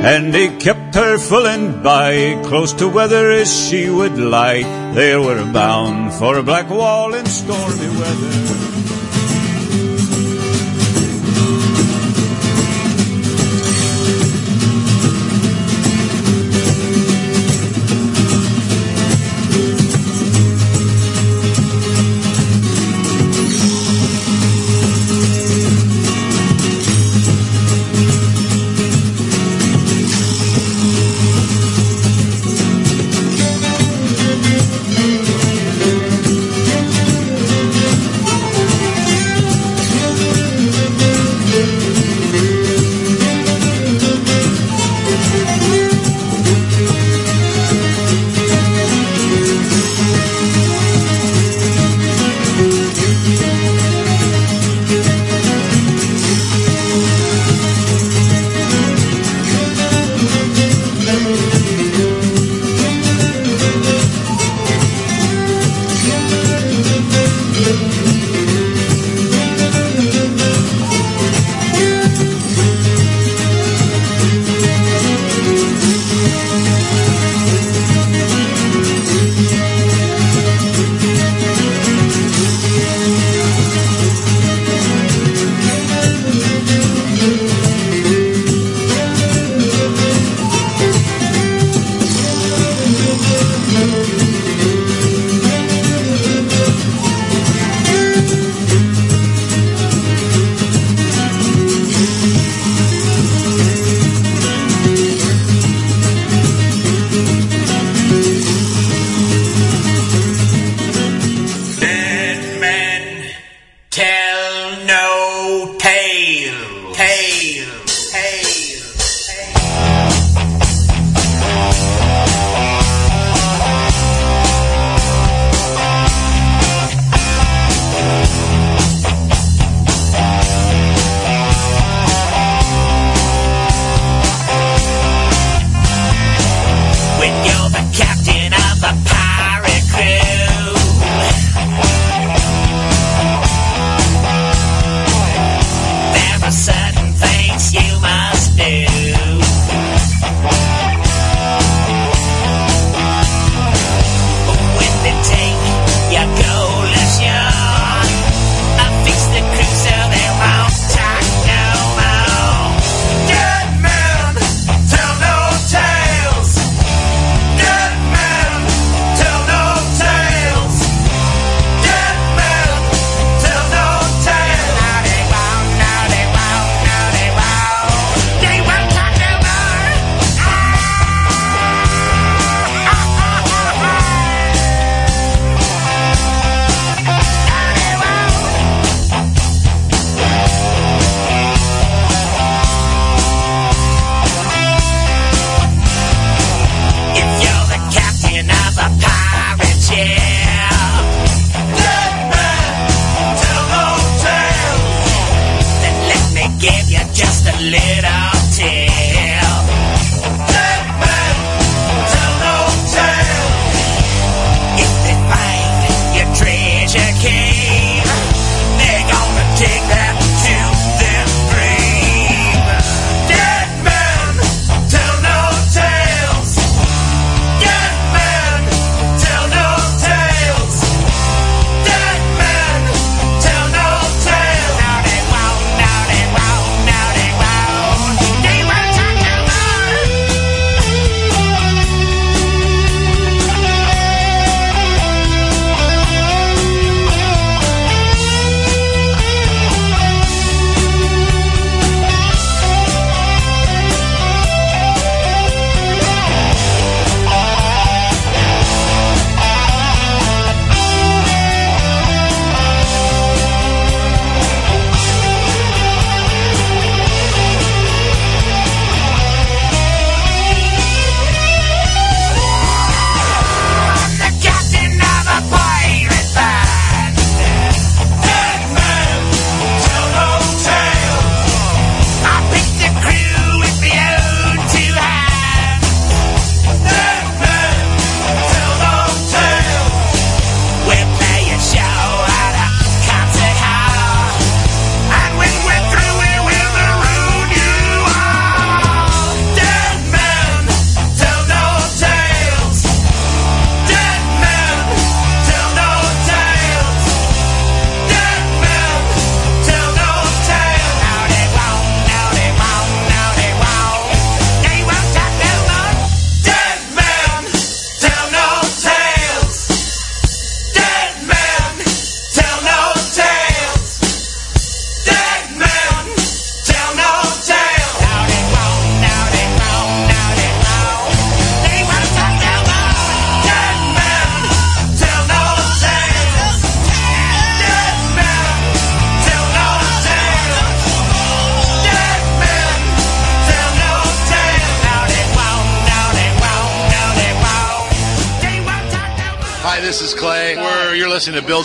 And 0.04 0.34
he 0.34 0.48
kept 0.56 0.94
her 0.94 1.18
full 1.18 1.46
and 1.46 1.82
by, 1.82 2.42
close 2.44 2.72
to 2.74 2.88
weather 2.88 3.30
as 3.30 3.68
she 3.68 3.88
would 3.88 4.18
lie. 4.18 4.62
They 4.94 5.14
were 5.16 5.44
bound 5.52 6.12
for 6.14 6.42
Blackwall 6.42 7.14
in 7.14 7.26
stormy 7.26 7.88
weather. 8.00 9.11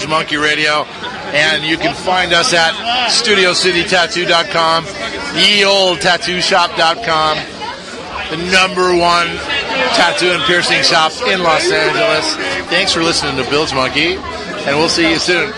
Monkey 0.05 0.35
Radio. 0.37 0.83
And 1.33 1.63
you 1.63 1.77
can 1.77 1.95
find 1.95 2.33
us 2.33 2.53
at 2.53 2.73
StudioCityTattoo.com, 3.09 4.83
TheOldTattooShop.com, 4.83 7.37
the 8.29 8.37
number 8.51 8.93
one 8.95 9.27
tattoo 9.95 10.31
and 10.31 10.43
piercing 10.43 10.83
shop 10.83 11.13
in 11.27 11.41
Los 11.41 11.71
Angeles. 11.71 12.35
Thanks 12.69 12.91
for 12.93 13.01
listening 13.01 13.37
to 13.41 13.49
Bilge 13.49 13.73
Monkey, 13.73 14.17
and 14.17 14.77
we'll 14.77 14.89
see 14.89 15.09
you 15.09 15.17
soon. 15.19 15.53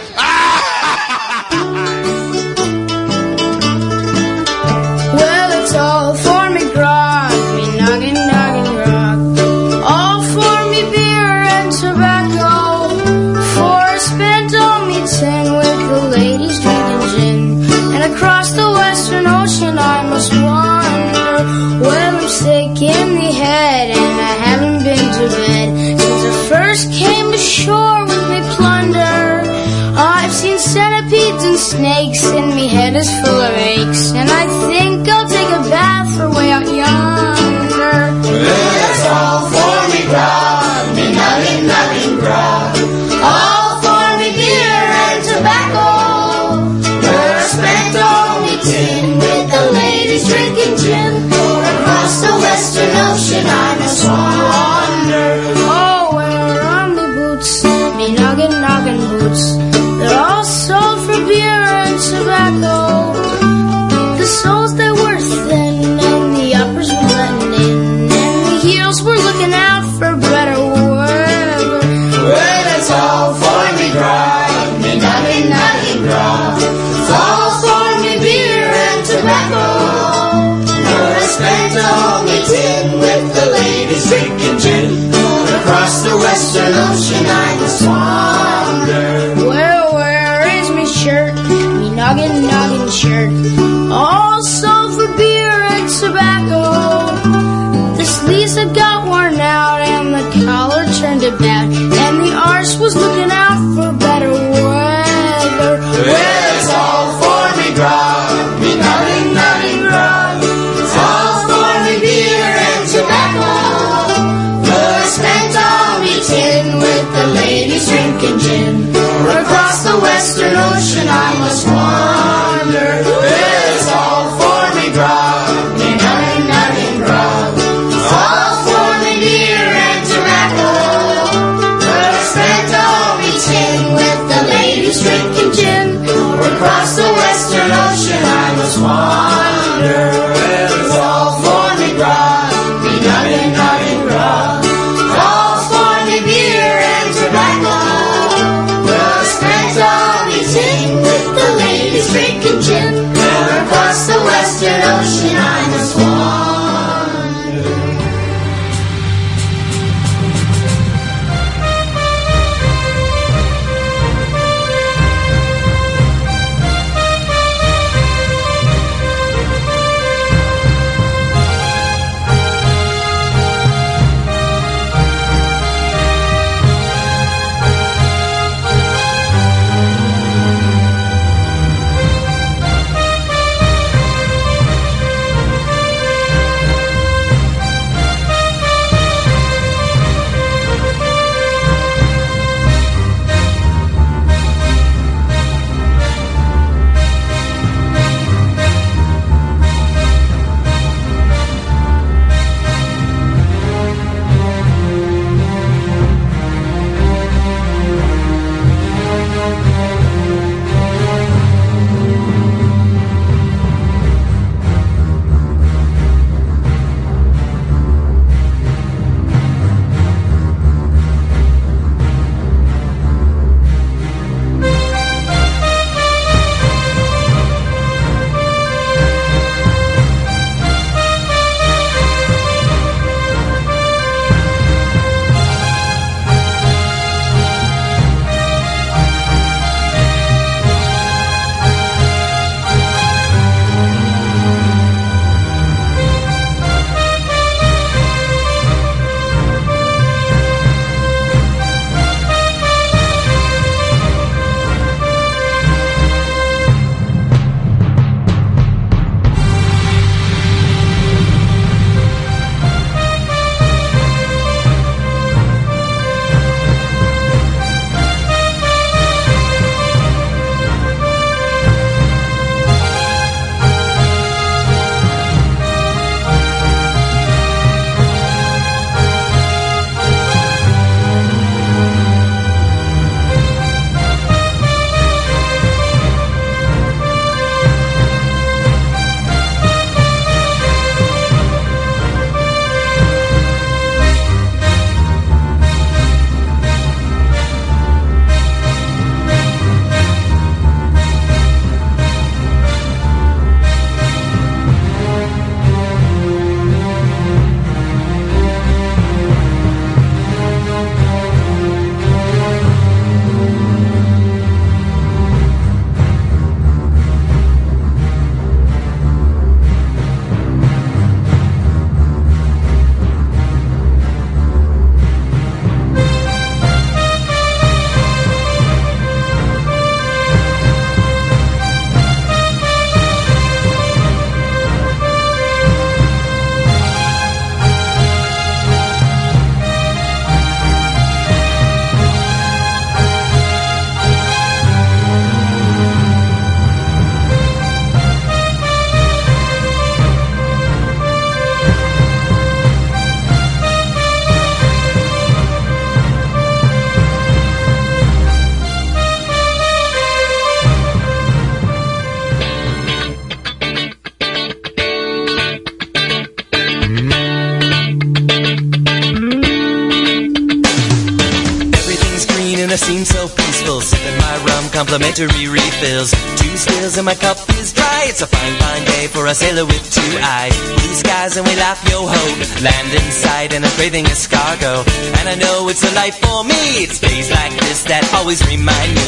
Rum, 375.28 375.52
refills. 375.52 376.12
Two 376.40 376.56
stills 376.56 376.98
and 376.98 377.06
my 377.06 377.16
cup 377.16 377.38
is 377.60 377.74
dry. 377.74 378.06
It's 378.08 378.22
a 378.22 378.28
fine, 378.28 378.56
fine 378.60 378.86
day 378.86 379.08
for 379.08 379.26
a 379.26 379.34
sailor 379.34 379.66
with 379.66 379.84
two 379.91 380.14
eyes. 380.22 380.56
Blue 380.80 380.96
skies 380.96 381.36
and 381.38 381.46
we 381.48 381.56
laugh 381.56 381.82
yo 381.90 382.08
ho. 382.08 382.24
Land 382.64 382.91
in 382.94 383.12
sight 383.12 383.54
and 383.54 383.66
I'm 383.66 383.72
craving 383.72 384.06
escargot. 384.06 384.88
And 385.20 385.28
I 385.28 385.36
know 385.36 385.68
it's 385.70 385.84
a 385.84 385.94
life 385.96 386.18
for 386.20 386.44
me. 386.44 386.84
It's 386.84 387.00
days 387.00 387.30
like 387.32 387.54
this 387.60 387.84
that 387.86 388.08
always 388.16 388.40
remind 388.48 388.91
me. 388.96 389.08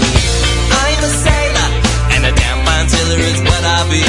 I'm 0.84 1.00
a 1.00 1.12
sailor 1.26 1.70
and 2.14 2.22
a 2.28 2.34
damn 2.36 2.60
fine 2.66 2.88
sailor 2.90 3.20
is 3.20 3.40
what 3.42 3.64
I 3.64 3.80
be. 3.88 4.04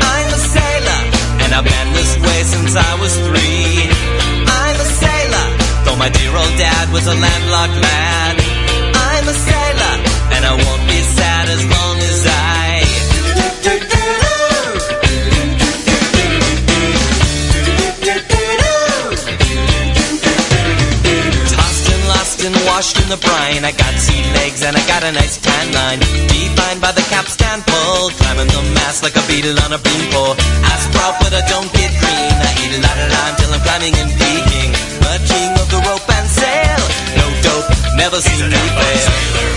I'm 0.00 0.28
a 0.32 0.40
sailor 0.40 1.00
and 1.46 1.54
I've 1.54 1.64
been 1.64 1.92
this 1.92 2.12
way 2.18 2.40
since 2.42 2.74
I 2.74 2.92
was 2.98 3.14
three. 3.28 3.86
I'm 4.48 4.76
a 4.80 4.88
sailor, 5.02 5.46
though 5.84 5.96
my 5.96 6.08
dear 6.08 6.34
old 6.34 6.54
dad 6.58 6.92
was 6.92 7.06
a 7.06 7.14
landlocked 7.14 7.78
lad. 7.78 8.34
I'm 8.96 9.28
a 9.28 9.34
sailor, 9.34 9.94
and 10.34 10.42
I 10.44 10.54
won't 10.58 10.85
and 22.46 22.54
washed 22.70 22.94
in 23.02 23.08
the 23.10 23.18
brine. 23.18 23.66
I 23.66 23.74
got 23.74 23.92
sea 23.98 24.22
legs 24.38 24.62
and 24.62 24.78
I 24.78 24.82
got 24.86 25.02
a 25.02 25.10
nice 25.10 25.36
tan 25.42 25.66
line. 25.74 25.98
Defined 26.30 26.80
by 26.80 26.92
the 26.94 27.02
capstan 27.10 27.66
pull. 27.66 28.14
Climbing 28.22 28.46
the 28.46 28.62
mast 28.78 29.02
like 29.02 29.18
a 29.18 29.24
beetle 29.26 29.58
on 29.66 29.74
a 29.74 29.80
beanpole. 29.82 30.38
I 30.38 30.74
sprout 30.86 31.18
but 31.18 31.34
I 31.34 31.42
don't 31.50 31.66
get 31.74 31.90
green. 31.98 32.34
I 32.38 32.50
eat 32.62 32.72
a 32.78 32.80
lot 32.86 32.96
of 33.02 33.08
lime 33.10 33.34
till 33.42 33.50
I'm 33.50 33.62
climbing 33.66 33.94
and 33.98 34.10
peaking. 34.14 34.70
But 35.02 35.18
king 35.26 35.50
of 35.58 35.66
the 35.74 35.80
rope 35.90 36.06
and 36.06 36.26
sail. 36.30 36.82
No 37.18 37.26
dope, 37.42 37.68
never 37.98 38.18
seen 38.22 38.46
me 38.46 38.62
fail. 38.78 39.10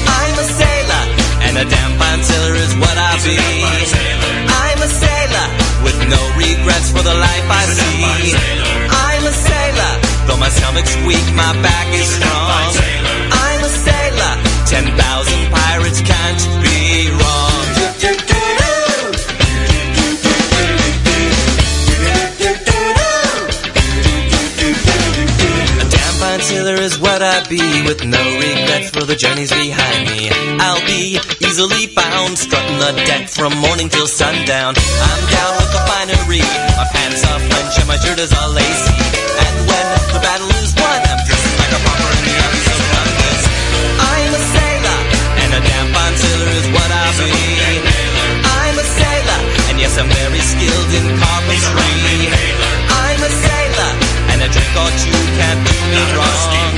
I'm 0.10 0.36
a 0.41 0.45
sailor, 0.49 1.03
and 1.45 1.53
a 1.61 1.66
damn 1.70 1.94
fine 2.02 2.22
sailor 2.26 2.56
is 2.57 2.74
what 2.74 2.98
I 2.98 3.11
be. 3.22 3.38
I'm 3.38 4.82
a 4.82 4.90
sailor, 4.90 5.48
with 5.86 5.99
no 6.10 6.22
regrets 6.41 6.90
for 6.90 7.06
the 7.06 7.14
life 7.14 7.48
I 7.53 7.64
see. 7.70 8.34
I'm 8.90 9.24
a 9.30 9.36
sailor, 9.36 9.94
though 10.30 10.38
my 10.38 10.49
stomach's 10.49 10.95
weak, 11.07 11.26
my 11.35 11.53
back 11.61 11.88
is 11.93 12.07
strong. 12.07 12.72
I'm 13.34 13.61
a 13.64 13.72
sailor, 13.85 14.34
ten 14.69 14.85
thousand 14.97 15.41
pirates 15.51 16.01
can't 16.01 16.41
be 16.64 17.10
wrong. 17.18 17.48
Would 27.19 27.27
I 27.27 27.43
be 27.51 27.59
with 27.83 27.99
no 28.07 28.23
regrets 28.39 28.95
for 28.95 29.03
the 29.03 29.11
journeys 29.11 29.51
behind 29.51 30.07
me? 30.07 30.31
I'll 30.55 30.79
be 30.87 31.19
easily 31.43 31.91
bound, 31.91 32.39
strutting 32.39 32.79
the 32.79 32.95
deck 32.95 33.27
from 33.27 33.51
morning 33.59 33.91
till 33.91 34.07
sundown. 34.07 34.71
I'm 34.79 35.23
down 35.27 35.51
with 35.59 35.67
the 35.67 35.83
finery, 35.83 36.39
my 36.79 36.87
pants 36.95 37.19
are 37.27 37.43
French 37.43 37.75
and 37.75 37.87
my 37.91 37.99
shirt 37.99 38.23
is 38.23 38.31
all 38.31 38.55
lacy. 38.55 38.95
And 39.35 39.55
when 39.67 39.87
the 40.15 40.21
battle 40.23 40.47
is 40.63 40.71
won, 40.79 40.99
I'm 41.11 41.19
dressed 41.27 41.55
like 41.59 41.73
a 41.75 41.79
pauper 41.83 42.07
in 42.07 42.23
the 42.23 42.35
arms 42.39 42.67
of 42.71 42.79
London. 42.87 43.35
I'm 43.99 44.31
a 44.39 44.41
sailor, 44.55 44.99
and 45.43 45.49
a 45.59 45.61
damn 45.67 45.87
fine 45.91 46.15
sailor 46.23 46.51
is 46.55 46.67
what 46.71 46.87
I'll 46.87 47.15
be. 47.19 47.35
I'm 48.47 48.75
a 48.79 48.85
sailor, 48.95 49.39
and 49.67 49.75
yes, 49.75 49.91
I'm 49.99 50.07
very 50.07 50.39
skilled 50.39 50.91
in 50.95 51.05
carpentry. 51.19 52.31
I'm 52.95 53.19
a 53.19 53.31
sailor, 53.43 53.91
and 54.31 54.39
a 54.39 54.47
drink 54.47 54.71
or 54.71 54.91
two 55.03 55.19
can't 55.35 55.61
do 55.67 55.75
me 55.91 56.01
wrong. 56.15 56.68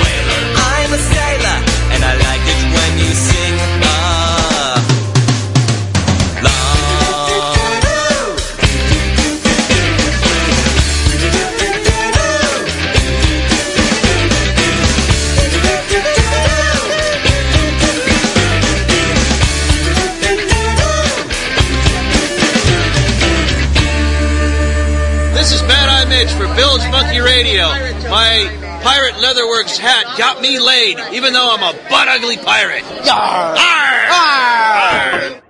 Leatherworks 29.72 29.78
hat 29.78 30.18
got 30.18 30.42
me 30.42 30.60
laid, 30.60 31.00
even 31.14 31.34
though 31.34 31.50
I'm 31.52 31.62
a 31.64 31.74
butt 31.90 32.08
ugly 32.08 32.38
pirate. 32.38 32.84
Yarr! 33.04 33.58
Arr! 33.58 35.42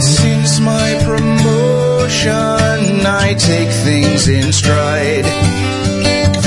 Since 0.00 0.60
my 0.60 0.98
promotion, 1.04 2.32
I 3.06 3.34
take 3.38 3.68
things 3.68 4.28
in 4.28 4.52
stride. 4.52 5.37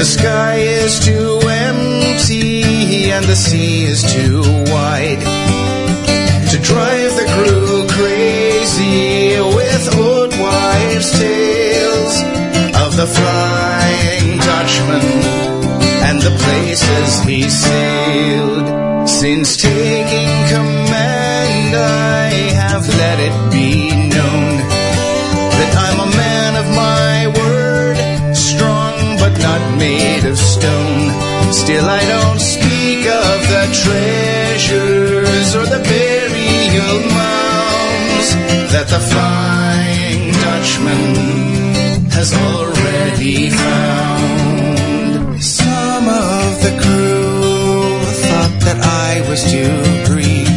The 0.01 0.07
sky 0.07 0.55
is 0.55 0.99
too 1.05 1.39
empty 1.43 3.11
and 3.11 3.23
the 3.23 3.35
sea 3.35 3.83
is 3.83 4.01
too 4.01 4.41
wide 4.73 5.21
to 6.49 6.57
drive 6.57 7.11
the 7.21 7.27
crew 7.35 7.85
crazy 7.87 9.39
with 9.39 9.95
old 9.99 10.31
wives' 10.39 11.11
tales 11.11 12.15
of 12.83 12.97
the 12.97 13.05
Flying 13.05 14.39
Dutchman 14.39 15.05
and 16.09 16.19
the 16.19 16.35
places 16.45 17.19
he 17.21 17.47
sailed. 17.47 19.07
Since 19.07 19.55
taking 19.57 20.33
command, 20.49 21.75
I 21.75 22.31
have 22.57 22.87
let 22.97 23.19
it 23.19 23.51
be 23.51 24.00
treasures 33.73 35.55
or 35.55 35.65
the 35.65 35.79
burial 35.79 36.99
mounds 37.15 38.27
that 38.73 38.87
the 38.89 38.99
Flying 38.99 40.31
Dutchman 40.43 42.11
has 42.11 42.33
already 42.33 43.49
found. 43.49 44.77
Some 45.41 46.07
of 46.07 46.61
the 46.65 46.73
crew 46.83 47.99
thought 48.27 48.55
that 48.67 48.79
I 48.83 49.21
was 49.29 49.41
too 49.49 49.75
green 50.11 50.51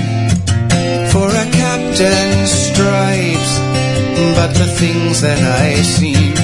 for 1.13 1.29
a 1.31 1.47
captain's 1.51 2.51
stripes, 2.51 3.53
but 4.37 4.51
the 4.55 4.67
things 4.79 5.21
that 5.23 5.41
I 5.41 5.83
seen 5.83 6.35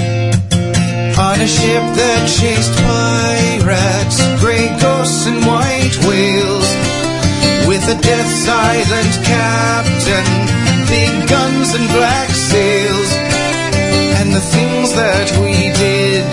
on 1.20 1.38
a 1.38 1.46
ship 1.46 1.84
that 2.00 2.22
chased 2.38 2.72
pirates, 2.80 4.18
grey 4.40 4.68
ghosts 4.80 5.26
and 5.26 5.44
white 5.44 5.96
whales, 6.08 6.59
with 7.90 7.98
a 7.98 8.02
Death 8.02 8.48
Island 8.48 9.14
captain, 9.24 10.26
big 10.86 11.28
guns 11.28 11.74
and 11.74 11.88
black 11.88 12.28
sails, 12.30 13.10
and 14.18 14.32
the 14.32 14.40
things 14.40 14.92
that 14.94 15.30
we 15.42 15.54
did 15.74 16.24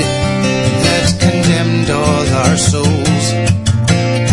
that 0.85 1.09
condemned 1.19 1.89
all 1.89 2.27
our 2.43 2.57
souls, 2.57 3.25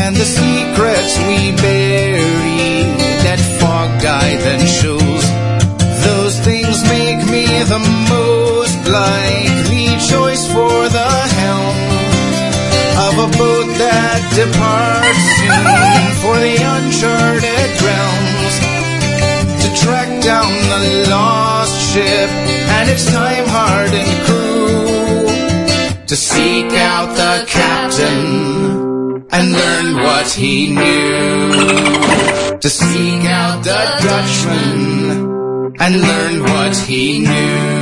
and 0.05 0.17
the 0.17 0.25
secrets 0.25 1.19
we 1.29 1.53
buried 1.57 2.99
that 3.25 3.41
fog 3.61 3.91
then 4.01 4.67
shows. 4.67 5.25
Those 6.05 6.39
things 6.41 6.83
make 6.85 7.25
me 7.31 7.47
the 7.65 7.83
most 8.11 8.79
likely 8.89 9.89
choice 10.11 10.47
for 10.53 10.89
the 10.89 11.34
of 13.15 13.35
a 13.35 13.39
boat 13.39 13.69
that 13.79 14.21
departs 14.35 15.23
soon 15.39 16.05
for 16.23 16.35
the 16.43 16.55
uncharted 16.75 17.71
realms 17.87 18.55
to 19.63 19.69
track 19.83 20.11
down 20.23 20.51
the 20.73 21.07
lost 21.11 21.95
ship 21.95 22.31
and 22.75 22.91
its 22.91 23.07
time-hardened 23.13 24.15
crew 24.27 26.07
to 26.07 26.17
seek 26.17 26.73
out 26.73 27.15
the 27.15 27.45
captain 27.47 29.27
and 29.31 29.53
learn 29.53 29.95
what 30.03 30.29
he 30.31 30.71
knew. 30.75 31.53
To 32.59 32.69
seek 32.71 33.25
out 33.27 33.63
the 33.63 33.83
Dutchman 34.03 35.75
and 35.79 36.01
learn 36.01 36.43
what 36.43 36.77
he 36.77 37.21
knew. 37.21 37.74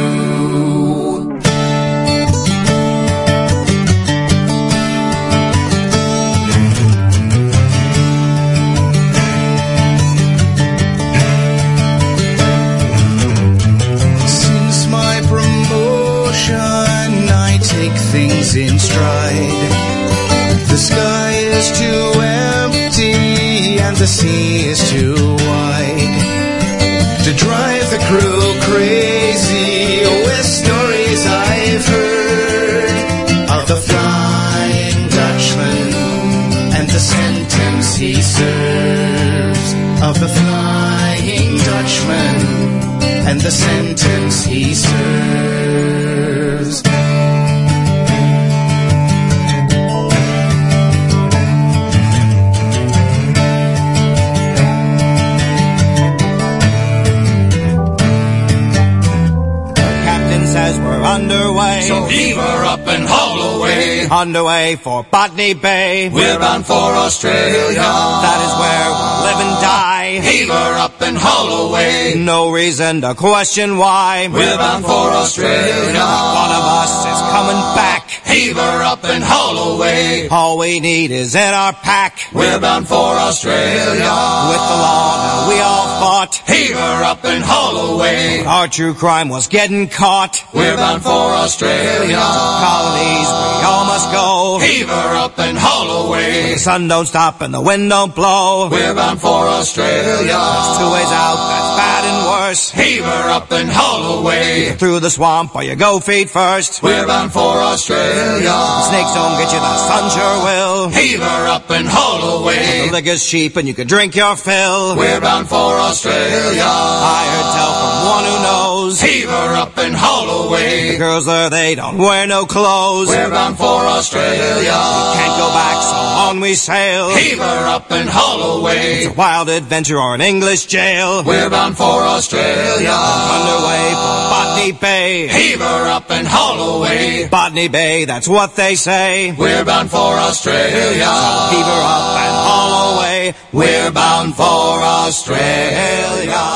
Away. 64.23 64.33
Underway 64.33 64.77
for 64.77 65.03
Botany 65.03 65.53
Bay. 65.55 66.09
We're 66.09 66.39
bound 66.39 66.65
for 66.65 66.75
Australia. 66.75 67.75
That 67.75 68.41
is 68.47 68.55
where 68.63 68.89
we'll 68.89 69.23
live 69.27 69.41
and 69.47 69.57
die. 69.61 70.21
Heave 70.21 70.49
her 70.49 70.75
up 70.79 71.03
and 71.03 71.17
haul 71.19 71.69
away. 71.69 72.15
No 72.17 72.51
reason 72.51 73.01
to 73.01 73.15
question 73.15 73.79
why. 73.79 74.29
We're 74.33 74.57
bound 74.57 74.85
for 74.85 75.11
Australia. 75.11 75.99
One 75.99 76.53
of 76.55 76.65
us 76.81 76.95
is 77.13 77.21
coming 77.35 77.61
back. 77.75 78.11
Heave 78.25 78.57
her 78.57 78.83
up 78.85 79.05
and 79.05 79.25
haul 79.25 79.75
away. 79.75 80.29
All 80.29 80.57
we 80.57 80.79
need 80.81 81.11
is 81.11 81.35
in 81.35 81.53
our 81.53 81.73
pack. 81.73 82.29
We're 82.33 82.61
bound 82.61 82.87
for 82.87 82.97
Australia. 82.97 84.13
With 84.51 84.65
the 84.71 84.79
law 84.87 85.19
now 85.19 85.49
we 85.49 85.59
all 85.61 85.87
fought. 86.01 86.32
Her 86.77 87.05
up 87.05 87.25
and 87.25 87.45
haul 87.45 87.95
away. 87.95 88.45
Our 88.45 88.69
true 88.69 88.95
crime 88.95 89.29
was 89.29 89.47
getting 89.47 89.89
caught. 89.89 90.43
We're 90.53 90.77
bound 90.77 91.03
for 91.03 91.11
Australia. 91.11 92.17
Colonies 92.17 93.29
we 93.63 93.69
all 93.69 93.85
must 93.85 94.11
go. 94.11 94.59
Heave 94.61 94.89
her 94.89 95.17
up 95.17 95.39
and 95.39 95.57
haul 95.59 96.07
away. 96.07 96.55
The 96.55 96.59
sun 96.59 96.89
don't 96.89 97.07
stop 97.07 97.41
and 97.41 97.53
the 97.55 97.61
wind 97.61 97.89
don't 97.91 98.15
blow. 98.15 98.69
We're 98.71 98.95
bound 98.95 99.21
for 99.21 99.47
Australia. 99.47 100.27
There's 100.27 100.79
two 100.79 100.91
ways 100.93 101.13
out, 101.13 101.39
that's 101.51 101.73
bad 101.79 102.03
and 102.11 102.27
worse. 102.27 102.71
Heave 102.71 103.05
her 103.05 103.31
up 103.31 103.53
and 103.53 103.71
haul 103.71 104.21
away. 104.21 104.75
Through 104.77 105.01
the 105.01 105.11
swamp 105.11 105.55
or 105.55 105.63
you 105.63 105.77
go 105.77 106.01
feet 106.01 106.31
first. 106.31 106.83
We're 106.83 107.07
bound 107.07 107.33
for 107.33 107.59
Australia. 107.59 108.43
The 108.43 108.83
snakes 108.91 109.15
don't 109.15 109.39
get 109.39 109.53
you, 109.53 109.61
the 109.61 109.79
sun 109.79 110.11
sure 110.11 110.39
will. 110.45 110.91
Heave 110.91 111.21
her 111.21 111.47
up 111.49 111.71
and 111.71 111.87
haul 111.89 112.41
away. 112.41 112.87
The 112.87 112.93
liquor's 112.93 113.25
cheap 113.25 113.57
and 113.57 113.69
you 113.69 113.75
can 113.75 113.87
drink 113.87 114.17
your 114.17 114.37
fill. 114.37 114.97
We're 114.97 115.21
bound 115.21 115.49
for 115.49 115.79
Australia. 115.79 116.62
I 116.69 117.23
heard 117.33 117.51
tell 117.57 117.73
from 117.81 117.95
one 118.09 118.25
who 118.25 118.39
knows. 118.43 119.01
Heave 119.01 119.29
her 119.29 119.55
up 119.55 119.79
and 119.79 119.95
haul 119.95 120.47
away. 120.47 120.93
The 120.93 120.99
girls 120.99 121.27
there, 121.27 121.51
they 121.51 121.75
don't 121.75 121.99
wear 121.99 122.27
no 122.27 122.47
clothes. 122.47 123.09
We're 123.09 123.31
bound 123.31 123.57
for 123.57 123.65
Australia. 123.65 124.53
We 124.59 124.67
can't 124.67 125.37
go 125.39 125.49
back, 125.55 125.83
so 125.83 125.97
on 126.29 126.41
we 126.41 126.55
sail. 126.55 127.15
Heave 127.17 127.39
her 127.39 127.67
up 127.67 127.91
and 127.91 128.09
haul 128.09 128.61
away. 128.61 129.05
It's 129.05 129.15
a 129.15 129.17
wild 129.17 129.49
adventure 129.49 129.99
or 129.99 130.15
an 130.15 130.21
English 130.21 130.67
jail. 130.67 131.25
We're 131.25 131.51
bound 131.51 131.77
for 131.77 132.03
Australia. 132.03 132.93
Underway 132.93 133.85
for 134.03 134.19
Botany 134.33 134.73
Bay. 134.73 135.29
Heave 135.29 135.61
her 135.61 135.91
up 135.91 136.11
and 136.11 136.27
haul 136.27 136.79
away. 136.79 137.29
Botany 137.29 137.69
Bay, 137.69 138.05
that's 138.05 138.29
what 138.29 138.57
they 138.57 138.75
say. 138.75 139.33
We're 139.33 139.65
bound 139.65 139.91
for 139.91 139.97
Australia. 139.99 141.05
So 141.05 141.57
heave 141.57 141.67
her 141.67 141.83
up 141.97 142.17
and 142.25 142.35
haul 142.47 142.99
away. 142.99 143.35
We're 143.53 143.91
bound 143.91 144.35
for 144.35 144.43
Australia. 144.83 146.52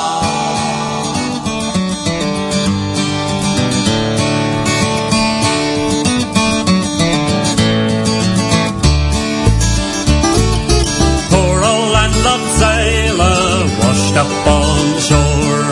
Up 14.16 14.46
on 14.48 14.98
shore. 14.98 15.68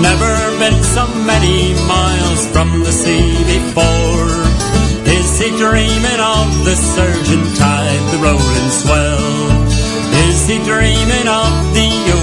Never 0.00 0.34
been 0.58 0.82
so 0.82 1.06
many 1.28 1.74
miles 1.86 2.46
from 2.46 2.80
the 2.82 2.90
sea 2.90 3.36
before. 3.44 4.40
Is 5.04 5.38
he 5.38 5.50
dreaming 5.58 6.20
of 6.20 6.64
the 6.64 6.74
surging 6.74 7.44
tide, 7.60 8.04
the 8.10 8.18
rolling 8.24 8.70
swell? 8.80 9.28
Is 10.24 10.48
he 10.48 10.56
dreaming 10.64 11.28
of 11.28 11.52
the 11.76 12.13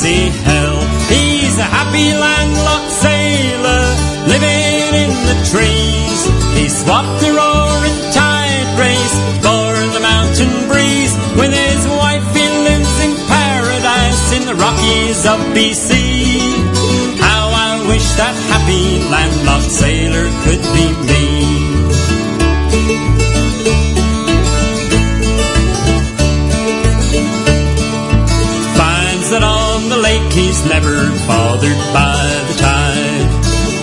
he 0.00 0.32
hell? 0.48 0.80
He's 1.12 1.58
a 1.58 1.68
happy 1.68 2.08
landlocked 2.16 2.92
sailor 3.04 3.84
living 4.24 4.88
in 5.04 5.12
the 5.28 5.36
trees. 5.52 6.20
He 6.56 6.68
swapped 6.68 7.20
the 7.20 7.28
roaring 7.36 8.00
tide 8.16 8.70
race 8.80 9.16
for 9.44 9.68
the 9.92 10.00
mountain 10.00 10.52
breeze. 10.72 11.12
With 11.36 11.52
his 11.52 11.82
wife, 12.00 12.24
he 12.32 12.48
lives 12.68 12.94
in 13.04 13.12
paradise 13.28 14.32
in 14.32 14.42
the 14.48 14.54
Rockies 14.54 15.26
of 15.28 15.38
BC. 15.52 15.92
How 17.20 17.52
I 17.52 17.84
wish 17.86 18.08
that 18.16 18.34
happy 18.48 19.04
landlocked 19.12 19.70
sailor 19.70 20.26
could 20.44 20.62
be 20.72 20.86
me. 21.04 21.21
Never 30.66 30.94
bothered 31.26 31.82
by 31.92 32.22
the 32.48 32.56
tide. 32.58 33.30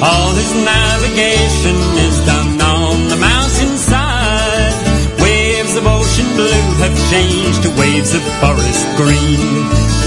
All 0.01 0.31
his 0.33 0.53
navigation 0.63 1.75
is 2.07 2.15
done 2.25 2.61
on 2.61 3.09
the 3.09 3.17
mountainside. 3.17 4.75
Waves 5.19 5.75
of 5.75 5.85
ocean 5.85 6.29
blue 6.35 6.67
have 6.79 6.95
changed 7.11 7.63
to 7.63 7.69
waves 7.75 8.13
of 8.13 8.23
forest 8.39 8.85
green. 8.95 9.43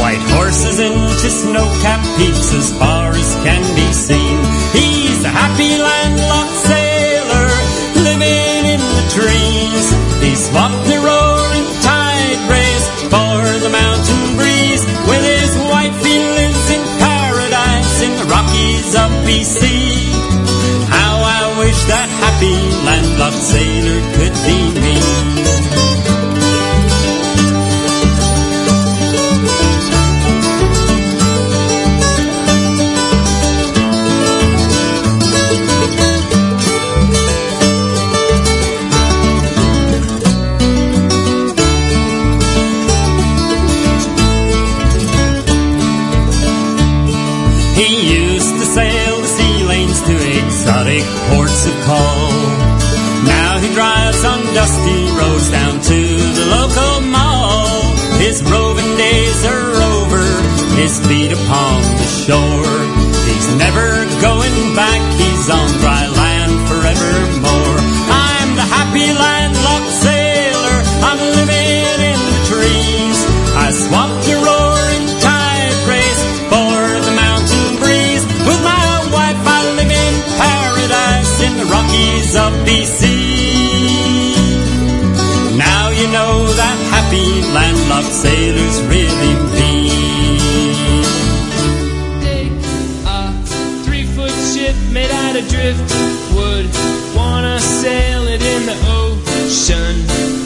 White 0.01 0.25
horses 0.33 0.81
into 0.81 1.29
snow-capped 1.29 2.09
peaks 2.17 2.55
as 2.55 2.73
far 2.79 3.13
as 3.13 3.35
can 3.45 3.63
be 3.77 3.93
seen. 3.93 4.39
He's 4.73 5.25
a 5.25 5.29
happy 5.29 5.77
landlocked 5.77 6.57
sailor 6.65 7.49
living 8.01 8.65
in 8.75 8.81
the 8.81 9.05
trees. 9.13 9.42
Of 19.23 19.29
BC. 19.29 19.63
How 20.89 21.23
I 21.23 21.59
wish 21.59 21.85
that 21.85 22.09
happy 22.09 22.57
landlocked 22.87 23.43
sailor 23.43 24.01
could 24.17 24.35
be 24.47 24.82
dusty 54.73 55.05
roads 55.21 55.51
down 55.51 55.81
to 55.81 55.99
the 56.39 56.47
local 56.49 57.01
mall. 57.13 57.83
His 58.25 58.43
roving 58.43 58.97
days 58.97 59.45
are 59.45 59.73
over, 59.93 60.25
his 60.81 60.99
feet 61.07 61.33
upon 61.33 61.77
the 62.01 62.09
shore. 62.25 62.81
He's 63.29 63.49
never 63.57 63.89
going 64.25 64.57
back, 64.75 65.03
he's 65.21 65.51
on 65.51 65.69
dry 65.83 66.05
land 66.09 66.55
forevermore. 66.69 67.79
I'm 68.09 68.51
the 68.57 68.67
happy 68.77 69.09
landlocked 69.13 69.93
sailor, 70.07 70.77
I'm 71.09 71.21
living 71.37 71.99
in 72.13 72.19
the 72.33 72.39
trees. 72.49 73.19
I 73.65 73.69
swapped 73.85 74.25
the 74.25 74.37
roaring 74.47 75.07
tide 75.21 75.77
race 75.93 76.23
for 76.49 76.81
the 77.07 77.15
mountain 77.25 77.69
breeze. 77.81 78.25
With 78.49 78.63
my 78.65 78.89
wife, 79.13 79.41
I 79.45 79.61
live 79.77 79.93
in 80.07 80.15
paradise 80.41 81.35
in 81.47 81.53
the 81.61 81.67
Rockies 81.69 82.37
of 82.37 82.53
BC. 82.65 83.12
Happy 87.13 87.43
landlocked 87.53 88.13
sailors 88.13 88.81
really 88.83 89.35
mean. 89.53 91.05
a 93.07 93.33
three 93.85 94.05
foot 94.05 94.31
ship 94.31 94.75
made 94.91 95.11
out 95.11 95.37
of 95.37 95.47
driftwood. 95.49 96.67
Wanna 97.15 97.61
sail 97.61 98.23
it 98.29 98.43
in 98.43 98.67
the 98.67 98.79
ocean. 98.89 99.95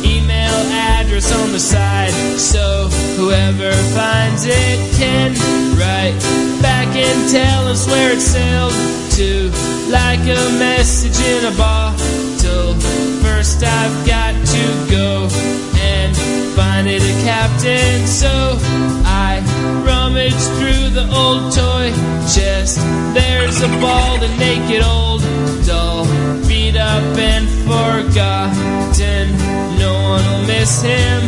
Email 0.04 0.58
address 0.98 1.32
on 1.40 1.52
the 1.52 1.60
side 1.60 2.12
so 2.38 2.88
whoever 3.16 3.72
finds 3.94 4.44
it 4.46 4.78
can 4.96 5.32
write 5.78 6.18
back 6.62 6.88
and 6.96 7.30
tell 7.30 7.68
us 7.68 7.86
where 7.86 8.12
it 8.12 8.20
sailed 8.20 8.74
to. 9.12 9.50
Like 9.88 10.20
a 10.20 10.58
message 10.58 11.18
in 11.20 11.44
a 11.52 11.56
bottle. 11.56 12.74
First, 13.22 13.62
I've 13.62 14.06
got 14.06 14.34
to 14.34 14.90
go 14.90 15.75
and 16.56 16.86
find 16.86 16.88
it 16.88 17.02
a 17.02 17.24
captain. 17.24 18.06
So 18.06 18.58
I 19.04 19.40
rummage 19.84 20.34
through 20.58 20.90
the 20.90 21.06
old 21.12 21.52
toy 21.52 21.90
chest. 22.32 22.78
There's 23.14 23.60
a 23.62 23.68
bald 23.80 24.22
and 24.22 24.38
naked 24.38 24.82
old 24.82 25.22
doll, 25.66 26.04
beat 26.46 26.76
up 26.76 27.02
and 27.18 27.48
forgotten. 27.64 29.32
No 29.78 29.92
one 30.02 30.24
will 30.24 30.46
miss 30.46 30.82
him. 30.82 31.22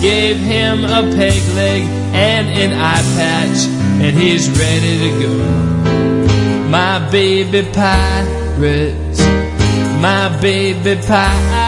Gave 0.00 0.36
him 0.36 0.84
a 0.84 1.02
peg 1.16 1.42
leg 1.54 1.82
and 2.12 2.48
an 2.48 2.72
eye 2.74 3.02
patch, 3.16 3.66
and 4.02 4.16
he's 4.16 4.48
ready 4.50 4.98
to 4.98 5.10
go. 5.22 6.68
My 6.68 6.98
baby 7.10 7.62
pirate, 7.72 8.94
my 10.00 10.38
baby 10.40 11.00
pirate, 11.06 11.65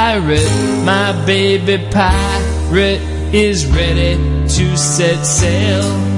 my 0.00 1.12
baby 1.26 1.76
pirate 1.90 3.02
is 3.34 3.66
ready 3.66 4.16
to 4.48 4.76
set 4.78 5.26
sail. 5.26 6.09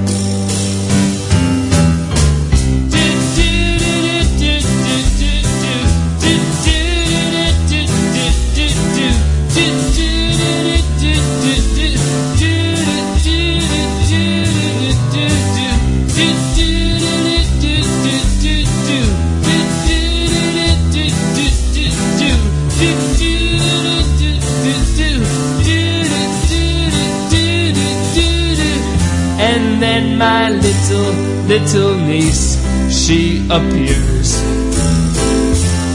Little, 31.53 31.95
niece, 31.95 32.57
she 32.89 33.47
appears. 33.51 34.43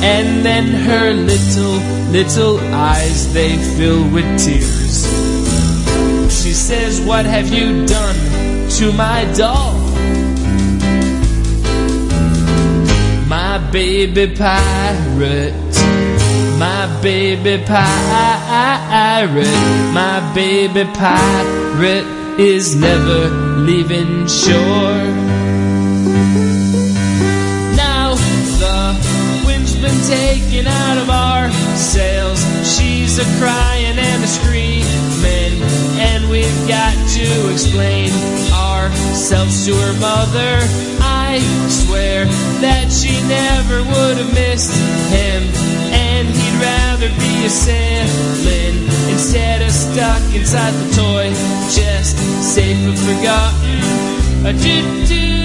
And 0.04 0.46
then 0.46 0.66
her 0.68 1.14
little, 1.14 1.80
little 2.12 2.60
eyes, 2.76 3.34
they 3.34 3.58
fill 3.76 4.04
with 4.12 4.28
tears. 4.38 4.98
She 6.30 6.54
says, 6.54 7.02
What 7.02 7.26
have 7.26 7.52
you 7.52 7.88
done 7.88 8.70
to 8.78 8.94
my 8.94 9.26
doll? 9.36 9.74
My 13.28 13.58
baby 13.72 14.36
pirate, 14.36 15.74
my 16.60 16.86
baby 17.02 17.64
pirate, 17.66 18.84
my 19.92 20.32
baby 20.36 20.84
pirate 20.94 22.40
is 22.40 22.76
never 22.76 23.30
leaving 23.66 24.28
shore. 24.28 25.27
Out 30.66 30.98
of 30.98 31.10
our 31.10 31.52
sails. 31.76 32.42
She's 32.66 33.20
a 33.20 33.26
crying 33.38 33.98
and 34.00 34.24
a 34.24 34.28
screaming, 34.28 35.62
and 36.00 36.30
we've 36.30 36.68
got 36.68 36.96
to 37.14 37.52
explain 37.52 38.10
ourselves 38.52 39.66
to 39.66 39.76
her 39.76 39.94
mother. 40.00 40.58
I 41.04 41.40
swear 41.70 42.26
that 42.66 42.90
she 42.92 43.14
never 43.28 43.84
would 43.84 44.18
have 44.18 44.34
missed 44.34 44.74
him, 45.12 45.44
and 45.94 46.28
he'd 46.28 46.58
rather 46.60 47.10
be 47.20 47.46
a 47.46 47.50
sailing 47.50 48.88
instead 49.12 49.62
of 49.62 49.72
stuck 49.72 50.24
inside 50.34 50.72
the 50.72 50.90
toy 50.96 51.30
chest, 51.70 52.18
safe 52.42 52.78
and 52.78 52.98
forgotten. 52.98 54.46
A 54.46 54.54
do 54.54 55.06
do 55.06 55.06
do 55.06 55.37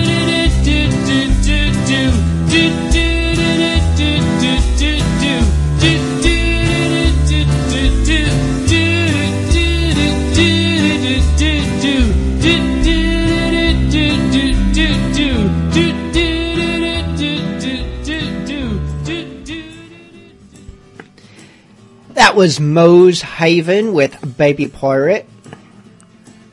That 22.23 22.37
was 22.37 22.61
Mose 22.61 23.21
Haven 23.21 23.95
with 23.95 24.39
Baby 24.39 24.69
Pirate. 24.69 25.29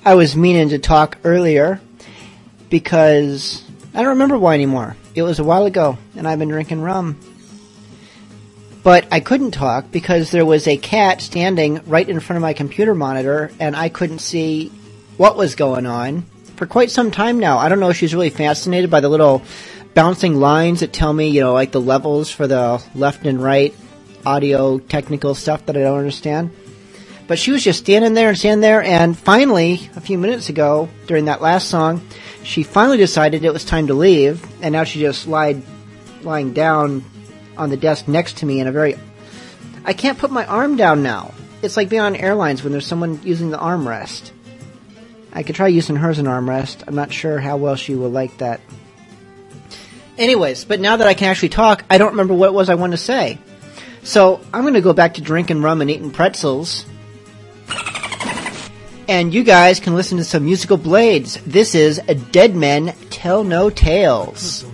I 0.03 0.15
was 0.15 0.35
meaning 0.35 0.69
to 0.69 0.79
talk 0.79 1.19
earlier 1.23 1.79
because 2.71 3.63
I 3.93 3.99
don't 3.99 4.13
remember 4.13 4.39
why 4.39 4.55
anymore. 4.55 4.97
It 5.13 5.21
was 5.21 5.37
a 5.37 5.43
while 5.43 5.67
ago 5.67 5.99
and 6.15 6.27
I've 6.27 6.39
been 6.39 6.49
drinking 6.49 6.81
rum. 6.81 7.19
But 8.81 9.09
I 9.11 9.19
couldn't 9.19 9.51
talk 9.51 9.91
because 9.91 10.31
there 10.31 10.43
was 10.43 10.67
a 10.67 10.75
cat 10.75 11.21
standing 11.21 11.81
right 11.85 12.09
in 12.09 12.19
front 12.19 12.37
of 12.37 12.41
my 12.41 12.53
computer 12.53 12.95
monitor 12.95 13.51
and 13.59 13.75
I 13.75 13.89
couldn't 13.89 14.19
see 14.19 14.69
what 15.17 15.37
was 15.37 15.53
going 15.53 15.85
on 15.85 16.23
for 16.55 16.65
quite 16.65 16.89
some 16.89 17.11
time 17.11 17.37
now. 17.37 17.59
I 17.59 17.69
don't 17.69 17.79
know 17.79 17.91
if 17.91 17.97
she's 17.97 18.15
really 18.15 18.31
fascinated 18.31 18.89
by 18.89 19.01
the 19.01 19.09
little 19.09 19.43
bouncing 19.93 20.39
lines 20.39 20.79
that 20.79 20.93
tell 20.93 21.13
me, 21.13 21.29
you 21.29 21.41
know, 21.41 21.53
like 21.53 21.71
the 21.71 21.79
levels 21.79 22.31
for 22.31 22.47
the 22.47 22.83
left 22.95 23.27
and 23.27 23.41
right 23.41 23.75
audio 24.25 24.79
technical 24.79 25.35
stuff 25.35 25.65
that 25.65 25.77
I 25.77 25.81
don't 25.81 25.97
understand. 25.97 26.51
But 27.27 27.37
she 27.37 27.51
was 27.51 27.63
just 27.63 27.79
standing 27.79 28.15
there 28.15 28.29
and 28.29 28.37
standing 28.37 28.61
there, 28.61 28.81
and 28.81 29.17
finally, 29.17 29.89
a 29.95 30.01
few 30.01 30.17
minutes 30.17 30.49
ago, 30.49 30.89
during 31.05 31.25
that 31.25 31.41
last 31.41 31.69
song, 31.69 32.01
she 32.43 32.63
finally 32.63 32.97
decided 32.97 33.43
it 33.43 33.53
was 33.53 33.65
time 33.65 33.87
to 33.87 33.93
leave, 33.93 34.43
and 34.63 34.73
now 34.73 34.83
she 34.83 34.99
just 34.99 35.27
lied, 35.27 35.61
lying 36.23 36.53
down 36.53 37.03
on 37.55 37.69
the 37.69 37.77
desk 37.77 38.07
next 38.07 38.37
to 38.37 38.45
me 38.45 38.59
in 38.59 38.67
a 38.67 38.71
very. 38.71 38.95
I 39.85 39.93
can't 39.93 40.17
put 40.17 40.31
my 40.31 40.45
arm 40.45 40.75
down 40.75 41.03
now. 41.03 41.33
It's 41.61 41.77
like 41.77 41.89
being 41.89 42.01
on 42.01 42.15
airlines 42.15 42.63
when 42.63 42.71
there's 42.71 42.87
someone 42.87 43.21
using 43.23 43.51
the 43.51 43.57
armrest. 43.57 44.31
I 45.31 45.43
could 45.43 45.55
try 45.55 45.67
using 45.67 45.97
hers 45.97 46.17
as 46.17 46.25
an 46.25 46.25
armrest. 46.25 46.83
I'm 46.87 46.95
not 46.95 47.13
sure 47.13 47.37
how 47.37 47.57
well 47.57 47.75
she 47.75 47.93
will 47.93 48.09
like 48.09 48.37
that. 48.39 48.61
Anyways, 50.17 50.65
but 50.65 50.79
now 50.79 50.97
that 50.97 51.07
I 51.07 51.13
can 51.13 51.29
actually 51.29 51.49
talk, 51.49 51.85
I 51.89 51.97
don't 51.97 52.11
remember 52.11 52.33
what 52.33 52.47
it 52.47 52.53
was 52.53 52.69
I 52.69 52.75
wanted 52.75 52.97
to 52.97 53.03
say. 53.03 53.37
So 54.09 54.41
I'm 54.51 54.63
going 54.63 54.73
to 54.73 54.81
go 54.81 54.91
back 54.91 55.13
to 55.13 55.21
drinking 55.21 55.61
rum 55.61 55.81
and 55.81 55.91
eating 55.91 56.09
pretzels. 56.09 56.83
And 59.07 59.31
you 59.31 59.43
guys 59.43 59.79
can 59.79 59.93
listen 59.93 60.17
to 60.17 60.23
some 60.23 60.45
musical 60.45 60.77
blades. 60.77 61.39
This 61.45 61.75
is 61.75 61.99
Dead 62.31 62.55
Men 62.55 62.95
Tell 63.11 63.43
No 63.43 63.69
Tales. 63.69 64.65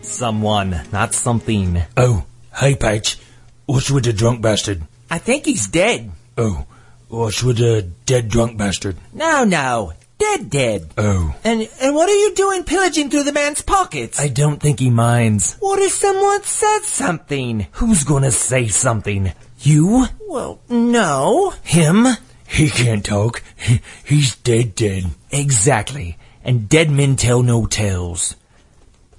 Someone, 0.00 0.80
not 0.90 1.14
something. 1.14 1.80
Oh, 1.96 2.24
hey, 2.56 2.74
Patch. 2.74 3.20
What's 3.66 3.88
with 3.88 4.02
the 4.02 4.12
drunk 4.12 4.42
bastard? 4.42 4.82
I 5.08 5.18
think 5.18 5.46
he's 5.46 5.68
dead. 5.68 6.10
Oh, 6.36 6.66
what's 7.06 7.40
with 7.40 7.58
the 7.58 7.82
dead 8.04 8.28
drunk 8.30 8.58
bastard? 8.58 8.96
No, 9.12 9.44
no. 9.44 9.92
Dead, 10.22 10.50
dead. 10.50 10.90
Oh. 10.96 11.34
And 11.42 11.68
and 11.80 11.96
what 11.96 12.08
are 12.08 12.14
you 12.14 12.32
doing 12.36 12.62
pillaging 12.62 13.10
through 13.10 13.24
the 13.24 13.32
man's 13.32 13.60
pockets? 13.60 14.20
I 14.20 14.28
don't 14.28 14.60
think 14.60 14.78
he 14.78 14.88
minds. 14.88 15.56
What 15.58 15.80
if 15.80 15.90
someone 15.90 16.44
said 16.44 16.82
something? 16.82 17.66
Who's 17.72 18.04
gonna 18.04 18.30
say 18.30 18.68
something? 18.68 19.32
You? 19.58 20.06
Well, 20.28 20.60
no. 20.68 21.54
Him? 21.64 22.06
He 22.46 22.70
can't 22.70 23.04
talk. 23.04 23.42
He, 23.56 23.80
he's 24.04 24.36
dead, 24.36 24.76
dead. 24.76 25.06
Exactly. 25.32 26.18
And 26.44 26.68
dead 26.68 26.88
men 26.88 27.16
tell 27.16 27.42
no 27.42 27.66
tales. 27.66 28.36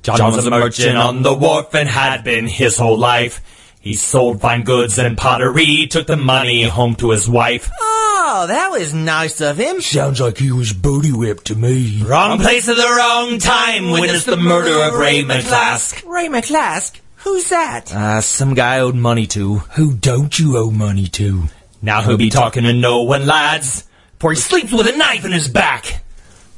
John 0.04 0.20
was 0.22 0.48
a 0.48 0.50
merchant 0.50 0.96
on 0.98 1.22
the 1.22 1.34
wharf 1.34 1.76
and 1.76 1.90
had 1.90 2.24
been 2.24 2.48
his 2.48 2.78
whole 2.78 2.98
life. 2.98 3.42
He 3.84 3.96
sold 3.96 4.40
fine 4.40 4.64
goods 4.64 4.98
and 4.98 5.18
pottery, 5.18 5.88
took 5.88 6.08
the 6.08 6.16
money 6.16 6.64
home 6.64 6.96
to 6.96 7.10
his 7.10 7.28
wife. 7.28 7.70
Oh, 7.82 8.46
that 8.48 8.72
was 8.72 8.94
nice 8.94 9.42
of 9.42 9.58
him. 9.58 9.82
Sounds 9.82 10.22
like 10.22 10.38
he 10.38 10.54
was 10.54 10.72
booty 10.72 11.12
whipped 11.12 11.48
to 11.48 11.56
me. 11.56 12.02
Wrong 12.02 12.40
place 12.40 12.70
at 12.70 12.78
the 12.78 12.82
wrong 12.82 13.40
time, 13.40 13.90
Witness 13.90 14.24
the 14.24 14.38
murder 14.38 14.84
of 14.84 14.94
Ray 14.94 15.24
McClask. 15.24 16.02
Ray 16.10 16.30
McClask? 16.30 16.98
Who's 17.18 17.50
that? 17.50 17.92
Ah, 17.94 18.20
uh, 18.20 18.22
some 18.22 18.54
guy 18.54 18.76
I 18.76 18.80
owed 18.80 18.96
money 18.96 19.28
to. 19.28 19.58
Who 19.76 19.94
don't 19.94 20.40
you 20.40 20.56
owe 20.56 20.72
money 20.72 21.08
to? 21.08 21.50
Now 21.82 22.04
he'll 22.04 22.16
be 22.16 22.30
talking 22.30 22.64
to 22.64 22.72
no 22.72 23.02
one, 23.02 23.26
lads, 23.26 23.84
for 24.18 24.32
he 24.32 24.38
sleeps 24.38 24.72
with 24.72 24.88
a 24.88 24.96
knife 24.96 25.26
in 25.26 25.34
his 25.34 25.50
back. 25.50 26.02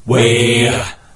Way, 0.05 0.69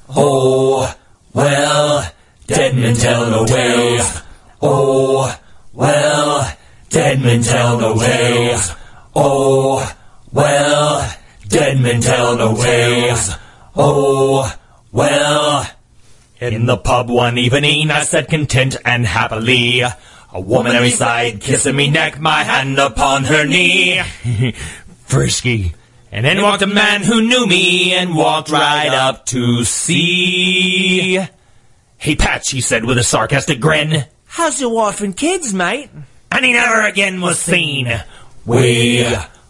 oh, 0.10 0.92
well, 1.36 2.12
dead 2.48 2.76
men 2.76 2.96
tell 2.96 3.30
no 3.30 3.46
tales. 3.46 4.24
Oh, 4.60 5.40
well, 5.74 6.56
dead 6.90 7.22
men 7.22 7.42
tell 7.42 7.80
no 7.80 7.96
tales. 7.98 8.72
Oh, 9.16 9.96
well, 10.32 11.16
dead 11.48 11.80
men 11.80 12.02
tell 12.02 12.38
no 12.38 12.56
tales. 12.56 13.32
Oh, 13.76 14.52
well. 14.92 15.66
In 16.40 16.66
the 16.66 16.78
pub 16.78 17.10
one 17.10 17.38
evening, 17.38 17.92
I 17.92 18.04
sat 18.04 18.30
content 18.30 18.78
and 18.86 19.06
happily. 19.06 19.82
A 19.82 20.40
woman 20.40 20.76
at 20.76 20.82
my 20.82 20.90
side, 20.90 21.42
kissing 21.42 21.76
me 21.76 21.90
neck, 21.90 22.20
my 22.20 22.44
hand 22.44 22.78
upon 22.80 23.24
her 23.26 23.46
knee. 23.46 24.02
Frisky. 25.06 25.74
And 26.12 26.26
then 26.26 26.42
walked 26.42 26.62
a 26.62 26.68
man 26.68 27.04
who 27.04 27.22
knew 27.22 27.46
me 27.46 27.94
and 27.94 28.16
walked 28.16 28.50
right 28.50 28.90
up 28.90 29.26
to 29.28 29.64
see. 29.64 31.20
Hey, 31.98 32.16
Patch, 32.16 32.52
he 32.52 32.62
said 32.62 32.86
with 32.86 32.98
a 32.98 33.04
sarcastic 33.04 33.60
grin. 33.60 34.06
How's 34.32 34.62
your 34.62 34.70
wife 34.70 35.02
and 35.02 35.18
kids, 35.18 35.56
mate? 35.56 35.90
And 36.32 36.46
he 36.46 36.54
never 36.54 36.86
again 36.86 37.20
was 37.20 37.40
seen. 37.40 37.92
We, 38.46 39.04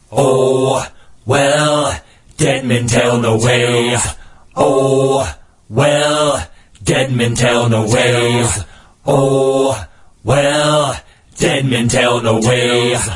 oh, 0.10 0.88
well, 1.26 2.00
dead 2.38 2.66
men 2.66 2.88
tell 2.88 3.20
no 3.20 3.38
tales. 3.38 4.02
Oh, 4.56 5.38
well, 5.68 6.48
dead 6.82 7.12
men 7.12 7.36
tell 7.36 7.68
no 7.68 7.88
tales. 7.88 8.64
Oh, 9.06 9.86
well, 10.24 10.98
dead 11.36 11.66
men 11.66 11.90
tell 11.90 12.22
no 12.22 12.40
tales. 12.42 13.10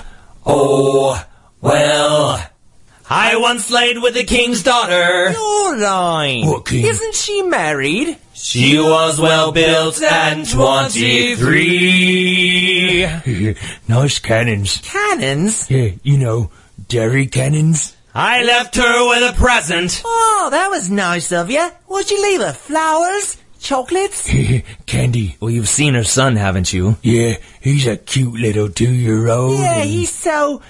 Oh, 0.45 1.25
well. 1.61 2.45
I 3.09 3.37
once 3.37 3.71
laid 3.71 4.01
with 4.01 4.15
the 4.15 4.25
king's 4.25 4.63
daughter. 4.63 5.31
You're 5.31 5.77
lying. 5.77 6.45
What 6.45 6.65
king? 6.65 6.85
Isn't 6.85 7.15
she 7.15 7.41
married? 7.41 8.17
She 8.33 8.77
was 8.79 9.19
well 9.19 9.51
built 9.51 10.01
and 10.01 10.47
twenty-three. 11.83 13.05
nice 13.87 14.19
cannons. 14.19 14.81
Cannons? 14.83 15.69
Yeah, 15.69 15.91
you 16.03 16.17
know, 16.17 16.49
dairy 16.87 17.27
cannons. 17.27 17.95
I 18.15 18.43
left 18.43 18.75
her 18.75 19.09
with 19.09 19.31
a 19.31 19.33
present. 19.35 20.01
Oh, 20.05 20.49
that 20.51 20.67
was 20.69 20.89
nice 20.91 21.31
of 21.31 21.49
you. 21.49 21.67
What'd 21.87 22.11
you 22.11 22.21
leave 22.21 22.41
her? 22.41 22.53
Flowers? 22.53 23.37
Chocolates? 23.59 24.29
Candy. 24.85 25.35
Well, 25.39 25.49
you've 25.49 25.69
seen 25.69 25.93
her 25.95 26.03
son, 26.03 26.35
haven't 26.35 26.73
you? 26.73 26.97
Yeah, 27.01 27.37
he's 27.61 27.87
a 27.87 27.97
cute 27.97 28.33
little 28.39 28.69
two-year-old. 28.69 29.57
Yeah, 29.59 29.79
and- 29.81 29.89
he's 29.89 30.11
so... 30.11 30.61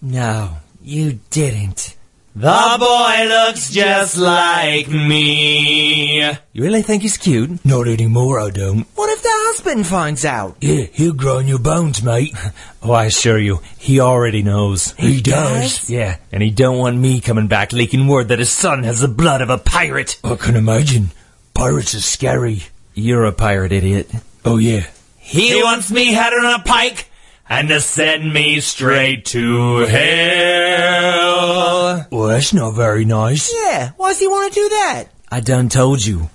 No, 0.00 0.56
you 0.82 1.20
didn't. 1.30 1.94
The 2.34 2.76
boy 2.80 3.28
looks 3.28 3.70
just 3.70 4.16
like 4.16 4.88
me. 4.88 6.22
You 6.30 6.62
really 6.62 6.80
think 6.80 7.02
he's 7.02 7.18
cute? 7.18 7.62
Not 7.62 7.86
anymore, 7.86 8.40
I 8.40 8.48
don't. 8.48 8.86
What 8.94 9.10
if 9.10 9.22
the 9.22 9.28
husband 9.30 9.86
finds 9.86 10.24
out? 10.24 10.56
Yeah, 10.62 10.86
he'll 10.92 11.12
grind 11.12 11.48
your 11.50 11.58
bones, 11.58 12.02
mate. 12.02 12.34
Oh, 12.84 12.90
I 12.90 13.04
assure 13.04 13.38
you, 13.38 13.60
he 13.78 14.00
already 14.00 14.42
knows. 14.42 14.90
He 14.98 15.20
does? 15.20 15.88
Yeah, 15.88 16.16
and 16.32 16.42
he 16.42 16.50
don't 16.50 16.78
want 16.78 16.96
me 16.98 17.20
coming 17.20 17.46
back 17.46 17.72
leaking 17.72 18.08
word 18.08 18.26
that 18.26 18.40
his 18.40 18.50
son 18.50 18.82
has 18.82 18.98
the 18.98 19.06
blood 19.06 19.40
of 19.40 19.50
a 19.50 19.58
pirate. 19.58 20.18
I 20.24 20.34
can 20.34 20.56
imagine. 20.56 21.12
Pirates 21.54 21.94
are 21.94 22.00
scary. 22.00 22.64
You're 22.94 23.24
a 23.24 23.30
pirate, 23.30 23.70
idiot. 23.70 24.10
Oh, 24.44 24.56
yeah. 24.56 24.84
He 25.16 25.62
wants 25.62 25.92
me 25.92 26.06
head 26.12 26.32
on 26.32 26.60
a 26.60 26.64
pike 26.64 27.08
and 27.52 27.68
to 27.68 27.78
send 27.82 28.32
me 28.32 28.58
straight 28.60 29.26
to 29.26 29.80
hell. 29.80 31.26
Well, 32.10 32.28
that's 32.28 32.54
not 32.54 32.70
very 32.70 33.04
nice. 33.04 33.52
Yeah, 33.54 33.90
why 33.98 34.08
does 34.08 34.20
he 34.20 34.26
want 34.26 34.54
to 34.54 34.60
do 34.60 34.68
that? 34.70 35.08
I 35.30 35.40
done 35.40 35.68
told 35.68 36.02
you. 36.02 36.30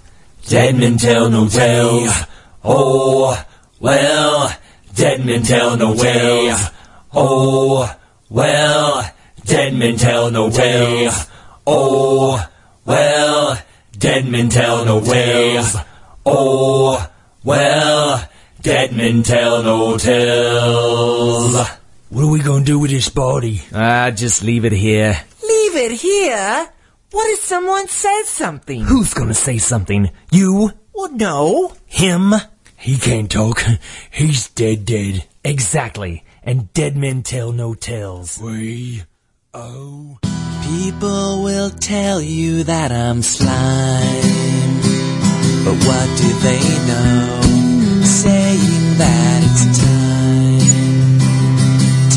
Dead 0.46 0.76
men 0.76 1.00
tell 1.00 1.28
no 1.32 1.48
tales. 1.48 2.16
Oh, 2.64 3.44
well, 3.80 4.56
dead 4.94 5.26
men 5.26 5.42
tell 5.42 5.76
no 5.76 5.96
tales. 5.96 6.70
Oh, 7.12 7.92
well, 8.30 9.12
dead 9.44 9.74
men 9.74 9.98
tell 9.98 10.30
no 10.30 10.52
tales. 10.52 11.26
Oh, 11.66 12.48
well, 12.86 13.60
dead 13.98 14.28
men 14.28 14.50
tell 14.50 14.86
no 14.86 15.02
tales. 15.02 15.78
Oh, 16.28 17.10
well, 17.44 18.30
dead 18.68 18.92
men 18.92 19.24
tell 19.24 19.64
no 19.64 19.98
tales. 19.98 21.56
What 22.10 22.24
are 22.24 22.32
we 22.32 22.40
gonna 22.40 22.66
do 22.66 22.80
with 22.80 22.92
this 22.92 23.08
body? 23.08 23.62
Ah, 23.74 24.12
just 24.12 24.44
leave 24.44 24.66
it 24.66 24.74
here. 24.74 25.18
Leave 25.42 25.76
it 25.76 25.92
here? 25.92 26.68
What 27.12 27.30
if 27.32 27.40
someone 27.40 27.88
says 27.88 28.28
something? 28.28 28.82
Who's 28.82 29.14
gonna 29.14 29.34
say 29.34 29.58
something? 29.58 30.12
You? 30.32 30.72
Well, 30.94 31.12
no. 31.14 31.74
Him? 31.86 32.34
He 32.76 32.98
can't 32.98 33.32
talk. 33.32 33.64
He's 34.12 34.50
dead 34.50 34.86
dead. 34.86 35.24
Exactly. 35.44 36.26
And 36.44 36.74
dead 36.74 36.98
men 36.98 37.24
tell 37.24 37.54
no 37.54 37.74
tales. 37.74 38.38
We 38.38 39.04
oh 39.54 40.18
People 40.68 41.44
will 41.44 41.70
tell 41.70 42.22
you 42.22 42.66
that 42.66 42.92
I'm 42.92 43.22
slime, 43.22 43.48
but 45.64 45.78
what 45.88 46.08
do 46.18 46.30
they 46.44 46.60
know? 46.88 47.57
That 48.98 49.40
it's 49.44 49.66
time, 49.78 50.60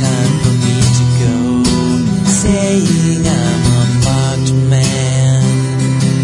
time 0.00 0.34
for 0.42 0.54
me 0.64 0.76
to 0.98 1.04
go. 1.22 1.36
Saying 2.40 3.20
I'm 3.26 3.62
a 3.76 3.84
marked 4.06 4.52
man, 4.72 5.42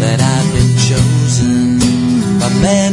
that 0.01 0.19
I've 0.33 0.49
been 0.55 0.73
chosen 0.89 1.79
by 2.39 2.49
men 2.61 2.86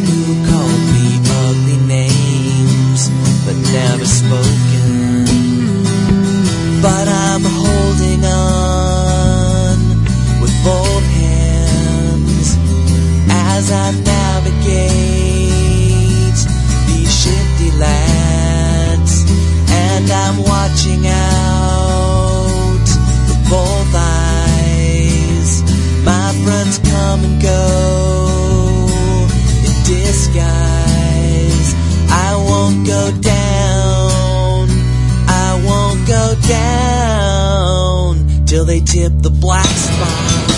tip 38.85 39.13
the 39.23 39.31
black 39.31 39.67
spot. 39.67 40.54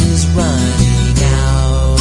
Is 0.00 0.26
running 0.28 1.16
out. 1.42 1.98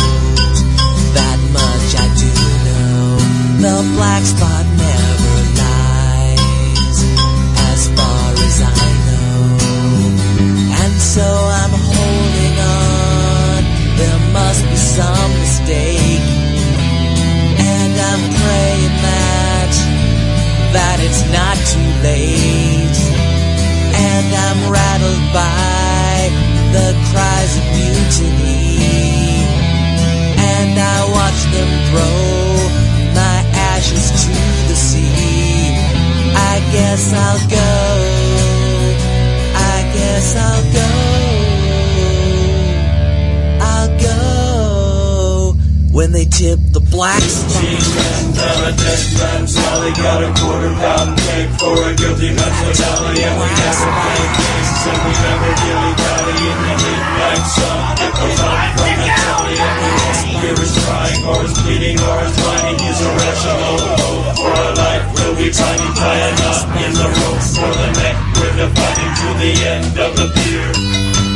That 1.18 1.40
much 1.58 1.90
I 1.96 2.08
do 2.24 2.32
know. 2.68 3.18
The 3.64 3.76
black 3.96 4.24
spot 4.24 4.66
never 4.86 5.36
lies, 5.62 7.00
as 7.72 7.82
far 7.96 8.26
as 8.48 8.58
I 8.62 8.88
know. 9.08 9.40
And 10.82 10.94
so 11.14 11.28
I'm 11.62 11.76
holding 11.90 12.58
on. 12.82 13.62
There 14.00 14.22
must 14.34 14.62
be 14.70 14.76
some 14.76 15.32
mistake. 15.40 16.28
And 17.60 17.94
I'm 18.10 18.24
praying 18.42 18.96
that 19.06 19.74
that 20.74 20.98
it's 21.06 21.24
not 21.32 21.56
too 21.72 21.90
late. 22.02 22.33
Tip 46.44 46.60
the 46.76 46.84
black 46.92 47.24
spot. 47.24 47.64
a 47.64 48.72
dead 48.76 49.04
man, 49.16 49.48
Sally 49.48 49.96
got 49.96 50.20
a 50.28 50.30
quarter 50.36 50.76
pound 50.76 51.16
cake 51.16 51.52
for 51.56 51.72
a 51.88 51.96
guilty 51.96 52.36
mentality, 52.36 53.24
and 53.24 53.36
we 53.40 53.48
never 53.48 53.88
play 54.04 54.28
games, 54.36 54.84
and 54.92 55.00
we 55.08 55.14
never 55.24 55.50
dilly 55.64 55.92
dally 55.96 56.36
in 56.44 56.58
the 56.68 56.74
heat 56.84 57.04
like 57.24 57.48
up 58.04 58.60
from 58.76 58.92
the 58.92 59.10
telly, 59.24 59.56
and 59.56 59.76
we 59.80 59.92
won't 60.04 60.20
hear 60.44 60.56
is 60.60 60.76
crying, 60.84 61.22
or 61.32 61.40
is 61.48 61.56
bleeding, 61.64 61.98
or 62.12 62.16
is 62.28 62.36
blinding. 62.36 62.78
He's 62.84 63.00
irrational. 63.00 63.80
Hope 63.80 64.36
for 64.36 64.52
a 64.52 64.70
life 64.84 65.06
will 65.16 65.36
be 65.40 65.48
tiny, 65.48 65.88
a 65.96 66.28
knot 66.44 66.60
in 66.84 66.92
the 66.92 67.08
rope 67.08 67.44
for 67.56 67.72
the 67.72 67.90
neck. 68.04 68.16
We're 68.36 68.56
defining 68.60 69.12
to 69.16 69.28
the 69.40 69.52
end 69.64 69.96
of 69.96 70.12
the 70.20 70.28
pier. 70.36 71.33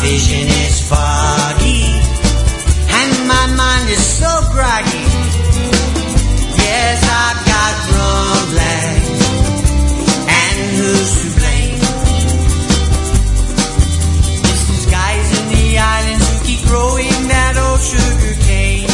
Vision 0.00 0.48
is 0.64 0.80
foggy. 0.88 1.84
And 3.00 3.12
my 3.28 3.46
mind 3.52 3.86
is 3.90 4.00
so 4.00 4.32
groggy. 4.52 5.08
Yes, 6.56 6.98
I've 7.04 7.40
got 7.52 7.72
rum 7.92 8.46
lag. 8.60 9.02
And 10.40 10.58
who's 10.76 11.12
to 11.20 11.28
blame? 11.38 11.80
It's 14.48 14.64
these 14.70 14.88
guys 14.88 15.26
in 15.38 15.46
the 15.52 15.66
islands 15.78 16.24
who 16.28 16.36
keep 16.48 16.62
growing 16.66 17.20
that 17.28 17.54
old 17.60 17.82
sugar 17.92 18.34
cane. 18.48 18.88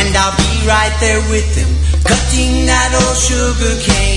And 0.00 0.10
I'll 0.16 0.36
be 0.40 0.52
right 0.64 0.94
there 1.04 1.22
with 1.28 1.48
them, 1.52 1.70
cutting 2.00 2.54
that 2.64 2.90
old 2.96 3.16
sugar 3.28 3.74
cane. 3.84 4.07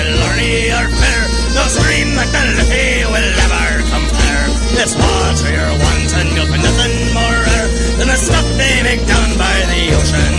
Of 0.00 0.16
Killarney 0.16 0.70
fair. 0.70 1.22
No 1.54 1.64
stream 1.68 2.14
that 2.16 2.28
the 2.32 2.42
Liffey 2.56 3.04
will 3.10 3.32
ever 3.44 3.82
compare. 3.90 4.46
This 4.76 4.94
water 4.96 5.50
you're 5.50 5.76
wanting, 5.76 6.28
you'll 6.36 6.48
find 6.48 6.62
nothing 6.62 6.94
more 7.12 7.38
rare 7.44 7.68
than 7.98 8.08
the 8.08 8.16
stuff 8.16 8.46
they 8.56 8.82
make 8.82 9.02
down 9.04 9.30
by 9.36 9.56
the 9.68 9.82
ocean. 9.98 10.34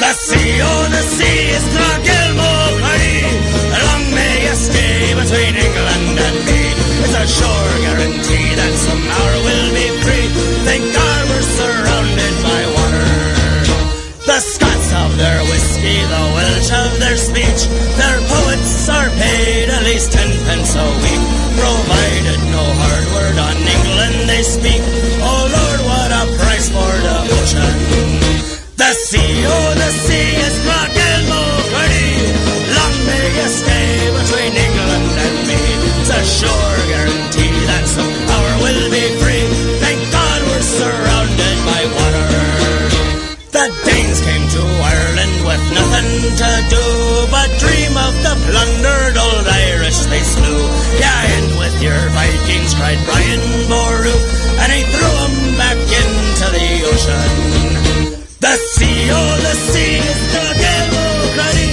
The 0.00 0.12
sea, 0.12 0.60
oh, 0.60 0.84
the 0.90 1.02
sea 1.02 1.54
is 1.56 1.64
Clogilmoclady. 1.72 3.18
Long 3.72 4.04
may 4.12 4.34
you 4.46 4.56
stay 4.58 5.14
between 5.16 5.54
England 5.54 6.18
and 6.18 6.38
me. 6.44 6.60
It's 7.04 7.14
a 7.14 7.24
sure 7.26 7.72
guarantee 7.82 8.48
that 8.58 8.72
some 8.74 9.02
hour 9.06 9.34
we'll 9.46 9.70
be 9.72 9.86
free. 10.02 10.28
Thank 10.66 10.84
God 10.92 11.22
we're 11.30 11.48
surrounded 11.56 12.34
by 12.42 12.60
water. 12.74 13.06
The 14.28 14.40
Scots 14.44 14.92
of 14.92 15.16
their 15.16 15.40
whiskey, 15.50 15.98
the 16.04 16.24
Welsh 16.36 16.70
of 16.74 16.90
their 17.00 17.16
speech. 17.16 17.64
Their 17.96 18.18
are 18.88 19.10
paid 19.10 19.68
at 19.68 19.82
least 19.84 20.12
ten 20.12 20.30
pence 20.46 20.74
a 20.74 20.86
week, 21.04 21.22
provided 21.56 22.40
no 22.50 22.64
hard 22.80 23.06
word 23.14 23.36
on 23.38 23.56
England 23.56 24.28
they 24.28 24.42
speak. 24.42 24.82
Oh 25.20 25.42
Lord, 25.56 25.80
what 25.88 26.10
a 26.10 26.24
price 26.40 26.68
for 26.68 26.92
devotion! 27.04 27.72
The 28.76 28.90
sea, 28.94 29.42
the 29.82 29.87
plundered 48.50 49.16
old 49.16 49.46
Irish 49.46 50.00
they 50.08 50.22
slew. 50.24 50.60
Yeah, 50.98 51.34
and 51.36 51.48
with 51.60 51.76
your 51.82 52.00
Vikings, 52.16 52.72
cried 52.74 53.00
Brian 53.04 53.42
Boru, 53.68 54.16
and 54.62 54.70
he 54.72 54.82
threw 54.92 55.14
'em 55.26 55.36
back 55.60 55.80
into 56.00 56.46
the 56.56 56.68
ocean. 56.92 57.30
The 58.40 58.54
sea, 58.74 59.10
oh, 59.18 59.34
the 59.46 59.54
sea 59.70 59.96
is 60.12 60.20
the 60.34 60.46
Democracy. 60.64 61.70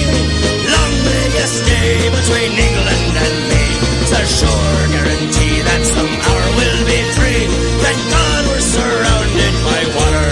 Long 0.72 0.92
may 1.06 1.26
you 1.38 1.46
stay 1.60 1.92
between 2.18 2.52
England 2.66 3.14
and 3.24 3.36
me. 3.50 3.64
It's 4.02 4.12
a 4.20 4.22
sure 4.38 4.82
guarantee 4.94 5.56
that 5.68 5.82
some 5.94 6.12
hour 6.26 6.46
will 6.58 6.80
be 6.90 7.00
free. 7.16 7.44
Thank 7.84 8.00
God 8.14 8.40
we're 8.50 8.66
surrounded 8.76 9.54
by 9.68 9.80
water. 9.98 10.30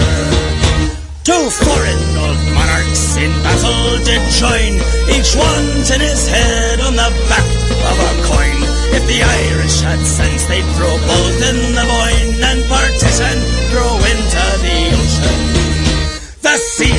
Two 1.27 1.45
foreign 1.63 2.03
did 4.05 4.23
join, 4.39 4.73
each 5.11 5.35
one 5.35 5.67
in 5.93 6.01
his 6.01 6.27
head 6.27 6.79
on 6.81 6.95
the 6.95 7.09
back 7.29 7.49
of 7.89 7.97
a 7.99 8.11
coin. 8.29 8.59
If 8.95 9.03
the 9.07 9.21
Irish 9.21 9.81
had 9.81 9.99
sense, 10.05 10.45
they'd 10.45 10.67
throw 10.77 10.95
both 10.95 11.39
in 11.49 11.57
the 11.77 11.85
Boyne 11.85 12.43
and 12.49 12.59
partition, 12.69 13.37
throw 13.71 13.91
into 14.11 14.43
the 14.63 14.77
ocean. 14.95 15.39
The 16.41 16.55
sea, 16.57 16.94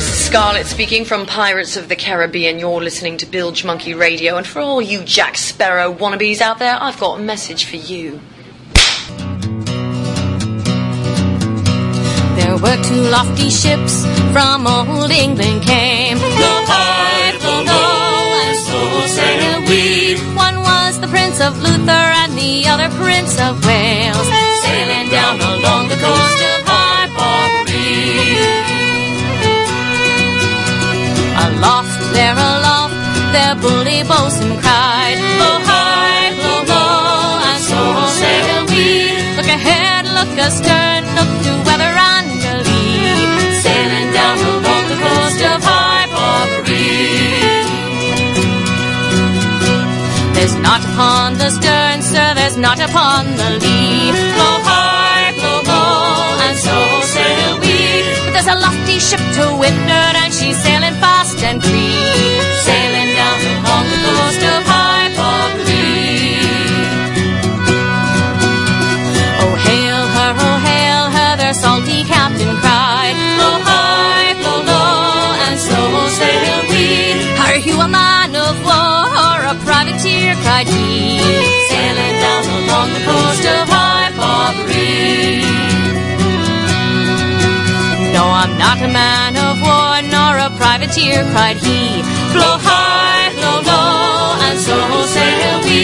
This 0.00 0.14
is 0.14 0.24
Scarlett 0.24 0.64
speaking 0.64 1.04
from 1.04 1.26
Pirates 1.26 1.76
of 1.76 1.90
the 1.90 1.94
Caribbean. 1.94 2.58
You're 2.58 2.80
listening 2.80 3.18
to 3.18 3.26
Bilge 3.26 3.66
Monkey 3.66 3.92
Radio, 3.92 4.38
and 4.38 4.46
for 4.46 4.60
all 4.60 4.80
you 4.80 5.04
Jack 5.04 5.36
Sparrow 5.36 5.92
wannabes 5.92 6.40
out 6.40 6.58
there, 6.58 6.78
I've 6.80 6.98
got 6.98 7.20
a 7.20 7.22
message 7.22 7.66
for 7.66 7.76
you. 7.76 8.18
There 12.34 12.56
were 12.56 12.82
two 12.82 13.02
lofty 13.12 13.50
ships 13.50 14.06
from 14.32 14.66
old 14.66 15.10
England 15.10 15.64
came. 15.64 16.16
The 16.16 16.54
high, 16.64 17.36
the 17.36 17.56
low, 17.68 18.40
and 18.40 18.56
so 18.56 19.06
sailed 19.06 19.68
we. 19.68 20.16
One 20.34 20.62
was 20.62 20.98
the 20.98 21.08
Prince 21.08 21.42
of 21.42 21.60
Luther 21.60 21.90
and 21.90 22.32
the 22.38 22.66
other 22.68 22.88
Prince 22.96 23.38
of 23.38 23.62
Wales. 23.66 24.28
Sailing 24.62 25.10
down 25.10 25.38
along 25.42 25.88
the 25.88 25.96
coast 25.96 26.59
there 32.20 32.36
aloft, 32.36 32.94
their 33.32 33.54
bully 33.62 34.00
bosun 34.10 34.52
cried. 34.62 35.18
Blow 35.36 35.56
high, 35.70 36.28
blow 36.38 36.60
low, 36.72 37.48
and 37.48 37.60
so 37.70 37.80
sail 38.20 38.60
we. 38.72 38.86
Look 39.38 39.48
ahead, 39.58 40.02
look 40.18 40.32
astern, 40.46 41.02
look 41.16 41.32
to 41.44 41.52
weather 41.68 41.92
and 42.12 42.40
a 42.52 42.54
lee. 42.66 43.60
Sailing 43.64 44.08
down 44.18 44.36
along 44.52 44.84
the 44.92 44.98
coast 45.04 45.40
of 45.50 45.58
High 45.70 46.06
Barbary. 46.16 46.92
There's 50.36 50.56
not 50.68 50.80
upon 50.90 51.26
the 51.42 51.50
stern, 51.56 51.98
sir, 52.12 52.28
there's 52.38 52.58
not 52.66 52.78
upon 52.88 53.22
the 53.40 53.50
lee. 53.64 54.12
Blow 54.36 54.56
high, 54.68 55.32
blow 55.38 55.58
low, 55.70 56.44
and 56.46 56.56
so 56.66 56.76
sail 57.14 57.52
we. 57.64 57.76
But 58.24 58.32
there's 58.36 58.52
a 58.56 58.58
lofty 58.66 58.98
ship 59.08 59.22
to 59.36 59.44
windward, 59.62 60.14
and 60.22 60.30
she's 60.38 60.58
sailing 60.64 60.79
fast 60.79 60.79
and. 61.50 61.62
Sailing 62.66 63.10
down 63.18 63.40
along 63.54 63.84
the 63.92 63.98
coast 64.06 64.42
of 64.52 64.60
Barbary. 64.70 65.82
Oh, 69.42 69.54
hail 69.66 70.00
her, 70.16 70.32
oh, 70.46 70.56
hail 70.68 71.04
her, 71.16 71.32
their 71.40 71.54
salty 71.54 72.04
captain 72.04 72.52
cried. 72.62 73.16
Blow 73.36 73.56
low, 74.70 75.44
and 75.46 75.56
so 75.58 75.80
sail 76.18 76.58
we. 76.70 76.86
Are 77.44 77.58
you 77.58 77.76
a 77.80 77.88
man 77.88 78.30
of 78.46 78.54
war 78.68 79.00
or 79.26 79.38
a 79.52 79.54
privateer? 79.66 80.34
cried 80.44 80.68
he. 80.68 81.18
Sailing 81.70 82.16
down 82.24 82.44
along 82.58 82.88
the 82.96 83.02
coast 83.10 83.44
of 83.46 83.70
I'm 83.72 83.90
not 88.60 88.78
a 88.88 88.90
man 88.92 89.32
of 89.48 89.56
war 89.66 89.94
nor 90.14 90.32
a 90.46 90.50
privateer, 90.60 91.24
cried 91.32 91.58
he. 91.66 92.04
Blow 92.36 92.56
high, 92.68 93.32
blow 93.38 93.58
low, 93.70 94.46
and 94.46 94.56
so 94.66 94.76
sail 95.14 95.56
we. 95.64 95.82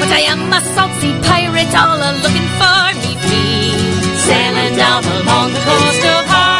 But 0.00 0.10
I 0.20 0.22
am 0.32 0.42
a 0.58 0.60
salt 0.74 0.92
sea 1.00 1.16
pirate, 1.26 1.74
all 1.82 1.98
a 2.08 2.10
looking 2.22 2.50
for 2.60 2.82
me 3.02 3.12
free. 3.22 3.74
Sailing 4.26 4.74
down 4.84 5.02
along 5.18 5.48
the 5.56 5.62
coast 5.68 6.04
of 6.14 6.22
High 6.34 6.52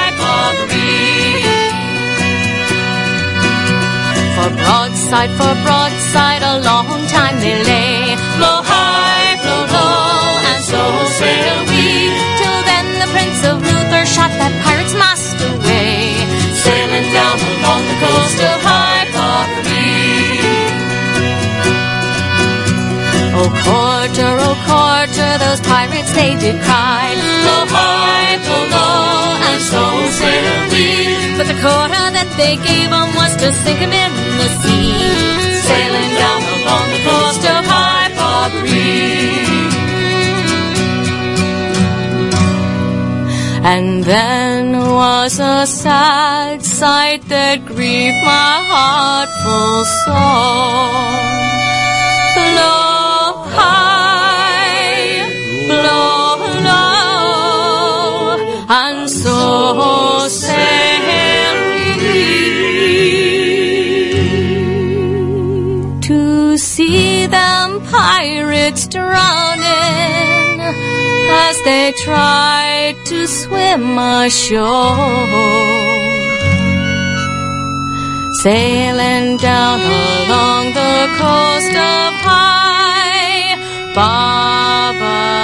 For 4.42 4.50
broadside, 4.64 5.30
for 5.38 5.54
broadside, 5.62 6.42
a 6.42 6.58
long 6.66 6.88
time 7.06 7.36
they 7.38 7.62
lay. 7.62 8.16
Blow 8.38 8.58
high, 8.64 9.38
blow 9.44 9.62
low, 9.76 10.50
and 10.50 10.60
so 10.64 10.82
sail 11.20 11.58
we. 11.70 12.10
Till 12.40 12.58
then 12.70 12.86
the 12.98 13.08
Prince 13.14 13.40
of 13.50 13.56
Luther 13.62 14.04
shot 14.14 14.32
that 14.40 14.51
the 18.32 18.38
coast 18.38 18.54
of 18.54 18.62
High 18.62 19.04
Barbary. 19.14 19.92
Oh, 23.34 23.50
quarter, 23.64 24.32
oh, 24.46 24.56
quarter, 24.66 25.30
those 25.38 25.60
pirates 25.60 26.12
they 26.14 26.32
did 26.36 26.56
cry. 26.62 27.14
High, 27.72 28.38
blow 28.44 28.64
low, 28.74 29.48
and 29.48 29.60
so 29.70 29.82
sail 30.18 30.58
we. 30.72 30.86
But 31.38 31.46
the 31.52 31.58
quarter 31.64 32.04
that 32.16 32.28
they 32.36 32.54
gave 32.56 32.66
gave 32.68 32.92
'em 32.92 33.08
was 33.20 33.32
to 33.42 33.48
sink 33.62 33.80
'em 33.82 33.92
in 34.04 34.12
the 34.40 34.48
sea. 34.60 34.94
Sailing 35.68 36.12
down 36.22 36.42
along 36.56 36.86
the 36.94 37.02
coast 37.08 37.42
of 37.54 37.60
High 37.74 38.10
Barbary. 38.18 38.92
And 43.72 44.04
then 44.10 44.51
was 45.02 45.34
a 45.40 45.66
sad 45.66 46.64
sight 46.64 47.22
that 47.22 47.66
grieved 47.66 48.22
my 48.24 48.54
heart 48.70 49.30
full 49.42 49.84
sore. 50.02 51.26
Blow 52.38 53.18
high, 53.58 55.10
blow 55.72 56.28
low, 56.70 58.12
and 58.80 59.00
so 59.10 59.38
sail 60.28 61.54
we 61.66 62.22
to 66.08 66.20
see 66.56 67.26
them 67.26 67.68
pirates 67.90 68.86
drowning 68.86 70.21
as 71.52 71.60
they 71.64 71.92
tried 72.04 72.96
to 73.04 73.26
swim 73.26 73.98
ashore. 73.98 74.68
Sailing 78.42 79.36
down 79.36 79.80
along 79.80 80.62
the 80.80 80.96
coast 81.20 81.74
of 81.94 82.10
High 82.28 83.44
Barbary. 83.96 85.42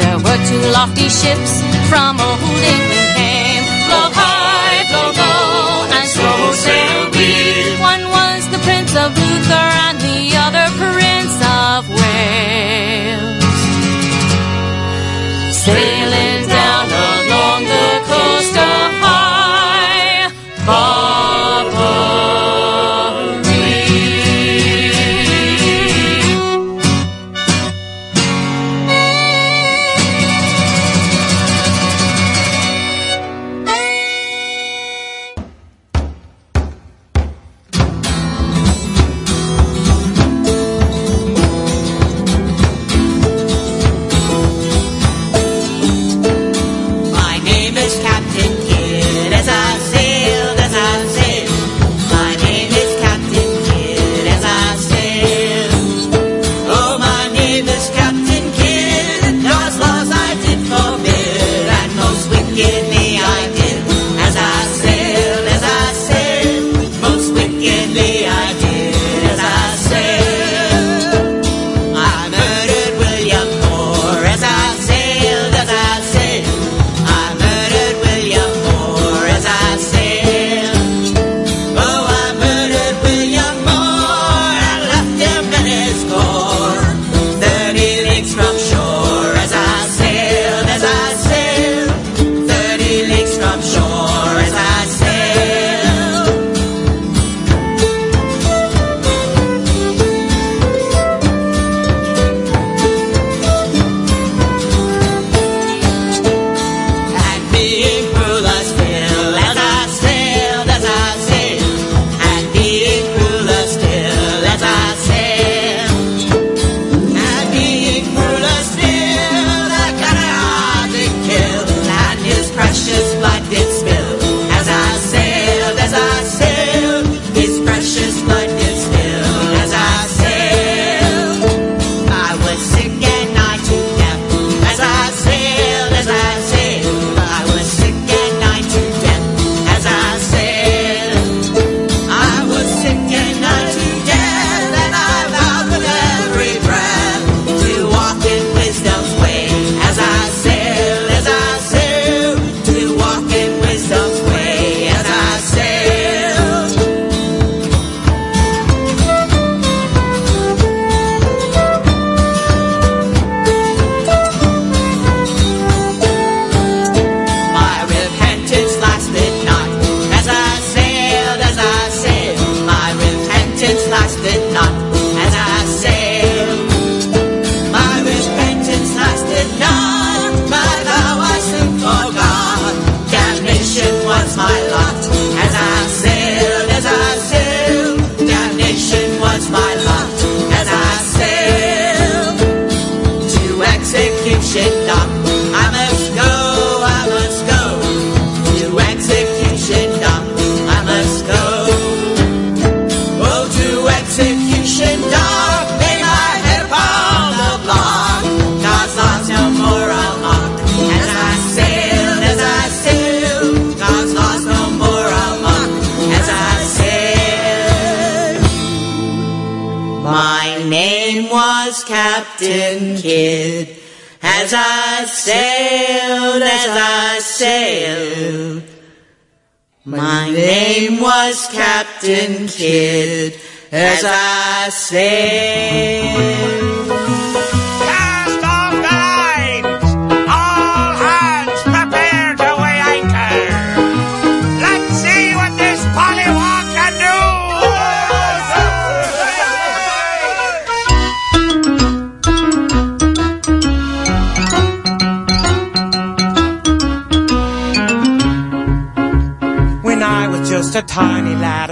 There 0.00 0.18
were 0.24 0.40
two 0.50 0.64
lofty 0.76 1.08
ships 1.20 1.52
from 1.90 2.12
old 2.26 2.62
England 2.74 3.10
came. 3.18 3.64
Blow 3.88 4.08
high, 4.20 4.80
blow 4.90 5.10
low, 5.20 5.96
and 5.96 6.06
so 6.16 6.28
sail 6.64 7.02
we. 7.16 7.30
One 7.92 8.04
was 8.16 8.40
the 8.52 8.60
Prince 8.66 8.92
of 9.02 9.08
Luther 9.22 9.68
and 9.86 10.03
Sailing 15.64 16.33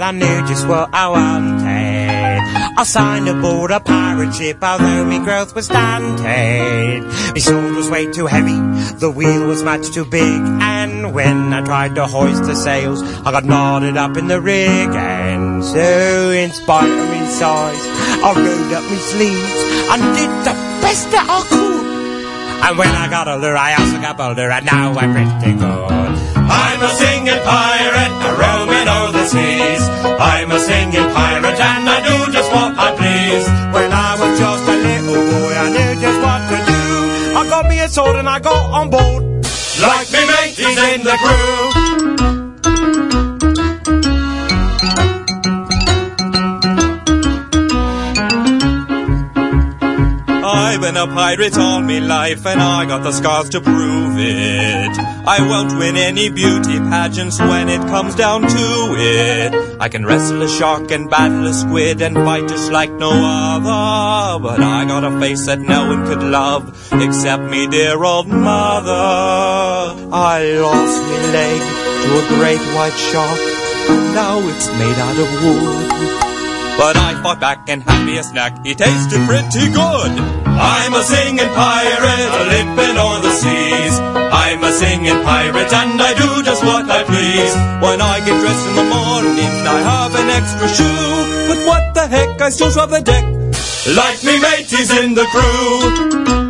I 0.03 0.11
knew 0.11 0.45
just 0.45 0.67
what 0.67 0.89
I 0.93 1.07
wanted. 1.07 2.77
I 2.77 2.83
signed 2.83 3.29
aboard 3.29 3.71
a 3.71 3.79
pirate 3.79 4.35
ship, 4.35 4.61
although 4.61 5.05
my 5.05 5.23
growth 5.23 5.55
was 5.55 5.67
stunted. 5.67 7.03
My 7.03 7.39
sword 7.39 7.73
was 7.73 7.89
way 7.89 8.11
too 8.11 8.27
heavy, 8.27 8.59
the 8.99 9.09
wheel 9.09 9.47
was 9.47 9.63
much 9.63 9.91
too 9.91 10.03
big, 10.03 10.41
and 10.59 11.13
when 11.13 11.53
I 11.53 11.63
tried 11.63 11.95
to 11.95 12.05
hoist 12.05 12.43
the 12.43 12.53
sails, 12.53 13.01
I 13.01 13.31
got 13.31 13.45
knotted 13.45 13.95
up 13.95 14.17
in 14.17 14.27
the 14.27 14.41
rig. 14.41 14.89
And 14.89 15.63
so, 15.63 16.31
in 16.31 16.51
spite 16.51 16.91
of 16.91 17.07
my 17.07 17.25
size, 17.39 17.85
I 18.27 18.33
rolled 18.35 18.73
up 18.73 18.83
my 18.83 18.97
sleeves 18.97 19.59
and 19.87 20.01
did 20.19 20.31
the 20.43 20.55
best 20.83 21.11
that 21.11 21.25
I 21.31 21.39
could. 21.47 22.67
And 22.67 22.77
when 22.77 22.89
I 22.89 23.09
got 23.09 23.29
older, 23.29 23.55
I 23.55 23.75
also 23.75 24.01
got 24.01 24.17
bolder, 24.17 24.51
and 24.51 24.65
now 24.65 24.91
I'm 24.91 25.13
pretty 25.13 25.57
good. 25.57 25.93
I'm 26.35 26.81
a 26.83 26.89
singing 26.89 27.39
pirate, 27.45 28.13
the 28.85 29.25
seas. 29.25 29.83
I'm 30.19 30.51
a 30.51 30.59
singing 30.59 31.09
pirate, 31.13 31.59
and 31.59 31.89
I 31.89 31.99
do 32.03 32.31
just 32.31 32.51
what 32.51 32.77
I 32.77 32.95
please. 32.95 33.47
When 33.73 33.91
I 33.91 34.15
was 34.19 34.39
just 34.39 34.63
a 34.67 34.75
little 34.75 35.23
boy, 35.31 35.53
I 35.55 35.69
knew 35.75 36.01
just 36.01 36.19
what 36.25 36.41
to 36.49 36.57
do. 36.71 37.37
I 37.39 37.47
got 37.49 37.69
me 37.69 37.79
a 37.79 37.89
sword 37.89 38.15
and 38.17 38.29
I 38.29 38.39
got 38.39 38.71
on 38.71 38.89
board. 38.89 39.23
Like 39.81 40.11
me 40.11 40.21
mate, 40.27 40.55
he's 40.55 40.77
in 40.93 41.03
the 41.03 41.17
crew. 41.17 41.82
A 51.03 51.07
pirate 51.07 51.57
all 51.57 51.81
me 51.81 51.99
life 51.99 52.45
and 52.45 52.61
I 52.61 52.85
got 52.85 53.03
the 53.03 53.11
scars 53.11 53.49
to 53.49 53.59
prove 53.59 54.15
it. 54.17 54.97
I 55.25 55.37
won't 55.49 55.77
win 55.77 55.97
any 55.97 56.29
beauty 56.29 56.77
pageants 56.79 57.39
when 57.39 57.67
it 57.67 57.81
comes 57.87 58.15
down 58.15 58.41
to 58.41 58.95
it. 58.97 59.81
I 59.81 59.89
can 59.89 60.05
wrestle 60.05 60.41
a 60.41 60.47
shark 60.47 60.91
and 60.91 61.09
battle 61.09 61.45
a 61.45 61.53
squid 61.53 62.01
and 62.01 62.15
fight 62.15 62.47
just 62.47 62.71
like 62.71 62.91
no 62.91 63.11
other. 63.11 64.43
But 64.43 64.61
I 64.61 64.85
got 64.85 65.03
a 65.03 65.19
face 65.19 65.45
that 65.47 65.59
no 65.59 65.87
one 65.87 66.05
could 66.05 66.23
love 66.23 66.69
except 66.93 67.43
me 67.43 67.67
dear 67.67 68.01
old 68.01 68.27
mother. 68.27 68.91
I 70.13 70.37
lost 70.67 71.01
me 71.09 71.17
leg 71.37 71.61
to 72.03 72.09
a 72.21 72.23
great 72.37 72.63
white 72.75 72.97
shark. 73.11 73.39
And 73.89 74.15
now 74.15 74.39
it's 74.39 74.67
made 74.79 74.99
out 75.07 75.17
of 75.23 75.29
wood. 75.43 76.32
But 76.77 76.97
I 76.97 77.19
fought 77.21 77.39
back 77.39 77.69
and 77.69 77.83
had 77.83 78.05
me 78.05 78.17
a 78.17 78.23
snack. 78.23 78.53
It 78.65 78.77
tasted 78.77 79.21
pretty 79.27 79.71
good. 79.71 80.13
I'm 80.45 80.93
a 80.93 81.03
singing 81.03 81.51
pirate, 81.55 82.31
a 82.39 82.43
limping 82.53 82.97
o'er 82.97 83.19
the 83.21 83.31
seas. 83.31 83.95
I'm 83.99 84.63
a 84.63 84.71
singing 84.71 85.21
pirate, 85.23 85.71
and 85.73 86.01
I 86.01 86.13
do 86.13 86.43
just 86.43 86.63
what 86.63 86.89
I 86.89 87.03
please. 87.03 87.53
When 87.81 88.01
I 88.01 88.19
get 88.25 88.35
dressed 88.41 88.67
in 88.69 88.75
the 88.75 88.87
morning, 88.89 89.53
I 89.65 89.79
have 89.91 90.13
an 90.15 90.29
extra 90.29 90.67
shoe. 90.67 91.47
But 91.49 91.59
what 91.65 91.93
the 91.93 92.07
heck, 92.07 92.41
I 92.41 92.49
still 92.49 92.71
scrub 92.71 92.89
the 92.89 93.01
deck. 93.01 93.25
Like 93.95 94.23
me 94.23 94.39
mate, 94.39 94.69
he's 94.69 94.91
in 94.91 95.13
the 95.13 95.25
crew. 95.33 96.42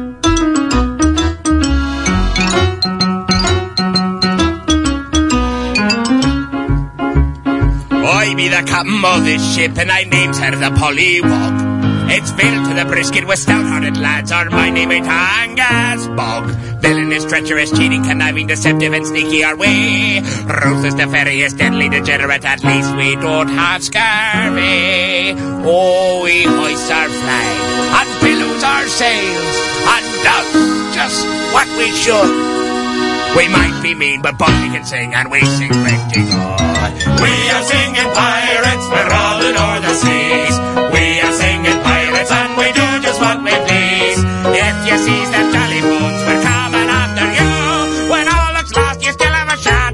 Be 8.35 8.47
the 8.47 8.63
captain 8.65 9.05
of 9.05 9.23
this 9.23 9.55
ship, 9.55 9.77
and 9.77 9.91
I 9.91 10.05
names 10.05 10.39
her 10.39 10.49
the 10.51 10.71
Pollywog. 10.71 12.09
It's 12.09 12.31
filled 12.31 12.67
to 12.67 12.73
the 12.73 12.83
brisket 12.85 13.27
with 13.27 13.37
stout-hearted 13.37 13.95
lads, 13.95 14.31
or 14.31 14.49
my 14.49 14.71
name 14.71 14.91
ain't 14.91 15.05
Angus 15.05 16.07
Bog. 16.07 16.49
Villainous, 16.81 17.25
treacherous, 17.25 17.69
cheating, 17.69 18.03
conniving, 18.03 18.47
deceptive, 18.47 18.91
and 18.91 19.05
sneaky 19.05 19.43
our 19.43 19.55
way. 19.55 20.19
Ruthless, 20.19 20.95
nefarious, 20.95 21.53
deadly, 21.53 21.89
degenerate, 21.89 22.43
at 22.43 22.63
least 22.63 22.95
we 22.95 23.15
don't 23.17 23.49
have 23.49 23.83
scurvy. 23.83 25.35
Oh, 25.63 26.23
we 26.23 26.41
hoist 26.43 26.91
our 26.91 27.09
flag, 27.09 27.57
and 28.01 28.09
billows 28.19 28.63
our 28.63 28.87
sails, 28.87 29.55
and 29.93 30.05
does 30.25 30.95
just 30.95 31.23
what 31.53 31.67
we 31.77 31.91
should. 31.91 33.37
We 33.37 33.47
might 33.47 33.79
be 33.83 33.93
mean, 33.93 34.23
but 34.23 34.39
we 34.39 34.69
can 34.73 34.83
sing, 34.85 35.13
and 35.13 35.29
we 35.29 35.39
sing 35.41 35.69
plenty 35.69 36.23
good. 36.23 36.72
We 36.83 37.33
are 37.55 37.63
singing 37.63 38.11
pirates, 38.11 38.85
we're 38.91 39.07
rolling 39.07 39.55
o'er 39.55 39.79
the 39.79 39.93
seas. 40.03 40.55
We 40.91 41.05
are 41.23 41.31
singing 41.31 41.79
pirates, 41.79 42.31
and 42.31 42.51
we 42.59 42.67
do 42.75 42.87
just 42.99 43.19
what 43.23 43.39
we 43.39 43.55
please. 43.67 44.19
If 44.51 44.75
you 44.87 44.97
seize 44.99 45.31
them 45.31 45.47
jolly 45.55 45.79
boats, 45.79 46.21
we're 46.27 46.43
coming 46.43 46.89
after 46.91 47.27
you. 47.39 48.11
When 48.11 48.27
all 48.27 48.51
looks 48.59 48.75
lost, 48.75 48.99
you 49.01 49.13
still 49.13 49.31
have 49.31 49.47
a 49.47 49.57
shot. 49.63 49.93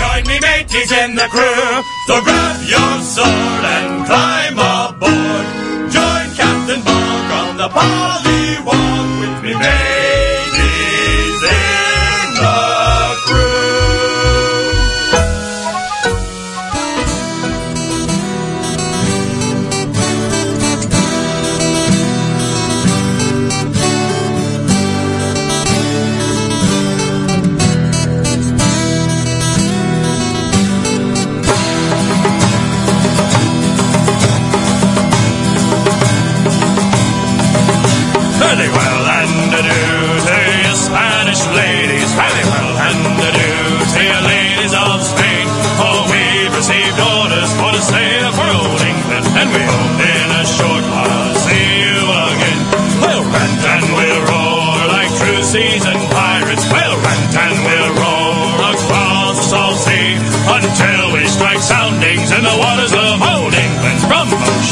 Join 0.00 0.24
me, 0.24 0.40
mateys, 0.40 0.92
in 0.92 1.14
the 1.14 1.28
crew. 1.28 1.84
So 2.08 2.14
grab 2.24 2.56
your 2.72 2.94
sword 3.04 3.64
and 3.76 4.06
climb 4.08 4.56
aboard. 4.56 5.46
Join 5.92 6.26
Captain 6.40 6.80
Bog 6.88 7.26
on 7.40 7.56
the 7.58 7.68
Pollywog 7.68 8.83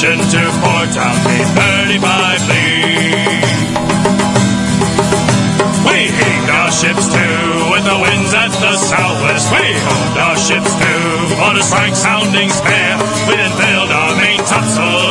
From 0.02 0.18
to 0.18 0.42
port, 0.58 0.90
I'll 0.98 1.14
be 1.22 1.38
35 1.46 2.48
leagues. 2.50 3.52
We 5.86 6.10
heaved 6.10 6.50
our 6.50 6.72
ships 6.74 7.06
to 7.06 7.26
with 7.70 7.84
the 7.86 7.98
winds 8.02 8.34
at 8.34 8.50
the 8.50 8.74
southwest. 8.82 9.46
We 9.54 9.62
hold 9.62 10.18
our 10.18 10.36
ships 10.36 10.74
to 10.74 10.92
for 11.38 11.54
the 11.54 11.62
strike 11.62 11.94
soundings 11.94 12.58
fair. 12.60 12.98
We 13.30 13.36
then 13.36 13.52
filled 13.54 13.92
our 13.92 14.16
main 14.18 14.38
topsail 14.42 15.01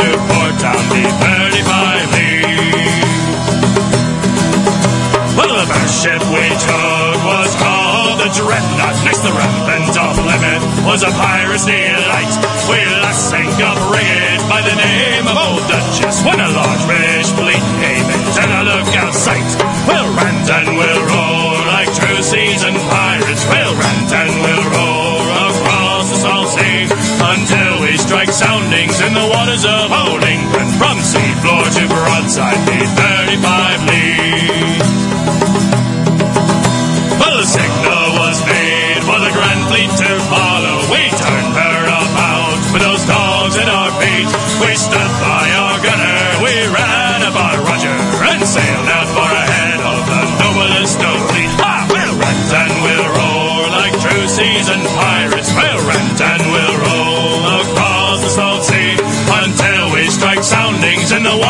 to 0.00 0.06
Port 0.32 0.54
Town 0.56 0.80
be 0.88 1.02
35 1.02 2.16
leagues. 2.16 3.20
Well, 5.36 5.52
the 5.52 5.66
first 5.68 5.94
ship 6.00 6.22
we 6.32 6.46
took 6.56 7.16
was 7.26 7.52
called 7.60 8.16
the 8.22 8.30
Dreadnought. 8.32 8.96
Next, 9.04 9.20
the 9.20 9.32
rampant 9.34 9.96
off 10.00 10.16
limit 10.16 10.62
was 10.88 11.02
a 11.02 11.12
pirate's 11.12 11.66
delight. 11.66 12.34
We 12.70 12.80
last 13.02 13.28
sank 13.28 13.52
up 13.60 13.78
rigged 13.92 14.44
by 14.48 14.62
the 14.62 14.76
name 14.78 15.26
of 15.28 15.36
Old 15.36 15.64
Duchess 15.68 16.24
when 16.24 16.40
a 16.40 16.48
large 16.48 16.84
British 16.86 17.30
fleet 17.36 17.64
came 17.82 18.06
into 18.08 18.42
the 18.46 18.60
lookout 18.72 19.14
sight. 19.14 19.50
We'll 19.84 20.08
rant 20.16 20.48
and 20.48 20.68
we'll 20.78 21.02
roar 21.12 21.60
like 21.66 21.90
true 21.92 22.22
seasoned 22.22 22.80
pirates. 22.88 23.44
We'll 23.44 23.74
rant 23.76 24.10
and 24.12 24.32
we'll 24.40 24.66
roar 24.72 24.89
soundings 28.32 29.00
in 29.00 29.12
the 29.12 29.26
waters 29.26 29.64
of 29.64 29.90
old 29.90 30.22
England 30.22 30.70
from 30.78 31.00
sea 31.02 31.32
floor 31.42 31.64
to 31.64 31.82
broadside 31.88 32.62
be 32.64 32.78
35 32.78 33.82
leagues. 33.90 34.90
Well, 37.18 37.34
the 37.38 37.44
signal 37.44 37.89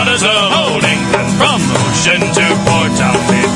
waters 0.01 0.23
of 0.23 0.29
old 0.31 0.85
England 0.85 1.31
from 1.37 1.61
ocean 1.77 2.21
to 2.33 2.47
port 2.65 2.97
town. 2.97 3.50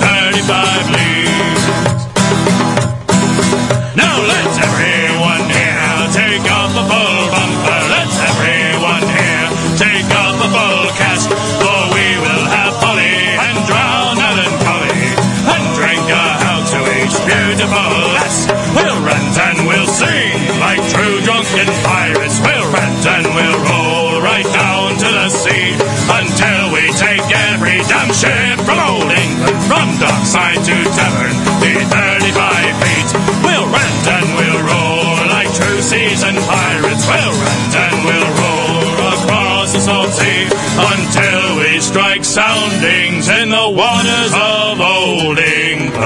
Dockside 30.34 30.64
to 30.64 30.76
tavern, 30.90 31.36
be 31.62 31.74
35 31.78 32.74
feet. 32.82 33.08
We'll 33.44 33.66
rant 33.70 34.06
and 34.06 34.26
we'll 34.36 34.62
roar 34.66 35.26
like 35.30 35.54
true 35.54 35.80
seasoned 35.80 36.38
pirates. 36.38 37.06
We'll 37.06 37.34
rant 37.38 37.74
and 37.74 38.04
we'll 38.04 38.30
roar 38.42 39.14
across 39.14 39.72
the 39.72 39.80
salt 39.80 40.10
sea 40.10 40.48
until 40.76 41.58
we 41.58 41.80
strike 41.80 42.24
soundings 42.24 43.28
in 43.28 43.50
the 43.50 43.70
waters 43.70 44.34
of 44.34 44.80
old 44.80 45.38
England. 45.38 46.02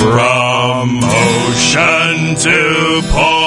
From 0.00 1.00
ocean 1.04 2.34
to 2.36 3.02
port 3.12 3.37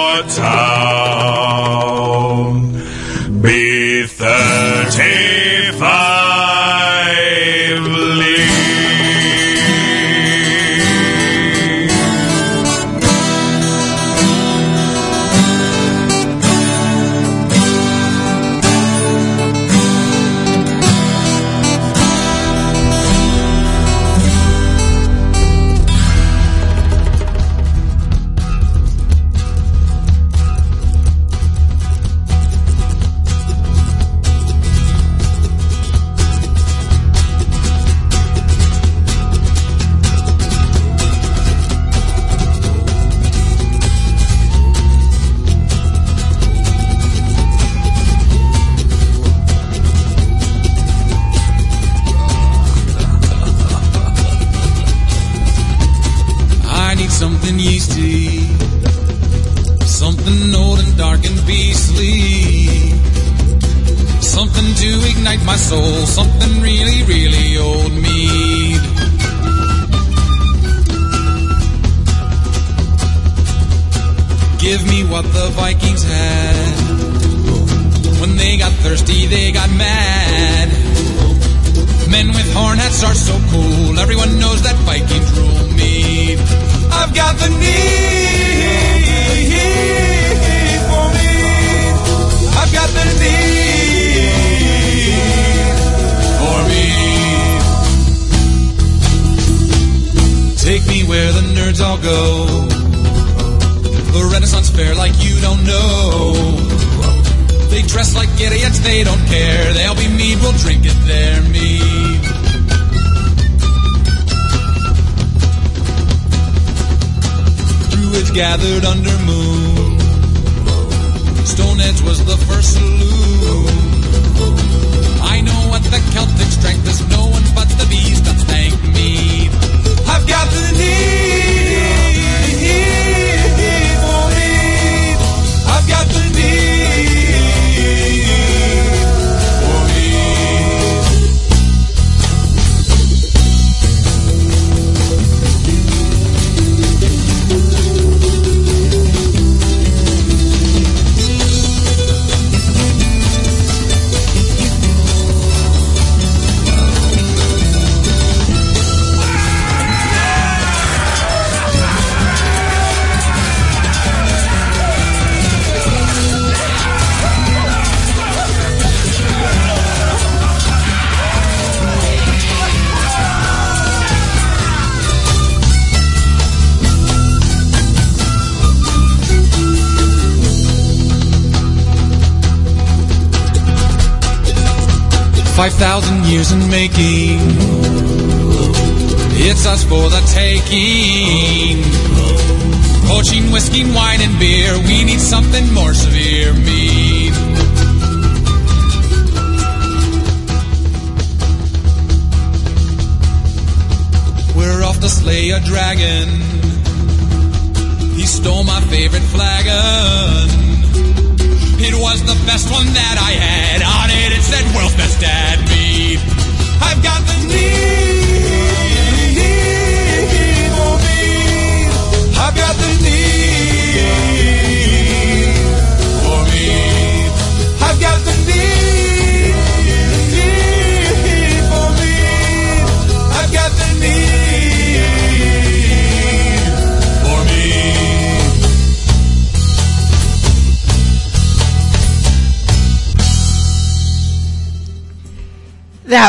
making. 186.98 187.31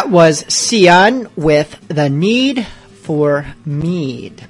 That 0.03 0.11
was 0.11 0.45
Sion 0.49 1.29
with 1.37 1.79
The 1.87 2.11
Need 2.11 2.67
for 3.03 3.47
Mead. 3.65 4.45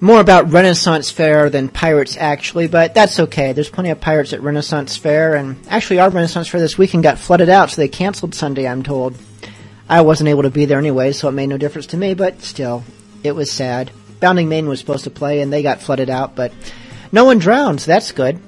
More 0.00 0.20
about 0.20 0.52
Renaissance 0.52 1.10
Fair 1.10 1.50
than 1.50 1.68
pirates, 1.68 2.16
actually, 2.16 2.68
but 2.68 2.94
that's 2.94 3.18
okay. 3.18 3.52
There's 3.52 3.68
plenty 3.68 3.90
of 3.90 4.00
pirates 4.00 4.32
at 4.32 4.40
Renaissance 4.40 4.96
Fair, 4.96 5.34
and 5.34 5.56
actually, 5.66 5.98
our 5.98 6.10
Renaissance 6.10 6.46
Fair 6.46 6.60
this 6.60 6.78
weekend 6.78 7.02
got 7.02 7.18
flooded 7.18 7.48
out, 7.48 7.70
so 7.70 7.82
they 7.82 7.88
canceled 7.88 8.36
Sunday, 8.36 8.68
I'm 8.68 8.84
told. 8.84 9.16
I 9.88 10.02
wasn't 10.02 10.28
able 10.28 10.42
to 10.42 10.50
be 10.50 10.66
there 10.66 10.78
anyway, 10.78 11.10
so 11.10 11.28
it 11.28 11.32
made 11.32 11.48
no 11.48 11.58
difference 11.58 11.86
to 11.88 11.96
me, 11.96 12.14
but 12.14 12.42
still, 12.42 12.84
it 13.24 13.32
was 13.32 13.50
sad. 13.50 13.90
Bounding 14.20 14.48
Main 14.48 14.68
was 14.68 14.78
supposed 14.78 15.04
to 15.04 15.10
play, 15.10 15.40
and 15.40 15.52
they 15.52 15.64
got 15.64 15.82
flooded 15.82 16.08
out, 16.08 16.36
but 16.36 16.52
no 17.10 17.24
one 17.24 17.40
drowned, 17.40 17.80
so 17.80 17.90
that's 17.90 18.12
good. 18.12 18.38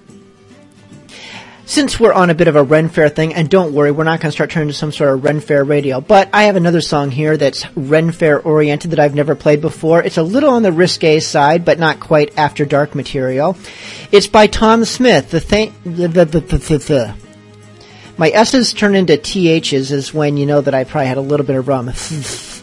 Since 1.64 2.01
we're 2.01 2.12
on 2.12 2.28
a 2.28 2.34
bit 2.34 2.48
of 2.48 2.56
a 2.56 2.62
Ren 2.62 2.89
Fair 2.89 3.09
thing, 3.09 3.34
and 3.34 3.48
don't 3.48 3.72
worry, 3.72 3.93
we're 3.93 4.05
not 4.05 4.20
going 4.20 4.30
to 4.30 4.32
start 4.32 4.51
turning 4.51 4.68
to 4.68 4.74
some 4.74 4.90
sort 4.90 5.14
of 5.14 5.24
Ren 5.24 5.40
Fair 5.40 5.62
radio, 5.62 6.01
but 6.01 6.28
I 6.32 6.44
have 6.44 6.56
another 6.56 6.80
song 6.80 7.10
here 7.10 7.36
that's 7.36 7.64
Ren 7.76 8.10
Fair 8.10 8.40
oriented 8.40 8.90
that 8.90 8.98
I've 8.98 9.14
never 9.14 9.36
played 9.36 9.60
before. 9.60 10.02
It's 10.02 10.18
a 10.18 10.22
little 10.22 10.51
on 10.51 10.64
the 10.64 10.72
risque 10.72 11.20
side, 11.20 11.64
but 11.64 11.78
not 11.78 12.01
quite 12.01 12.36
after 12.36 12.64
dark 12.64 12.94
material. 12.94 13.56
It's 14.10 14.26
by 14.26 14.48
Tom 14.48 14.84
Smith. 14.84 15.30
The 15.30 15.40
thing, 15.40 15.72
the, 15.84 16.09
the, 16.09 16.24
the, 16.24 16.40
the. 16.59 17.14
My 18.18 18.28
S's 18.28 18.74
turn 18.74 18.94
into 18.97 19.16
TH's 19.16 19.93
is 19.93 20.12
when 20.12 20.36
you 20.36 20.47
know 20.47 20.60
that 20.60 20.74
I 20.74 20.84
probably 20.84 21.06
had 21.06 21.16
a 21.16 21.22
little 21.22 21.47
bit 21.47 21.56
of 21.56 21.68
rum. 21.68 21.89
it's 21.90 22.62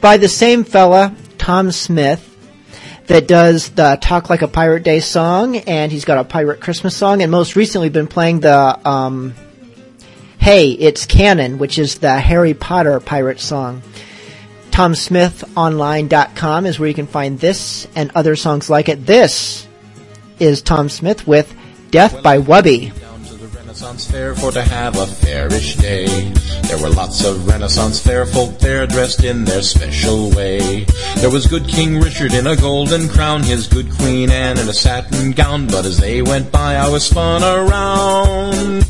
by 0.00 0.16
the 0.16 0.28
same 0.28 0.62
fella, 0.64 1.14
Tom 1.38 1.72
Smith, 1.72 2.31
that 3.06 3.26
does 3.28 3.70
the 3.70 3.98
Talk 4.00 4.30
Like 4.30 4.42
a 4.42 4.48
Pirate 4.48 4.82
Day 4.82 5.00
song, 5.00 5.56
and 5.56 5.90
he's 5.90 6.04
got 6.04 6.18
a 6.18 6.24
Pirate 6.24 6.60
Christmas 6.60 6.96
song, 6.96 7.22
and 7.22 7.30
most 7.30 7.56
recently 7.56 7.88
been 7.88 8.06
playing 8.06 8.40
the, 8.40 8.88
um, 8.88 9.34
Hey, 10.38 10.70
It's 10.70 11.06
Canon, 11.06 11.58
which 11.58 11.78
is 11.78 11.98
the 11.98 12.18
Harry 12.18 12.52
Potter 12.52 12.98
pirate 12.98 13.38
song. 13.38 13.80
TomSmithOnline.com 14.72 16.66
is 16.66 16.80
where 16.80 16.88
you 16.88 16.94
can 16.94 17.06
find 17.06 17.38
this 17.38 17.86
and 17.94 18.10
other 18.14 18.34
songs 18.34 18.68
like 18.68 18.88
it. 18.88 19.06
This 19.06 19.68
is 20.40 20.62
Tom 20.62 20.88
Smith 20.88 21.28
with 21.28 21.54
Death 21.92 22.22
by 22.24 22.38
Wubby. 22.38 22.92
Renaissance 23.82 24.12
Fair 24.12 24.34
for 24.36 24.52
to 24.52 24.62
have 24.62 24.96
a 24.96 25.06
fairish 25.06 25.74
day. 25.74 26.06
There 26.68 26.78
were 26.78 26.90
lots 26.90 27.24
of 27.24 27.48
Renaissance 27.48 27.98
Fair 27.98 28.24
folk 28.26 28.60
there 28.60 28.86
dressed 28.86 29.24
in 29.24 29.44
their 29.44 29.60
special 29.60 30.30
way. 30.30 30.84
There 31.16 31.30
was 31.30 31.48
good 31.48 31.66
King 31.66 31.98
Richard 31.98 32.32
in 32.32 32.46
a 32.46 32.54
golden 32.54 33.08
crown, 33.08 33.42
his 33.42 33.66
good 33.66 33.90
Queen 33.90 34.30
Anne 34.30 34.60
in 34.60 34.68
a 34.68 34.72
satin 34.72 35.32
gown, 35.32 35.66
but 35.66 35.84
as 35.84 35.98
they 35.98 36.22
went 36.22 36.52
by 36.52 36.76
I 36.76 36.88
was 36.90 37.04
spun 37.04 37.42
around. 37.42 38.84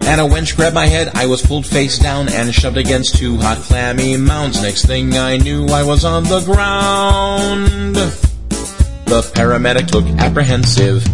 And 0.00 0.20
a 0.20 0.24
wench 0.24 0.56
grabbed 0.56 0.74
my 0.74 0.86
head, 0.86 1.12
I 1.14 1.26
was 1.26 1.40
pulled 1.40 1.64
face 1.64 2.00
down 2.00 2.28
and 2.30 2.52
shoved 2.52 2.78
against 2.78 3.14
two 3.14 3.36
hot 3.36 3.58
clammy 3.58 4.16
mounds. 4.16 4.60
Next 4.60 4.86
thing 4.86 5.16
I 5.16 5.36
knew 5.36 5.66
I 5.66 5.84
was 5.84 6.04
on 6.04 6.24
the 6.24 6.40
ground. 6.40 7.94
The 7.94 9.22
paramedic 9.36 9.92
looked 9.92 10.20
apprehensive. 10.20 11.06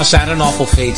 A 0.00 0.04
sad 0.04 0.28
and 0.28 0.42
awful 0.42 0.66
fate. 0.66 0.96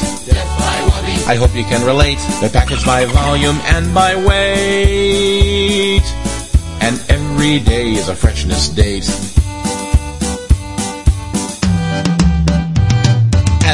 I 1.27 1.37
hope 1.37 1.55
you 1.55 1.65
can 1.65 1.85
relate. 1.87 2.19
They're 2.41 2.51
packaged 2.51 2.87
by 2.87 3.05
volume 3.07 3.57
and 3.65 3.95
by 3.95 4.15
weight. 4.17 6.05
And 6.81 7.03
every 7.09 7.61
day 7.61 7.93
is 7.93 8.09
a 8.09 8.15
freshness 8.15 8.69
date. 8.69 9.09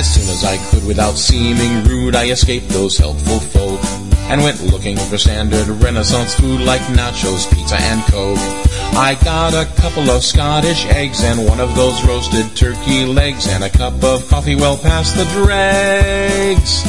As 0.01 0.15
soon 0.15 0.31
as 0.31 0.45
I 0.45 0.57
could, 0.71 0.87
without 0.87 1.19
seeming 1.19 1.85
rude, 1.85 2.17
I 2.17 2.31
escaped 2.31 2.71
those 2.71 2.97
helpful 2.97 3.39
folk 3.39 3.85
and 4.31 4.43
went 4.43 4.63
looking 4.63 4.97
for 4.97 5.19
standard 5.19 5.69
Renaissance 5.69 6.35
food 6.37 6.63
like 6.63 6.81
nachos, 6.97 7.45
pizza, 7.53 7.77
and 7.77 8.01
Coke. 8.05 8.39
I 8.97 9.19
got 9.23 9.53
a 9.53 9.71
couple 9.79 10.09
of 10.09 10.25
Scottish 10.25 10.87
eggs 10.87 11.23
and 11.23 11.47
one 11.47 11.61
of 11.61 11.77
those 11.77 12.03
roasted 12.07 12.57
turkey 12.57 13.05
legs 13.05 13.47
and 13.47 13.63
a 13.63 13.69
cup 13.69 14.03
of 14.03 14.27
coffee 14.27 14.55
well 14.55 14.79
past 14.79 15.19
the 15.19 15.25
dregs. 15.45 16.83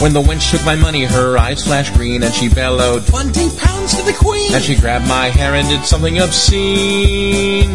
When 0.00 0.12
the 0.12 0.22
wench 0.22 0.52
took 0.52 0.64
my 0.64 0.76
money, 0.76 1.04
her 1.04 1.36
eyes 1.36 1.64
flashed 1.64 1.94
green 1.94 2.22
and 2.22 2.32
she 2.32 2.48
bellowed, 2.48 3.08
Twenty 3.08 3.50
pounds 3.58 3.96
to 3.96 4.04
the 4.04 4.12
queen! 4.12 4.54
And 4.54 4.62
she 4.62 4.76
grabbed 4.76 5.08
my 5.08 5.30
hair 5.30 5.56
and 5.56 5.66
did 5.66 5.84
something 5.84 6.20
obscene. 6.20 7.70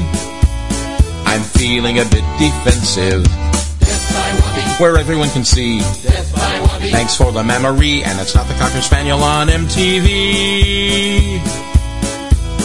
I'm 1.25 1.41
feeling 1.41 1.99
a 1.99 2.05
bit 2.05 2.23
defensive. 2.39 3.25
Where 4.79 4.97
everyone 4.97 5.29
can 5.29 5.45
see. 5.45 5.79
Thanks 6.91 7.15
for 7.15 7.31
the 7.31 7.43
memory, 7.43 8.03
and 8.03 8.19
it's 8.19 8.35
not 8.35 8.47
the 8.47 8.53
Cocker 8.55 8.81
Spaniel 8.81 9.23
on 9.23 9.47
MTV. 9.47 11.39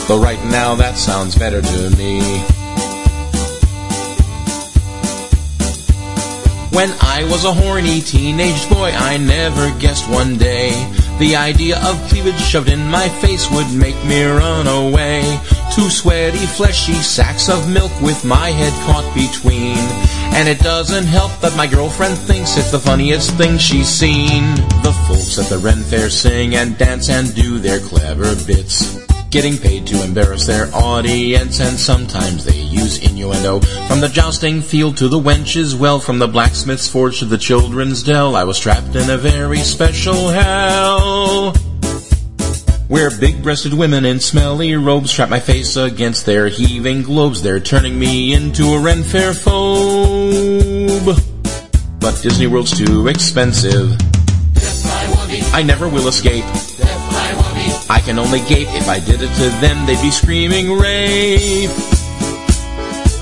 Though 0.09 0.21
right 0.21 0.43
now 0.47 0.75
that 0.75 0.97
sounds 0.97 1.37
better 1.37 1.61
to 1.61 1.91
me. 1.97 2.21
When 6.73 6.91
I 7.01 7.27
was 7.31 7.45
a 7.45 7.53
horny 7.53 8.01
teenage 8.01 8.69
boy, 8.69 8.91
I 8.95 9.19
never 9.19 9.71
guessed 9.79 10.09
one 10.09 10.37
day 10.37 10.71
the 11.19 11.37
idea 11.37 11.77
of 11.85 12.01
cleavage 12.09 12.41
shoved 12.41 12.69
in 12.69 12.87
my 12.87 13.09
face 13.21 13.51
would 13.51 13.73
make 13.75 14.03
me 14.05 14.25
run 14.25 14.67
away. 14.67 15.41
Two 15.75 15.91
sweaty, 15.91 16.39
fleshy 16.39 16.95
sacks 16.95 17.49
of 17.49 17.69
milk 17.69 17.93
with 18.01 18.25
my 18.25 18.51
head 18.51 18.73
caught 18.87 19.13
between. 19.15 20.08
And 20.35 20.49
it 20.49 20.61
doesn't 20.61 21.07
help 21.07 21.33
that 21.41 21.57
my 21.57 21.67
girlfriend 21.67 22.17
thinks 22.17 22.57
it's 22.57 22.71
the 22.71 22.79
funniest 22.79 23.33
thing 23.33 23.59
she's 23.59 23.89
seen. 23.89 24.55
The 24.83 24.95
folks 25.09 25.39
at 25.39 25.47
the 25.47 25.59
Ren 25.59 25.83
Fair 25.83 26.11
sing 26.11 26.55
and 26.55 26.79
dance 26.79 27.09
and 27.09 27.35
do 27.35 27.59
their 27.59 27.81
clever 27.81 28.35
bits. 28.47 28.99
Getting 29.31 29.59
paid 29.59 29.87
to 29.89 30.03
embarrass 30.03 30.47
their 30.47 30.75
audience, 30.75 31.61
and 31.61 31.79
sometimes 31.79 32.47
they 32.47 32.57
use 32.57 32.99
innuendo. 32.99 33.61
From 33.87 34.01
the 34.01 34.09
jousting 34.09 34.63
field 34.63 34.97
to 34.99 35.09
the 35.09 35.19
wench's 35.19 35.75
well, 35.75 36.01
from 36.01 36.19
the 36.19 36.29
blacksmith's 36.29 36.89
forge 36.89 37.19
to 37.19 37.27
the 37.27 37.37
children's 37.37 38.03
dell, 38.03 38.35
I 38.35 38.45
was 38.45 38.59
trapped 38.59 38.97
in 38.97 39.11
a 39.11 39.19
very 39.19 39.59
special 39.59 40.29
hell. 40.29 41.53
Where 42.89 43.11
big-breasted 43.11 43.75
women 43.75 44.07
in 44.07 44.19
smelly 44.19 44.75
robes 44.75 45.13
trap 45.13 45.29
my 45.29 45.41
face 45.41 45.77
against 45.77 46.25
their 46.25 46.49
heaving 46.49 47.03
globes, 47.03 47.43
they're 47.43 47.61
turning 47.61 47.99
me 47.99 48.33
into 48.33 48.65
a 48.65 48.81
Ren 48.81 49.03
Fair 49.03 49.33
phobe. 49.33 51.05
But 52.01 52.19
Disney 52.23 52.47
World's 52.47 52.75
too 52.75 53.09
expensive. 53.09 53.95
I 55.53 55.63
never 55.67 55.87
will 55.87 56.09
escape. 56.09 56.45
I 57.91 58.01
can 58.03 58.19
only 58.19 58.41
gape. 58.41 58.69
If 58.71 58.89
I 58.89 59.01
did 59.01 59.21
it 59.21 59.35
to 59.35 59.51
them, 59.61 59.85
they'd 59.85 60.01
be 60.01 60.11
screaming 60.11 60.73
rape. 60.73 61.71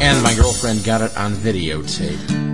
And 0.01 0.22
my 0.22 0.32
girlfriend 0.36 0.84
got 0.84 1.01
it 1.01 1.16
on 1.16 1.32
videotape. 1.32 2.45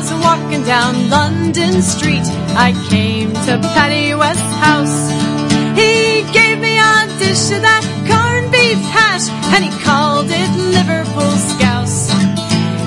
was 0.00 0.12
walking 0.24 0.64
down 0.64 1.10
London 1.10 1.82
Street, 1.82 2.24
I 2.56 2.72
came 2.88 3.32
to 3.46 3.52
Paddy 3.74 4.14
West's 4.14 4.54
house. 4.66 4.98
He 5.76 6.24
gave 6.32 6.56
me 6.58 6.74
a 6.78 6.96
dish 7.20 7.52
of 7.52 7.60
that 7.68 7.84
corned 8.08 8.50
beef 8.50 8.80
hash, 8.96 9.28
and 9.52 9.60
he 9.66 9.72
called 9.84 10.28
it 10.42 10.50
Liverpool 10.76 11.36
Scouse. 11.52 12.08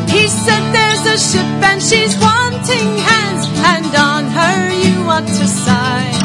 He 0.10 0.26
said 0.26 0.64
there's 0.74 1.06
a 1.16 1.18
ship 1.30 1.52
and 1.70 1.80
she's 1.82 2.18
wanting 2.18 2.90
hands, 3.10 3.44
and 3.74 3.92
on 3.94 4.24
her 4.38 4.60
you 4.84 5.06
want 5.06 5.28
to 5.28 5.46
sign. 5.46 6.18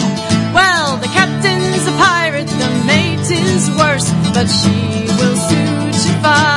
Well, 0.56 0.96
the 0.96 1.10
captain's 1.12 1.84
a 1.92 1.94
pirate, 2.00 2.48
the 2.48 2.70
mate 2.88 3.28
is 3.28 3.68
worse, 3.76 4.08
but 4.32 4.46
she 4.48 5.04
will 5.20 5.36
suit 5.36 6.00
you 6.08 6.16
fine. 6.22 6.47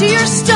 to 0.00 0.06
your 0.06 0.26
story. 0.26 0.49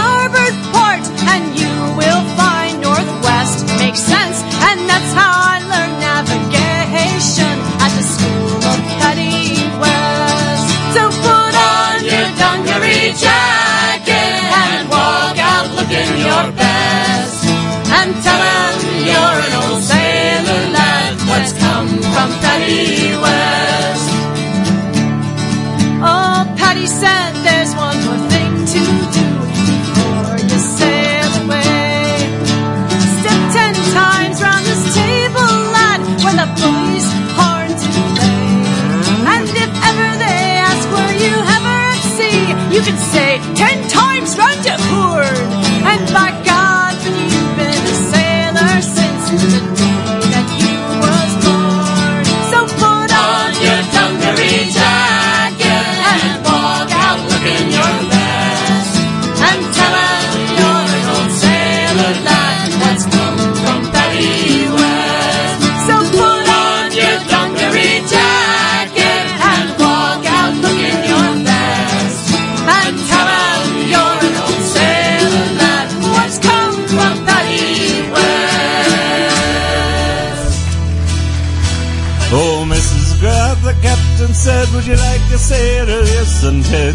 and 86.45 86.65
head. 86.65 86.95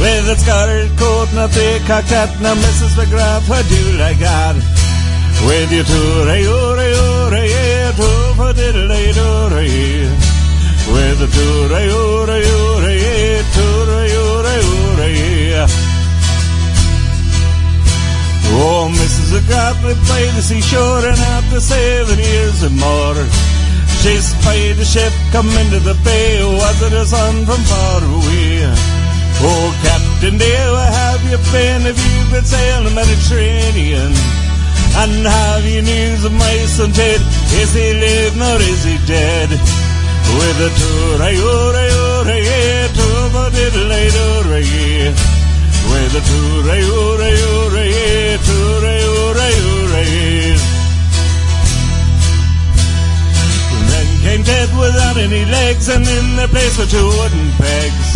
With 0.00 0.28
its 0.28 0.42
scarlet 0.42 0.96
coat 0.96 1.28
and 1.30 1.38
a 1.40 1.48
three-cocked 1.48 2.08
hat 2.08 2.40
Now 2.40 2.54
Mrs. 2.54 2.96
McGrath, 2.96 3.46
how 3.48 3.62
do 3.64 4.00
I 4.00 4.14
got? 4.16 4.56
With 5.48 5.72
you 5.72 5.82
to-ray-o-ray-o-ray-o 5.84 7.92
oh, 7.96 8.36
oh, 8.40 8.52
diddle-day-do-ray 8.52 10.08
With 10.92 11.24
a 11.24 11.26
to-ray-o-ray-o-ray-o 11.36 13.42
to-ray-o-ray-o-ray 13.56 15.16
Oh, 18.58 18.88
Mrs. 18.92 19.28
McGrath, 19.32 19.78
we 19.84 19.92
played 20.08 20.32
the 20.32 20.42
seashore 20.42 21.04
And 21.08 21.20
after 21.36 21.60
seven 21.60 22.18
years 22.18 22.62
and 22.62 22.76
more 22.76 23.16
this 24.06 24.30
pirate 24.46 24.86
ship, 24.86 25.12
come 25.32 25.50
into 25.66 25.80
the 25.80 25.98
bay, 26.06 26.38
was 26.38 26.78
it 26.80 26.92
a 26.92 27.04
son 27.04 27.44
from 27.44 27.58
far 27.66 27.98
away? 27.98 28.62
Oh, 29.42 29.66
Captain 29.82 30.38
Dale, 30.38 30.74
where 30.78 30.92
have 30.94 31.22
you 31.26 31.38
been? 31.50 31.82
Have 31.90 31.98
you 31.98 32.22
been 32.30 32.46
sailing 32.46 32.84
the 32.86 32.94
Mediterranean? 32.94 34.14
And 35.02 35.26
have 35.26 35.66
you 35.66 35.82
news 35.82 36.24
of 36.24 36.32
my 36.38 36.56
son 36.70 36.92
Ted? 36.92 37.20
Is 37.58 37.74
he 37.74 37.98
living 37.98 38.46
or 38.46 38.62
is 38.62 38.84
he 38.86 38.94
dead? 39.10 39.50
With 39.50 40.58
a 40.62 40.70
tour, 40.70 41.18
I 41.26 41.34
ore, 41.42 41.74
ore, 41.74 42.30
to 42.30 43.08
the 43.34 43.44
diddle, 43.58 43.90
I 43.90 44.06
ore, 44.22 44.62
With 45.90 46.14
a 46.14 46.22
tour, 46.30 46.62
I 46.62 46.82
ore, 46.94 47.26
ore, 47.26 47.74
I 47.74 47.90
ore. 47.90 48.06
dead 54.46 54.70
without 54.78 55.18
any 55.18 55.44
legs 55.44 55.90
and 55.90 56.06
in 56.06 56.26
their 56.38 56.46
place 56.46 56.78
were 56.78 56.86
two 56.86 57.10
wooden 57.18 57.50
pegs. 57.58 58.08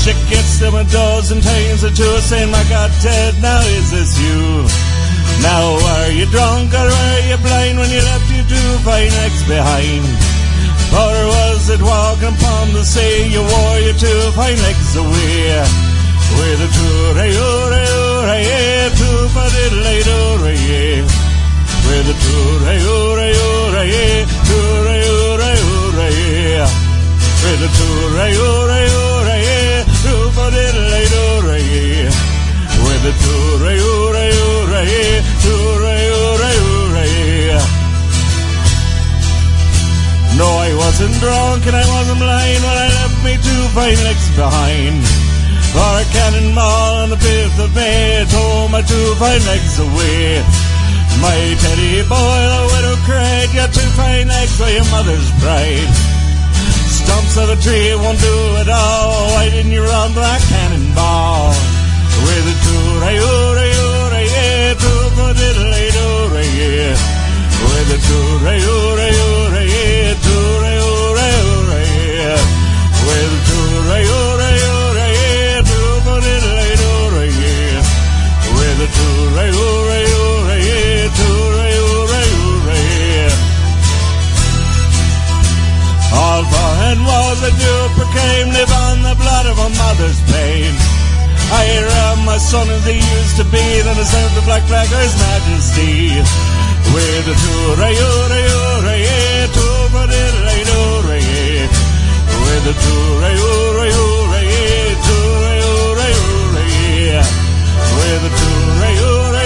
She 0.00 0.16
gets 0.32 0.58
them 0.58 0.74
a 0.74 0.82
and 0.82 1.42
times 1.44 1.84
or 1.84 1.92
two 1.92 2.16
saying, 2.24 2.50
my 2.50 2.64
God, 2.72 2.90
Ted, 3.04 3.36
now 3.40 3.60
is 3.76 3.92
this 3.92 4.18
you? 4.18 4.66
Now 5.44 5.76
are 5.76 6.10
you 6.10 6.26
drunk 6.32 6.72
or 6.72 6.88
are 6.88 7.20
you 7.28 7.36
blind 7.44 7.78
when 7.78 7.90
you 7.92 8.00
left 8.00 8.28
your 8.32 8.48
two 8.48 8.70
fine 8.82 9.12
legs 9.20 9.44
behind? 9.46 10.04
Or 10.90 11.16
was 11.36 11.68
it 11.68 11.82
walking 11.84 12.34
upon 12.34 12.72
the 12.72 12.84
sea 12.84 13.28
you 13.28 13.44
wore 13.44 13.78
your 13.84 13.94
two 13.94 14.22
fine 14.32 14.58
legs 14.64 14.96
away? 14.96 15.60
With 16.32 16.64
a 16.64 16.70
tour, 16.72 17.12
a 17.20 17.28
tour, 17.28 17.72
a 17.76 17.90
tour, 17.92 18.24
a 18.24 18.40
tour, 18.96 19.20
a 19.20 19.28
tour, 19.28 19.28
a 19.36 20.00
tour, 20.08 20.48
a 20.48 21.12
tour, 21.12 21.31
with 21.86 22.08
a 22.08 22.16
hooray, 22.16 22.78
hooray, 22.80 23.34
hooray, 23.34 23.90
hooray, 24.48 25.02
hooray, 25.08 25.58
hooray, 25.68 26.62
with 27.42 27.62
a 27.62 27.70
hooray, 27.78 28.32
hooray, 28.34 28.86
hooray, 28.94 29.84
doobadiddly, 30.04 31.04
hooray, 31.14 31.66
with 32.84 33.04
a 33.06 33.14
hooray, 33.22 33.78
hooray, 33.78 34.32
hooray, 34.32 34.92
hooray, 35.44 36.04
hooray, 36.12 36.58
hooray. 36.62 37.82
No, 40.38 40.48
I 40.48 40.74
wasn't 40.74 41.14
drunk 41.20 41.66
and 41.66 41.76
I 41.76 41.86
wasn't 41.86 42.18
blind 42.18 42.62
when 42.64 42.76
I 42.76 42.88
left 42.88 43.18
me 43.24 43.34
two 43.36 43.62
fine 43.76 44.00
legs 44.02 44.28
behind. 44.34 45.04
For 45.72 45.92
a 46.00 46.04
cannonball 46.12 47.02
on 47.02 47.10
the 47.10 47.16
5th 47.16 47.64
of 47.64 47.74
May 47.74 48.24
tore 48.28 48.40
oh, 48.40 48.68
my 48.68 48.82
two 48.82 49.14
fine 49.16 49.44
legs 49.46 49.78
away. 49.78 50.71
My 51.20 51.54
teddy 51.60 52.00
boy, 52.08 52.40
the 52.54 52.62
widow 52.72 52.96
cried, 53.06 53.50
your 53.54 53.68
two 53.68 53.88
fine 53.98 54.26
legs 54.28 54.58
were 54.58 54.70
your 54.70 54.84
mother's 54.90 55.30
pride. 55.42 55.90
Stumps 56.88 57.36
of 57.36 57.50
a 57.50 57.56
tree 57.60 57.94
won't 57.94 58.18
do 58.18 58.56
it 58.62 58.68
all. 58.68 59.30
Why 59.34 59.50
didn't 59.50 59.70
you 59.72 59.82
run 59.84 60.14
that 60.14 60.40
cannonball? 60.50 61.54
With 62.22 62.46
a 62.52 62.54
toot-a-yoo-ra-yoo-ra-yeah, 62.64 64.74
toot-a-diddle-a-doo-ra-yeah. 64.82 66.96
With 67.62 67.94
a 67.96 67.98
toot-a-yoo-ra-yoo-ra-yeah, 68.06 70.14
toot-a-yoo-ra-yoo-ra-yeah. 70.26 72.38
With 73.06 73.32
a 73.32 73.34
toot-a-yoo-ra-yoo-ra-yeah, 73.48 75.62
toot-a-diddle-a-doo-ra-yeah. 75.70 77.78
With 78.54 78.82
a 78.82 78.84
toot-a-yoo-ra-yoo-ra-yeah, 78.96 80.11
And 86.92 87.00
was 87.08 87.40
a 87.40 87.48
dupe 87.48 87.96
proclaimed 87.96 88.52
live 88.52 88.68
on 88.68 89.00
the 89.00 89.16
blood 89.16 89.48
of 89.48 89.56
a 89.56 89.72
mother's 89.80 90.20
pain. 90.28 90.76
I 91.48 91.64
am 92.12 92.20
my 92.28 92.36
son 92.36 92.68
as 92.68 92.84
he 92.84 93.00
used 93.00 93.40
to 93.40 93.48
be, 93.48 93.64
then 93.80 93.96
I 93.96 94.04
served 94.04 94.36
the 94.36 94.44
black 94.44 94.60
flag 94.68 94.92
his 94.92 95.16
majesty. 95.16 96.20
With 96.92 97.32
a 97.32 97.34
toot-a-yoo-ra-yoo-ra-yeah, 97.42 99.48
toot-a-diddle-a-doo-ra-yeah. 99.56 101.64
With 102.44 102.68
a 102.68 102.76
toot-a-yoo-ra-yoo-ra-yeah, 102.84 104.92
toot-a-yoo-ra-yoo-ra-yeah. 105.08 107.24
With 107.96 108.28
a 108.28 108.30
toot-a-yoo-ra-yoo-ra-yeah, 108.36 109.41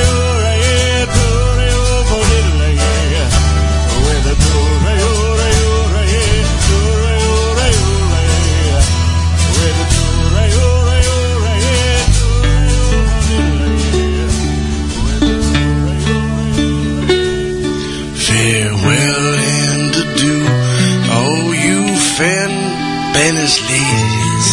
Ladies. 23.47 24.49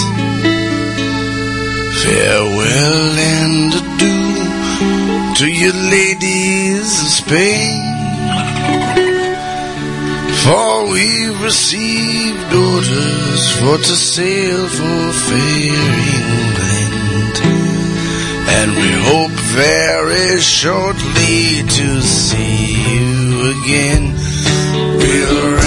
Farewell 2.03 3.17
and 3.17 3.73
adieu 3.73 5.33
to 5.33 5.47
you 5.51 5.73
ladies 5.89 7.01
of 7.01 7.07
Spain. 7.07 7.81
For 10.43 10.91
we 10.91 11.25
received 11.43 12.53
orders 12.53 13.43
for 13.57 13.77
to 13.79 13.95
sail 14.13 14.67
for 14.67 15.11
fair 15.25 15.93
England. 16.21 17.35
And 18.57 18.69
we 18.75 18.91
hope 19.09 19.37
very 19.57 20.39
shortly 20.39 21.63
to 21.67 21.99
see 21.99 22.77
you 22.93 23.57
again. 23.57 24.13
We'll 24.99 25.62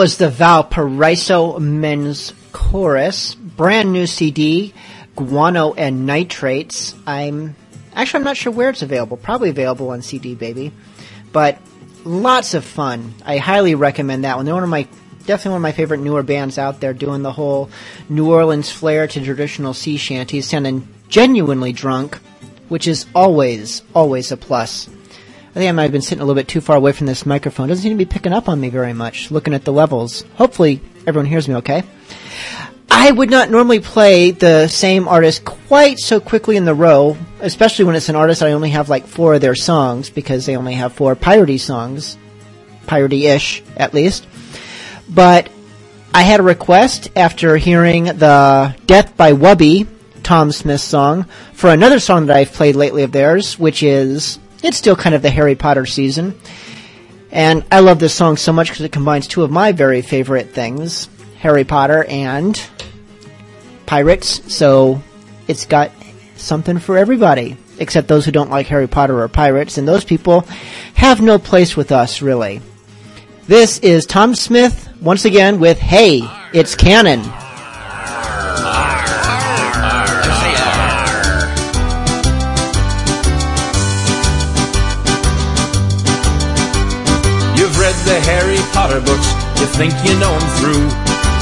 was 0.00 0.16
the 0.16 0.30
Valparaiso 0.30 1.58
Men's 1.58 2.32
Chorus, 2.52 3.34
brand 3.34 3.92
new 3.92 4.06
CD, 4.06 4.72
Guano 5.14 5.74
and 5.74 6.06
Nitrates. 6.06 6.94
I'm 7.06 7.54
actually 7.92 8.20
I'm 8.20 8.24
not 8.24 8.38
sure 8.38 8.50
where 8.50 8.70
it's 8.70 8.80
available. 8.80 9.18
Probably 9.18 9.50
available 9.50 9.90
on 9.90 10.00
CD, 10.00 10.34
baby. 10.34 10.72
But 11.32 11.58
lots 12.02 12.54
of 12.54 12.64
fun. 12.64 13.12
I 13.26 13.36
highly 13.36 13.74
recommend 13.74 14.24
that 14.24 14.38
one. 14.38 14.46
They're 14.46 14.54
one 14.54 14.64
of 14.64 14.70
my 14.70 14.88
definitely 15.26 15.50
one 15.50 15.58
of 15.58 15.62
my 15.64 15.72
favorite 15.72 16.00
newer 16.00 16.22
bands 16.22 16.56
out 16.56 16.80
there, 16.80 16.94
doing 16.94 17.20
the 17.20 17.32
whole 17.32 17.68
New 18.08 18.32
Orleans 18.32 18.70
flair 18.72 19.06
to 19.06 19.22
traditional 19.22 19.74
sea 19.74 19.98
shanties, 19.98 20.46
sounding 20.46 20.88
genuinely 21.10 21.74
drunk, 21.74 22.16
which 22.70 22.88
is 22.88 23.04
always 23.14 23.82
always 23.94 24.32
a 24.32 24.38
plus. 24.38 24.88
I 25.50 25.54
think 25.54 25.68
I 25.68 25.72
might 25.72 25.82
have 25.82 25.92
been 25.92 26.00
sitting 26.00 26.22
a 26.22 26.24
little 26.24 26.40
bit 26.40 26.46
too 26.46 26.60
far 26.60 26.76
away 26.76 26.92
from 26.92 27.08
this 27.08 27.26
microphone. 27.26 27.68
Doesn't 27.68 27.82
seem 27.82 27.92
to 27.92 28.04
be 28.04 28.08
picking 28.08 28.32
up 28.32 28.48
on 28.48 28.60
me 28.60 28.70
very 28.70 28.92
much. 28.92 29.32
Looking 29.32 29.52
at 29.52 29.64
the 29.64 29.72
levels. 29.72 30.22
Hopefully, 30.36 30.80
everyone 31.08 31.26
hears 31.26 31.48
me 31.48 31.56
okay. 31.56 31.82
I 32.88 33.10
would 33.10 33.30
not 33.30 33.50
normally 33.50 33.80
play 33.80 34.30
the 34.30 34.68
same 34.68 35.08
artist 35.08 35.44
quite 35.44 35.98
so 35.98 36.20
quickly 36.20 36.56
in 36.56 36.64
the 36.64 36.74
row, 36.74 37.16
especially 37.40 37.84
when 37.84 37.96
it's 37.96 38.08
an 38.08 38.14
artist 38.14 38.42
I 38.42 38.52
only 38.52 38.70
have 38.70 38.88
like 38.88 39.06
four 39.06 39.34
of 39.34 39.40
their 39.40 39.56
songs 39.56 40.08
because 40.08 40.46
they 40.46 40.56
only 40.56 40.74
have 40.74 40.92
four 40.92 41.16
piratey 41.16 41.58
songs, 41.58 42.16
piratey-ish 42.86 43.62
at 43.76 43.92
least. 43.92 44.28
But 45.08 45.48
I 46.14 46.22
had 46.22 46.40
a 46.40 46.44
request 46.44 47.10
after 47.16 47.56
hearing 47.56 48.04
the 48.04 48.76
Death 48.86 49.16
by 49.16 49.32
Wubby, 49.32 49.88
Tom 50.22 50.52
Smith 50.52 50.80
song, 50.80 51.24
for 51.54 51.70
another 51.70 51.98
song 51.98 52.26
that 52.26 52.36
I've 52.36 52.52
played 52.52 52.76
lately 52.76 53.02
of 53.02 53.12
theirs, 53.12 53.58
which 53.58 53.82
is 53.82 54.38
it's 54.62 54.76
still 54.76 54.96
kind 54.96 55.14
of 55.14 55.22
the 55.22 55.30
Harry 55.30 55.54
Potter 55.54 55.86
season. 55.86 56.38
And 57.32 57.64
I 57.70 57.80
love 57.80 57.98
this 57.98 58.14
song 58.14 58.36
so 58.36 58.52
much 58.52 58.68
because 58.68 58.84
it 58.84 58.92
combines 58.92 59.26
two 59.26 59.42
of 59.42 59.50
my 59.50 59.72
very 59.72 60.02
favorite 60.02 60.50
things 60.50 61.08
Harry 61.38 61.64
Potter 61.64 62.04
and 62.04 62.60
pirates. 63.86 64.54
So 64.54 65.02
it's 65.48 65.66
got 65.66 65.92
something 66.36 66.78
for 66.78 66.98
everybody, 66.98 67.56
except 67.78 68.08
those 68.08 68.24
who 68.24 68.32
don't 68.32 68.50
like 68.50 68.66
Harry 68.66 68.88
Potter 68.88 69.20
or 69.20 69.28
pirates. 69.28 69.78
And 69.78 69.86
those 69.86 70.04
people 70.04 70.42
have 70.94 71.20
no 71.20 71.38
place 71.38 71.76
with 71.76 71.92
us, 71.92 72.20
really. 72.20 72.60
This 73.46 73.78
is 73.78 74.06
Tom 74.06 74.34
Smith 74.34 74.88
once 75.00 75.24
again 75.24 75.60
with 75.60 75.78
Hey, 75.78 76.22
It's 76.52 76.74
Canon. 76.74 77.22
Potter 88.80 89.04
books, 89.04 89.28
you 89.60 89.68
think 89.76 89.92
you 90.08 90.16
know 90.16 90.32
them 90.32 90.48
through. 90.56 90.88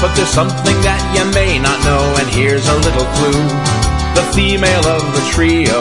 But 0.03 0.11
there's 0.11 0.27
something 0.27 0.75
that 0.83 0.99
you 1.15 1.23
may 1.31 1.55
not 1.55 1.79
know, 1.87 2.03
and 2.19 2.27
here's 2.35 2.67
a 2.67 2.77
little 2.83 3.07
clue. 3.15 3.47
The 4.11 4.27
female 4.35 4.83
of 4.91 5.07
the 5.15 5.23
trio 5.31 5.79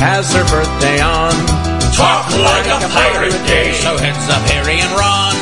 has 0.00 0.32
her 0.32 0.40
birthday 0.48 1.04
on. 1.04 1.36
Talk 1.92 2.24
like 2.40 2.64
a 2.72 2.88
pirate 2.88 3.36
day. 3.44 3.76
So 3.84 4.00
heads 4.00 4.24
up 4.32 4.40
Harry 4.48 4.80
and 4.80 4.92
Ron. 4.96 5.36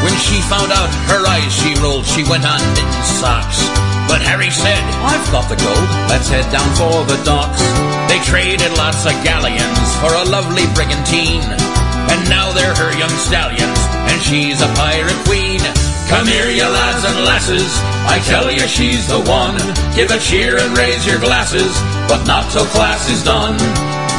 When 0.00 0.16
she 0.16 0.40
found 0.48 0.72
out 0.72 0.88
her 1.12 1.20
eyes 1.28 1.52
she 1.52 1.76
rolled, 1.84 2.08
she 2.08 2.24
went 2.24 2.48
on 2.48 2.64
knitting 2.72 3.08
socks. 3.20 3.60
But 4.08 4.24
Harry 4.24 4.48
said, 4.48 4.80
I've 5.04 5.28
got 5.28 5.52
the 5.52 5.60
gold, 5.60 5.88
let's 6.08 6.32
head 6.32 6.48
down 6.48 6.64
for 6.80 7.04
the 7.04 7.20
docks. 7.28 7.60
They 8.08 8.24
traded 8.24 8.72
lots 8.80 9.04
of 9.04 9.12
galleons 9.20 9.88
for 10.00 10.16
a 10.16 10.24
lovely 10.32 10.64
brigantine. 10.72 11.71
And 12.10 12.28
now 12.28 12.52
they're 12.52 12.74
her 12.74 12.92
young 12.98 13.14
stallions, 13.22 13.78
and 14.10 14.20
she's 14.22 14.62
a 14.62 14.68
pirate 14.74 15.20
queen. 15.28 15.60
Come 16.08 16.26
here, 16.26 16.50
you 16.50 16.64
lads 16.64 17.04
and 17.04 17.24
lasses, 17.24 17.72
I 18.04 18.20
tell 18.28 18.50
you 18.50 18.66
she's 18.68 19.08
the 19.08 19.20
one. 19.24 19.56
Give 19.94 20.10
a 20.10 20.18
cheer 20.18 20.58
and 20.58 20.76
raise 20.76 21.06
your 21.06 21.18
glasses, 21.18 21.72
but 22.08 22.24
not 22.26 22.50
till 22.52 22.66
class 22.66 23.08
is 23.08 23.24
done. 23.24 23.56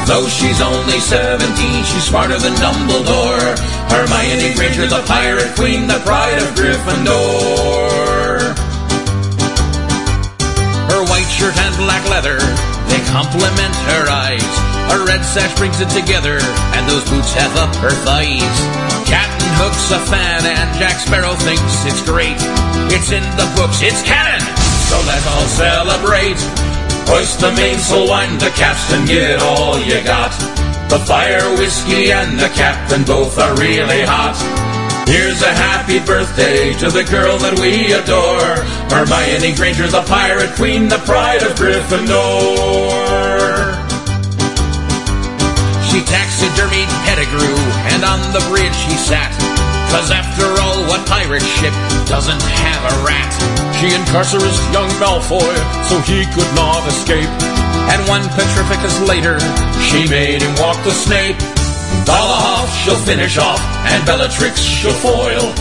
Though 0.07 0.27
she's 0.27 0.59
only 0.59 0.99
17, 0.99 1.39
she's 1.85 2.03
smarter 2.03 2.37
than 2.39 2.53
Dumbledore. 2.59 3.55
Hermione 3.87 4.55
Granger, 4.55 4.87
the 4.87 5.03
pirate 5.07 5.55
queen, 5.55 5.87
the 5.87 6.01
pride 6.03 6.41
of 6.41 6.49
Gryffindor. 6.57 8.57
Her 10.89 11.03
white 11.07 11.29
shirt 11.29 11.55
and 11.55 11.75
black 11.77 12.03
leather, 12.09 12.39
they 12.89 12.99
complement 13.13 13.75
her 13.93 14.09
eyes. 14.09 14.62
Her 14.91 15.05
red 15.05 15.23
sash 15.23 15.53
brings 15.57 15.79
it 15.79 15.89
together, 15.89 16.39
and 16.75 16.83
those 16.89 17.05
boots 17.09 17.33
have 17.33 17.53
up 17.57 17.75
her 17.79 17.93
thighs. 18.03 18.57
Captain 19.07 19.53
Hook's 19.61 19.91
a 19.91 20.01
fan, 20.09 20.43
and 20.43 20.67
Jack 20.79 20.99
Sparrow 20.99 21.35
thinks 21.43 21.85
it's 21.85 22.01
great. 22.01 22.39
It's 22.91 23.11
in 23.11 23.23
the 23.37 23.47
books, 23.55 23.81
it's 23.81 24.01
canon, 24.03 24.41
so 24.89 24.97
let's 25.07 25.27
all 25.27 25.47
celebrate. 25.47 26.39
Hoist 27.09 27.39
the 27.39 27.51
mainsail, 27.51 28.07
wind 28.07 28.39
the 28.39 28.49
capstan, 28.55 29.05
give 29.05 29.23
it 29.23 29.39
all 29.41 29.79
you 29.79 30.01
got. 30.03 30.31
The 30.89 30.99
fire, 30.99 31.43
whiskey, 31.57 32.11
and 32.11 32.39
the 32.39 32.49
captain 32.49 33.03
both 33.03 33.37
are 33.39 33.55
really 33.57 34.03
hot. 34.05 34.37
Here's 35.07 35.41
a 35.41 35.53
happy 35.53 35.99
birthday 35.99 36.73
to 36.79 36.89
the 36.89 37.03
girl 37.03 37.37
that 37.39 37.59
we 37.59 37.91
adore. 37.91 38.63
Hermione 38.89 39.55
Granger, 39.55 39.87
the 39.87 40.03
pirate 40.03 40.55
queen, 40.55 40.87
the 40.87 40.99
pride 40.99 41.43
of 41.43 41.53
Gryffindor. 41.57 43.32
She 45.93 46.01
taxidermied 46.01 46.89
Pettigrew, 47.05 47.53
and 47.93 48.01
on 48.03 48.17
the 48.33 48.41
bridge 48.49 48.73
he 48.89 48.97
sat. 48.97 49.29
Cause 49.93 50.09
after 50.09 50.49
all, 50.57 50.81
what 50.89 51.05
pirate 51.05 51.45
ship 51.45 51.69
doesn't 52.09 52.41
have 52.41 52.81
a 52.81 53.05
rat? 53.05 53.29
She 53.77 53.93
incarcerated 53.93 54.57
young 54.73 54.89
Malfoy, 54.97 55.53
so 55.85 56.01
he 56.01 56.25
could 56.33 56.49
not 56.57 56.81
escape. 56.89 57.29
And 57.93 58.01
one 58.09 58.25
Petrificus 58.33 59.05
later, 59.05 59.37
she 59.85 60.09
made 60.09 60.41
him 60.41 60.55
walk 60.57 60.83
the 60.83 60.89
Snape. 60.89 61.37
Dolohov 62.09 62.73
she'll 62.81 62.97
finish 62.97 63.37
off, 63.37 63.61
and 63.85 64.03
Bellatrix 64.03 64.57
she'll 64.57 64.97
foil. 64.97 65.53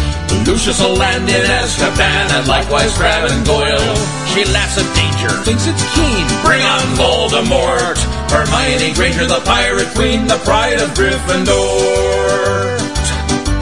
Lucius 0.46 0.80
will 0.80 0.96
land 0.96 1.28
in 1.28 1.44
Azkaban, 1.44 2.26
and 2.32 2.46
likewise 2.48 2.92
Crabbe 2.96 3.30
and 3.30 3.46
Goyle. 3.46 3.94
She 4.32 4.44
laughs 4.52 4.78
at 4.78 4.88
danger, 4.96 5.32
thinks 5.44 5.66
it's 5.66 5.84
keen. 5.94 6.24
Bring 6.44 6.62
on 6.62 6.82
Voldemort! 6.96 8.00
Hermione 8.32 8.92
Granger, 8.94 9.26
the 9.26 9.40
pirate 9.44 9.88
queen, 9.94 10.26
the 10.26 10.40
pride 10.44 10.80
of 10.80 10.90
Gryffindor. 10.96 12.80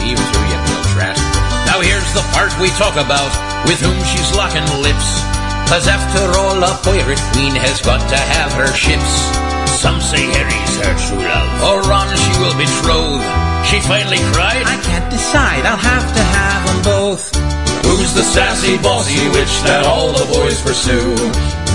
Even 0.07 0.23
to 0.23 0.41
you, 0.47 0.59
Bill. 0.67 1.17
Now 1.67 1.79
here's 1.83 2.13
the 2.15 2.23
part 2.33 2.55
we 2.63 2.71
talk 2.79 2.95
about, 2.95 3.33
with 3.67 3.81
whom 3.81 3.99
she's 4.07 4.31
locking 4.35 4.67
lips. 4.83 5.09
Cause 5.71 5.87
after 5.87 6.39
all, 6.39 6.59
a 6.63 6.75
pirate 6.83 7.23
queen 7.33 7.55
has 7.55 7.81
got 7.81 8.03
to 8.11 8.17
have 8.17 8.53
her 8.55 8.73
ships. 8.75 9.13
Some 9.79 10.01
say 10.01 10.21
Harry's 10.21 10.77
her 10.83 10.95
true 11.09 11.25
love, 11.25 11.63
or 11.63 11.89
Ron 11.89 12.09
she 12.17 12.33
will 12.41 12.55
betroth. 12.59 13.50
She 13.69 13.81
finally 13.81 14.19
cried, 14.33 14.65
I 14.67 14.79
can't 14.83 15.11
decide, 15.11 15.67
I'll 15.67 15.77
have 15.77 16.15
to 16.15 16.23
have 16.23 16.67
them 16.67 16.83
both. 16.83 17.35
Who's 17.85 18.15
the 18.15 18.23
sassy, 18.23 18.79
bossy 18.79 19.29
witch 19.31 19.55
that 19.67 19.85
all 19.87 20.13
the 20.13 20.27
boys 20.31 20.61
pursue? 20.63 21.15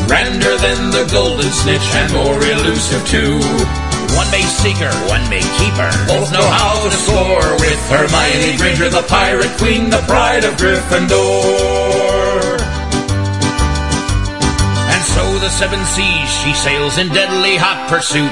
Grander 0.07 0.55
than 0.57 0.91
the 0.91 1.07
golden 1.11 1.51
snitch 1.51 1.87
and 1.97 2.13
more 2.13 2.39
elusive 2.39 3.03
too. 3.07 3.39
One 4.15 4.29
may 4.31 4.43
seek 4.43 4.77
her, 4.77 4.93
one 5.09 5.27
may 5.29 5.43
keep 5.59 5.75
her. 5.75 5.91
Both 6.07 6.31
know 6.31 6.45
how 6.45 6.87
to 6.87 6.95
score 7.03 7.47
with 7.59 7.81
Hermione 7.91 8.55
Granger, 8.57 8.89
the 8.89 9.03
pirate 9.07 9.51
queen, 9.57 9.89
the 9.89 10.03
pride 10.07 10.45
of 10.45 10.53
Gryffindor. 10.55 12.61
And 14.87 15.03
so 15.03 15.23
the 15.39 15.49
seven 15.49 15.83
seas 15.85 16.29
she 16.43 16.53
sails 16.53 16.97
in 16.97 17.09
deadly 17.09 17.57
hot 17.57 17.89
pursuit 17.89 18.31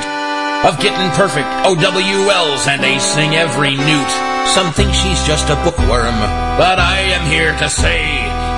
of 0.63 0.79
getting 0.79 1.11
perfect 1.11 1.47
OWLs 1.67 2.67
and 2.71 2.83
acing 2.83 3.35
every 3.35 3.75
newt. 3.75 4.11
Some 4.55 4.71
think 4.71 4.93
she's 4.95 5.19
just 5.27 5.51
a 5.51 5.59
bookworm, 5.59 6.15
but 6.55 6.79
I 6.79 7.03
am 7.11 7.27
here 7.27 7.51
to 7.59 7.67
say 7.67 7.99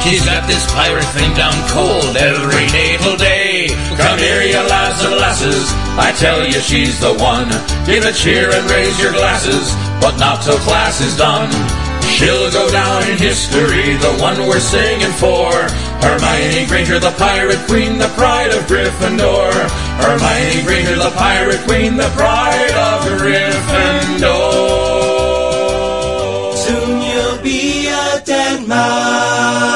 she's 0.06 0.22
got 0.22 0.46
this 0.46 0.62
pirate 0.74 1.10
thing 1.18 1.34
down 1.34 1.58
cold 1.74 2.14
every 2.14 2.70
natal 2.70 3.18
day. 3.18 3.74
Come 3.98 4.20
here, 4.20 4.46
you 4.46 4.62
lads 4.70 5.02
and 5.02 5.18
lasses, 5.18 5.66
I 5.98 6.14
tell 6.18 6.46
you 6.46 6.62
she's 6.62 7.00
the 7.00 7.14
one. 7.18 7.50
Give 7.90 8.06
a 8.06 8.14
cheer 8.14 8.54
and 8.54 8.70
raise 8.70 9.02
your 9.02 9.14
glasses, 9.14 9.74
but 9.98 10.18
not 10.18 10.44
till 10.44 10.62
class 10.62 11.02
is 11.02 11.18
done. 11.18 11.50
She'll 12.06 12.52
go 12.52 12.70
down 12.72 13.10
in 13.10 13.18
history, 13.18 13.98
the 13.98 14.14
one 14.22 14.38
we're 14.46 14.62
singing 14.62 15.12
for. 15.18 15.50
Hermione 16.06 16.68
Granger, 16.68 17.00
the 17.00 17.12
pirate 17.18 17.60
queen, 17.66 17.98
the 17.98 18.08
pride 18.14 18.52
of 18.54 18.62
Gryffindor. 18.70 19.52
Hermione 19.98 20.64
Granger, 20.64 20.96
the 20.96 21.12
pirate 21.16 21.62
queen, 21.68 21.98
the 21.98 22.10
pride 22.16 22.72
of 22.72 23.04
Gryffindor. 23.20 24.24
Soon 26.56 27.02
you'll 27.02 27.38
be 27.42 27.88
a 27.88 28.22
dead 28.26 28.68
man. 28.68 29.76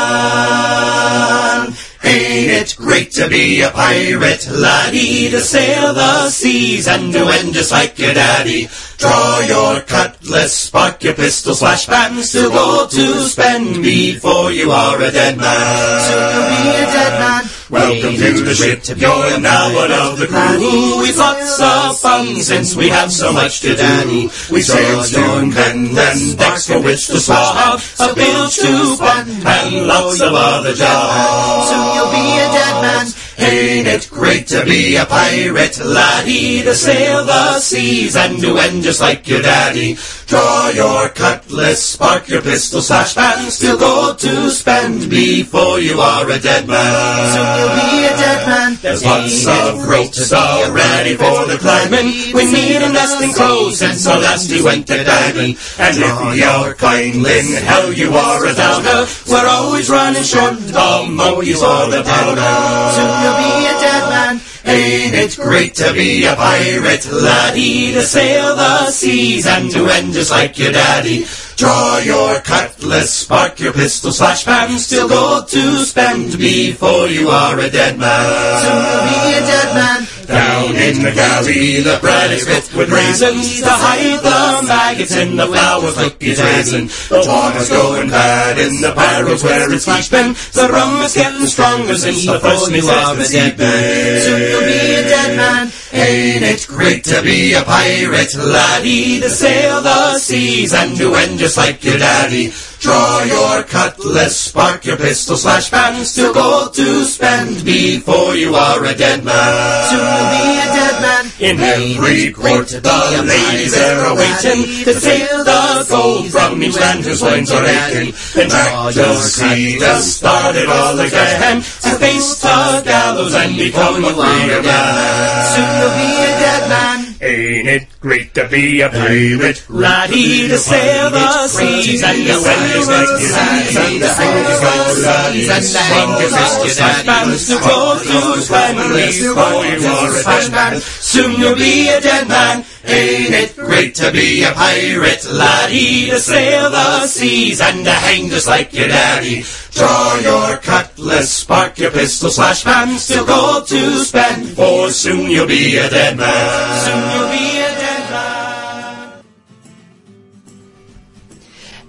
Ain't 2.03 2.51
it 2.51 2.75
great 2.77 3.11
to 3.11 3.27
be 3.27 3.61
a 3.61 3.69
pirate, 3.69 4.47
laddie, 4.49 5.29
to 5.29 5.39
sail 5.41 5.93
the 5.93 6.29
seas 6.29 6.87
and 6.87 7.13
to 7.13 7.27
end 7.27 7.53
just 7.53 7.71
like 7.71 7.97
your 7.99 8.13
daddy. 8.13 8.67
Draw 8.99 9.39
your 9.47 9.79
cutlass, 9.81 10.53
spark 10.53 11.01
your 11.05 11.13
pistol, 11.13 11.55
slash 11.55 11.87
baton, 11.87 12.21
still 12.21 12.49
go 12.49 12.85
to 12.85 13.23
spend 13.23 13.81
before 13.81 14.51
you 14.51 14.71
are 14.71 15.01
a 15.01 15.09
dead 15.09 15.37
man. 15.37 16.01
Soon 16.03 16.19
you'll 16.35 16.63
be 16.63 16.69
a 16.75 16.85
dead 16.91 17.19
man. 17.19 17.49
Welcome 17.69 18.15
to 18.17 18.43
the 18.43 18.55
ship, 18.55 18.97
you're 18.97 19.39
now 19.39 19.73
one 19.73 19.91
of 19.91 20.19
the 20.19 20.27
crew. 20.27 20.99
We've 20.99 21.15
lots 21.15 21.61
of 21.61 21.99
fun 21.99 22.41
since 22.41 22.75
we 22.75 22.89
have 22.89 23.11
so 23.13 23.31
much 23.31 23.61
to 23.61 23.75
do. 23.77 24.29
We 24.51 24.61
sail 24.61 25.01
to 25.01 25.47
and 25.47 25.95
decks 26.37 26.67
for 26.67 26.81
which 26.81 27.07
to 27.07 27.19
swab, 27.19 27.79
a 27.99 28.13
bilge 28.13 28.55
to 28.57 28.97
pump, 28.99 29.29
and 29.45 29.87
lots 29.87 30.19
of 30.19 30.33
other 30.33 30.73
jobs. 30.73 31.69
Soon 31.69 31.95
you'll 31.95 32.11
be 32.11 32.35
a 32.35 32.51
dead 32.51 32.81
man. 32.81 33.07
Ain't 33.39 33.87
it 33.87 34.09
great 34.11 34.47
to 34.47 34.65
be 34.65 34.97
a 34.97 35.05
pirate, 35.05 35.79
laddie, 35.79 36.61
to 36.63 36.75
sail 36.75 37.23
the 37.23 37.59
seas 37.59 38.15
and 38.17 38.39
to 38.41 38.57
end 38.57 38.83
just 38.83 38.99
like 38.99 39.27
your 39.27 39.41
daddy? 39.41 39.97
Draw 40.27 40.69
your 40.75 41.09
cutlass, 41.09 41.81
spark 41.81 42.27
your 42.27 42.41
pistol, 42.41 42.81
slash 42.81 43.15
baton, 43.15 43.49
still 43.49 43.79
go 43.79 44.13
to 44.13 44.51
spend 44.51 45.09
before 45.09 45.79
you 45.79 45.99
are 45.99 46.29
a 46.29 46.37
dead 46.37 46.67
man. 46.67 47.31
Soon 47.33 47.49
you'll 47.57 47.75
be 47.79 48.05
a 48.05 48.17
dead 48.17 48.47
man. 48.47 48.77
There's 48.81 49.05
lots 49.05 49.47
of 49.47 49.81
great 49.87 50.13
stuff 50.13 50.75
ready 50.75 51.15
for 51.15 51.47
the 51.47 51.57
climbing. 51.57 52.35
We 52.35 52.45
need 52.51 52.83
a 52.83 52.91
nesting 52.91 53.33
clothes 53.33 53.79
since 53.79 54.05
our 54.05 54.19
last 54.19 54.51
we 54.51 54.61
went 54.61 54.85
to 54.87 55.03
diving. 55.03 55.55
And 55.79 55.95
if 55.97 56.35
you're 56.35 56.73
kindling, 56.75 57.47
hell 57.63 57.93
you 57.93 58.11
are 58.13 58.45
a 58.45 58.53
downer. 58.53 59.07
We're 59.27 59.47
always 59.47 59.89
running 59.89 60.23
short 60.23 60.59
of 60.75 61.09
monkeys 61.09 61.63
or 61.63 61.89
the 61.89 62.03
powder. 62.03 63.28
You'll 63.29 63.37
be 63.37 63.65
a 63.67 63.79
dead 63.79 64.09
man. 64.09 64.41
Ain't 64.65 65.15
it 65.15 65.35
great 65.37 65.75
to 65.75 65.93
be 65.93 66.25
a 66.25 66.35
pirate, 66.35 67.05
laddie, 67.11 67.93
to 67.93 68.01
sail 68.01 68.55
the 68.55 68.89
seas 68.91 69.45
and 69.45 69.69
to 69.71 69.85
end 69.87 70.13
just 70.13 70.31
like 70.31 70.57
your 70.57 70.71
daddy? 70.71 71.25
Draw 71.55 71.97
your 71.99 72.39
cutlass, 72.41 73.11
spark 73.11 73.59
your 73.59 73.73
pistol, 73.73 74.11
slash 74.11 74.45
baton, 74.45 74.79
still 74.79 75.07
go 75.07 75.43
to 75.45 75.85
spend 75.85 76.37
before 76.37 77.07
you 77.07 77.29
are 77.29 77.59
a 77.59 77.69
dead 77.69 77.99
man. 77.99 78.61
Soon 78.61 78.75
you'll 78.75 79.05
be 79.05 79.37
a 79.37 79.41
dead 79.41 79.75
man. 79.75 80.18
Down 80.29 80.75
in 80.75 81.01
the 81.01 81.11
galley, 81.11 81.81
the 81.81 81.97
bread 81.99 82.29
is 82.29 82.45
cooked 82.45 82.75
with 82.75 82.91
raisins 82.91 83.61
to 83.61 83.69
hide 83.69 84.21
the 84.21 84.67
maggots 84.67 85.15
in 85.17 85.35
the 85.35 85.47
flowers 85.47 85.97
like 85.97 86.17
it's 86.21 86.39
raisin. 86.39 86.85
The 86.85 87.25
water's 87.25 87.69
going 87.69 88.09
bad 88.09 88.59
in 88.59 88.79
the 88.79 88.93
barrels 88.93 89.43
where 89.43 89.73
it's 89.73 89.85
sleeping. 89.85 90.37
The 90.53 90.69
rum 90.71 91.01
is 91.01 91.15
getting 91.15 91.47
stronger 91.47 91.97
since 91.97 92.27
the 92.27 92.39
first 92.39 92.69
meal 92.71 92.89
of 92.91 93.17
the 93.17 93.25
dead 93.25 93.57
man. 93.57 94.21
Soon 94.21 94.41
you'll 94.41 94.69
be 94.69 94.93
a 94.93 95.01
dead 95.01 95.35
man. 95.35 95.71
Ain't 95.93 96.43
it 96.43 96.67
great 96.67 97.03
to 97.05 97.23
be 97.23 97.53
a 97.53 97.63
pirate, 97.63 98.35
laddie, 98.37 99.21
to 99.21 99.29
sail 99.31 99.81
the 99.81 100.19
seas 100.19 100.75
and 100.75 100.95
to 100.97 101.15
end 101.15 101.39
just 101.39 101.57
like 101.57 101.83
your 101.83 101.97
daddy? 101.97 102.53
Draw 102.79 103.23
your 103.23 103.63
cutlass, 103.63 104.39
spark 104.39 104.85
your 104.85 104.95
pistol, 104.95 105.35
slash 105.35 105.69
baton, 105.69 106.05
still 106.05 106.33
gold 106.33 106.73
to 106.75 107.03
spend 107.03 107.65
before 107.65 108.35
you 108.35 108.55
are 108.55 108.85
a 108.85 108.95
dead 108.95 109.23
man. 109.25 109.89
Soon 109.89 109.99
you'll 109.99 110.31
be 110.31 110.45
a 110.55 110.67
dead 110.71 111.01
man. 111.01 111.25
In 111.39 111.59
every 111.59 112.33
port, 112.33 112.69
the 112.69 113.23
ladies 113.27 113.75
there 113.75 113.99
are 113.99 114.15
waiting 114.15 114.63
to 114.85 114.93
take 114.95 115.29
the 115.29 115.85
gold 115.89 116.31
from 116.31 116.63
each 116.63 116.79
land 116.79 117.03
whose 117.03 117.21
loins 117.21 117.51
are 117.51 117.65
aching. 117.65 118.13
Then 118.33 118.47
back 118.47 118.93
to 118.93 119.15
sea 119.15 119.79
to 119.79 119.95
start 119.99 120.55
it 120.55 120.69
all 120.69 120.97
again, 120.99 121.57
to 121.57 121.91
face 121.99 122.41
the 122.41 122.81
gallows 122.85 123.35
and 123.35 123.57
become 123.57 124.05
a 124.05 124.13
freer 124.13 124.63
man. 124.63 125.45
Soon 125.51 125.69
you'll 125.79 125.95
be 125.99 126.11
a 126.15 126.31
dead 126.39 126.69
man. 126.69 127.08
Ain't 127.21 127.67
it 127.67 127.87
great 127.99 128.33
to 128.35 128.47
be 128.47 128.79
a 128.79 128.87
pirate, 128.87 129.69
laddie, 129.69 130.47
to 130.47 130.57
sail 130.57 131.09
the 131.11 131.47
seas 131.49 132.01
and 132.01 132.15
the 132.15 132.31
winds 132.39 132.87
like 132.87 133.11
the 133.11 133.19
seas 133.19 133.75
and 133.75 134.01
the 134.01 134.07
hangers 134.07 134.61
like 134.63 134.87
the 134.87 135.03
seas. 135.35 135.49
and 135.51 135.65
the 135.67 135.83
hangers 135.83 136.31
like 136.31 136.63
the 136.63 137.03
bands 137.05 137.47
to 137.47 137.55
go 137.59 137.99
to 137.99 138.41
spend 138.41 138.77
before 138.95 139.65
you 139.67 139.91
are 139.91 140.15
a 140.15 140.23
dead 140.23 140.51
man. 140.51 140.79
Soon 140.79 141.39
you'll 141.41 141.55
be 141.55 141.89
a 141.89 141.99
dead 141.99 142.27
man. 142.29 142.63
Ain't 142.89 143.33
it 143.33 143.55
great 143.55 143.95
to 143.95 144.11
be 144.11 144.43
a 144.43 144.51
pirate, 144.51 145.25
laddie, 145.31 146.09
to 146.09 146.19
sail 146.19 146.71
the 146.71 147.05
seas 147.05 147.61
and 147.61 147.85
to 147.85 147.91
hang 147.91 148.29
just 148.29 148.47
like 148.47 148.73
your 148.73 148.87
daddy? 148.87 149.43
Draw 149.71 150.19
your 150.21 150.57
cutlass, 150.57 151.31
spark 151.31 151.77
your 151.77 151.91
pistol, 151.91 152.31
slash 152.31 152.65
man, 152.65 152.97
still 152.97 153.25
go 153.25 153.63
to 153.65 153.99
spend, 153.99 154.49
for 154.49 154.89
soon 154.89 155.29
you'll 155.29 155.47
be 155.47 155.77
a 155.77 155.89
dead 155.89 156.17
man. 156.17 156.85
Soon 156.85 157.21
you'll 157.21 157.29
be 157.29 157.57
a 157.59 157.69
dead 157.77 158.09
man. 158.09 159.23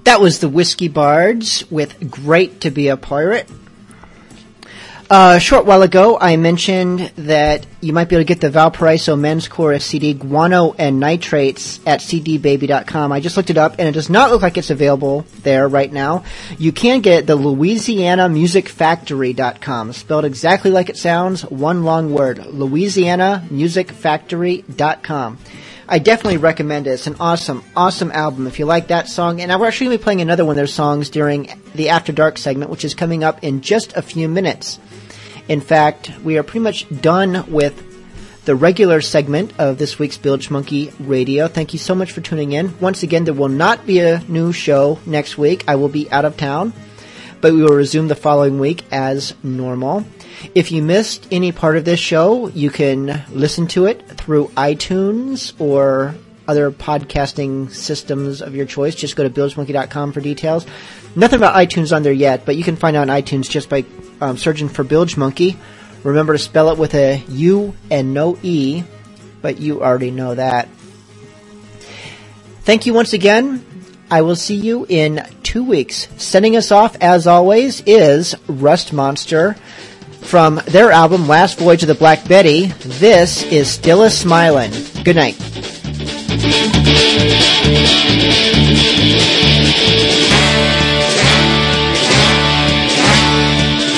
That 0.05 0.21
was 0.21 0.41
the 0.41 0.49
Whiskey 0.49 0.89
Bards 0.89 1.65
with 1.71 2.11
Great 2.11 2.61
to 2.61 2.71
Be 2.71 2.89
a 2.89 2.97
Pirate. 2.97 3.49
Uh, 5.11 5.35
a 5.39 5.41
short 5.41 5.67
while 5.67 5.83
ago, 5.83 6.17
I 6.21 6.37
mentioned 6.37 7.01
that 7.17 7.67
you 7.81 7.93
might 7.93 8.09
be 8.09 8.15
able 8.15 8.21
to 8.21 8.29
get 8.29 8.41
the 8.41 8.49
Valparaiso 8.49 9.17
Men's 9.17 9.49
Chorus 9.49 9.85
CD 9.85 10.15
Guano 10.15 10.73
and 10.79 11.01
Nitrates 11.01 11.81
at 11.85 11.99
cdbaby.com. 11.99 13.11
I 13.11 13.19
just 13.19 13.37
looked 13.37 13.51
it 13.51 13.59
up 13.59 13.75
and 13.81 13.89
it 13.89 13.93
does 13.93 14.09
not 14.09 14.31
look 14.31 14.41
like 14.41 14.57
it's 14.57 14.71
available 14.71 15.27
there 15.43 15.67
right 15.67 15.93
now. 15.93 16.23
You 16.59 16.71
can 16.71 17.01
get 17.01 17.15
it 17.15 17.23
at 17.23 17.27
the 17.27 17.37
LouisianaMusicFactory.com, 17.37 19.93
spelled 19.95 20.25
exactly 20.25 20.71
like 20.71 20.91
it 20.91 20.97
sounds, 20.97 21.43
one 21.43 21.83
long 21.83 22.15
word, 22.15 22.39
LouisianaMusicFactory.com. 22.39 25.39
I 25.93 25.99
definitely 25.99 26.37
recommend 26.37 26.87
it. 26.87 26.91
It's 26.91 27.09
an 27.09 27.17
awesome, 27.19 27.65
awesome 27.75 28.13
album. 28.13 28.47
If 28.47 28.61
you 28.61 28.65
like 28.65 28.87
that 28.89 29.09
song, 29.09 29.41
and 29.41 29.51
we're 29.61 29.67
actually 29.67 29.89
going 29.89 29.99
to 29.99 30.01
be 30.01 30.05
playing 30.05 30.21
another 30.21 30.45
one 30.45 30.53
of 30.53 30.57
their 30.57 30.69
songs 30.69 31.11
during 31.11 31.51
the 31.75 31.89
After 31.89 32.13
Dark 32.13 32.39
segment, 32.39 32.71
which 32.71 32.85
is 32.85 32.95
coming 32.95 33.25
up 33.25 33.43
in 33.43 33.61
just 33.61 33.97
a 33.97 34.03
few 34.03 34.29
minutes. 34.29 34.79
In 35.49 35.61
fact, 35.61 36.13
we 36.23 36.39
are 36.39 36.45
pretty 36.45 36.61
much 36.61 36.87
done 37.01 37.51
with 37.51 38.45
the 38.45 38.55
regular 38.55 39.01
segment 39.01 39.53
of 39.59 39.79
this 39.79 39.99
week's 39.99 40.17
Bilge 40.17 40.49
Monkey 40.49 40.93
Radio. 41.01 41.49
Thank 41.49 41.73
you 41.73 41.81
so 41.81 41.97
much 41.97 42.13
for 42.13 42.21
tuning 42.21 42.53
in. 42.53 42.79
Once 42.79 43.03
again, 43.03 43.25
there 43.25 43.35
will 43.35 43.49
not 43.49 43.85
be 43.85 43.99
a 43.99 44.21
new 44.29 44.53
show 44.53 45.01
next 45.07 45.39
week. 45.39 45.65
I 45.67 45.75
will 45.75 45.89
be 45.89 46.09
out 46.13 46.25
of 46.25 46.37
town, 46.37 46.73
but 47.41 47.53
we 47.53 47.65
will 47.65 47.75
resume 47.75 48.07
the 48.07 48.15
following 48.15 48.61
week 48.61 48.85
as 48.93 49.35
normal. 49.43 50.05
If 50.55 50.73
you 50.73 50.83
missed 50.83 51.29
any 51.31 51.53
part 51.53 51.77
of 51.77 51.85
this 51.85 52.01
show, 52.01 52.49
you 52.49 52.71
can 52.71 53.25
listen 53.31 53.67
to 53.69 53.87
it 53.87 54.07
through 54.09 54.49
iTunes 54.49 55.53
or 55.61 56.15
other 56.49 56.71
podcasting 56.71 57.71
systems 57.71 58.43
of 58.43 58.55
your 58.55 58.67
choice. 58.67 58.95
Just 58.95 59.17
go 59.17 59.23
to 59.23 59.31
bilgemonkey.com 59.31 60.13
for 60.13 60.21
details. 60.21 60.67
Nothing 61.15 61.39
about 61.39 61.55
iTunes 61.55 61.95
on 61.95 62.03
there 62.03 62.13
yet, 62.13 62.45
but 62.45 62.57
you 62.57 62.65
can 62.65 62.77
find 62.77 62.97
out 62.97 63.09
on 63.09 63.23
iTunes 63.23 63.49
just 63.49 63.69
by 63.69 63.85
um, 64.21 64.37
searching 64.37 64.69
for 64.69 64.83
Bilge 64.83 65.17
Monkey. 65.17 65.57
Remember 66.03 66.33
to 66.33 66.39
spell 66.39 66.71
it 66.71 66.79
with 66.79 66.95
a 66.95 67.23
U 67.29 67.75
and 67.91 68.15
no 68.15 68.39
E, 68.43 68.83
but 69.43 69.61
you 69.61 69.83
already 69.83 70.11
know 70.11 70.35
that. 70.35 70.69
Thank 72.63 72.87
you 72.87 72.95
once 72.95 73.13
again. 73.13 73.65
I 74.11 74.23
will 74.23 74.37
see 74.37 74.57
you 74.57 74.87
in 74.89 75.25
two 75.43 75.63
weeks. 75.63 76.09
Sending 76.17 76.57
us 76.57 76.73
off, 76.73 76.97
as 77.01 77.27
always, 77.27 77.81
is 77.87 78.35
Rust 78.49 78.93
Monster. 78.93 79.57
From 80.31 80.61
their 80.69 80.93
album 80.93 81.27
Last 81.27 81.59
Voyage 81.59 81.83
of 81.83 81.89
the 81.89 81.97
Black 81.97 82.29
Betty, 82.29 82.67
this 82.87 83.43
is 83.43 83.69
Still 83.69 84.05
a 84.05 84.07
Smilin'. 84.07 84.71
Good 85.03 85.17
night. 85.17 85.35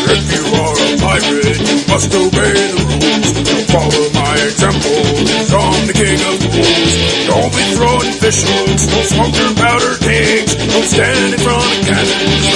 If 0.09 0.25
you 0.33 0.44
are 0.57 0.73
a 0.73 0.97
pirate, 1.05 1.61
you 1.69 1.77
must 1.93 2.09
obey 2.17 2.57
the 2.65 2.81
rules. 2.81 3.28
Don't 3.44 3.69
follow 3.69 4.09
my 4.17 4.33
example, 4.41 5.05
I'm 5.52 5.85
the 5.86 5.93
king 5.93 6.17
of 6.17 6.41
fools. 6.49 6.94
Don't 7.28 7.52
be 7.52 7.65
throwing 7.77 8.12
fish 8.25 8.41
hooks, 8.49 8.86
don't 8.89 9.05
smoke 9.05 9.36
your 9.36 9.52
powder 9.52 10.01
kegs. 10.01 10.57
Don't 10.57 10.89
stand 10.89 11.35
in 11.35 11.41
front 11.41 11.61
of 11.61 11.85
cannons, 11.85 12.52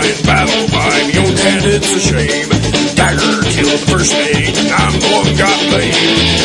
lost 0.00 0.24
battle 0.24 0.64
by 0.72 0.88
my 0.88 1.20
own 1.20 1.36
hand, 1.36 1.64
it's 1.68 1.92
a 1.92 2.00
shame. 2.00 2.48
Dagger 2.96 3.44
killed 3.52 3.68
the 3.68 3.80
first 3.92 4.12
mate, 4.16 4.56
I'm 4.72 4.96
the 4.96 5.08
one 5.12 5.32
got 5.36 5.60
laid. 5.72 5.92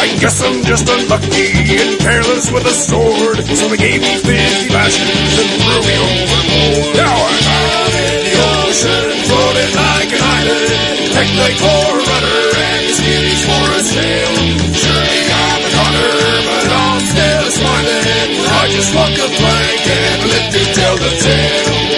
I 0.04 0.08
guess 0.20 0.44
I'm 0.44 0.64
just 0.64 0.88
unlucky 0.88 1.80
and 1.80 2.00
careless 2.00 2.52
with 2.52 2.66
a 2.68 2.76
sword, 2.76 3.40
so 3.56 3.68
they 3.72 3.80
gave 3.80 4.02
me 4.02 4.14
50 4.20 4.76
lashes 4.76 5.08
and 5.40 5.52
threw 5.56 5.82
me 5.88 5.96
overboard. 6.04 6.96
Now 7.00 7.16
I'm 7.16 7.46
out 7.48 7.94
in 7.96 8.20
the 8.28 8.36
ocean, 8.60 9.08
floating 9.24 9.74
like 9.76 10.12
an 10.12 10.22
island. 10.22 10.96
They 11.16 11.54
pour 11.60 11.96
a 11.96 12.04
rudder 12.12 12.44
and 12.60 12.86
skimmies 12.92 13.44
for 13.48 13.66
a 13.72 13.82
sail. 13.84 14.34
Surely 14.76 15.24
I'm 15.32 15.62
a 15.64 15.70
goner, 15.72 16.16
but 16.44 16.70
I'm 16.76 17.00
still 17.04 17.48
smiling. 17.56 18.30
I 18.52 18.64
just 18.72 18.92
walk 18.96 19.16
a 19.16 19.28
plank 19.32 19.84
and 19.96 20.20
live 20.28 20.48
to 20.56 20.62
tell 20.76 20.96
the 21.00 21.12
the 21.24 21.95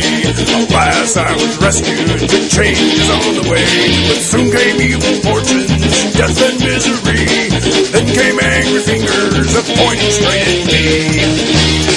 day. 0.00 0.22
Alas, 0.70 1.16
I 1.16 1.32
was 1.34 1.56
rescued, 1.58 2.08
good 2.30 2.50
changes 2.50 3.10
on 3.10 3.34
the 3.34 3.44
way. 3.50 3.64
But 4.08 4.20
soon 4.22 4.50
came 4.50 4.80
evil 4.80 5.14
fortunes, 5.22 6.14
death 6.14 6.40
and 6.42 6.58
misery. 6.60 7.26
Then 7.92 8.06
came 8.06 8.38
angry 8.40 8.80
fingers, 8.80 9.54
a 9.56 9.62
pointing 9.62 10.10
straight 10.10 10.46
at 10.46 10.66
me. 10.66 11.93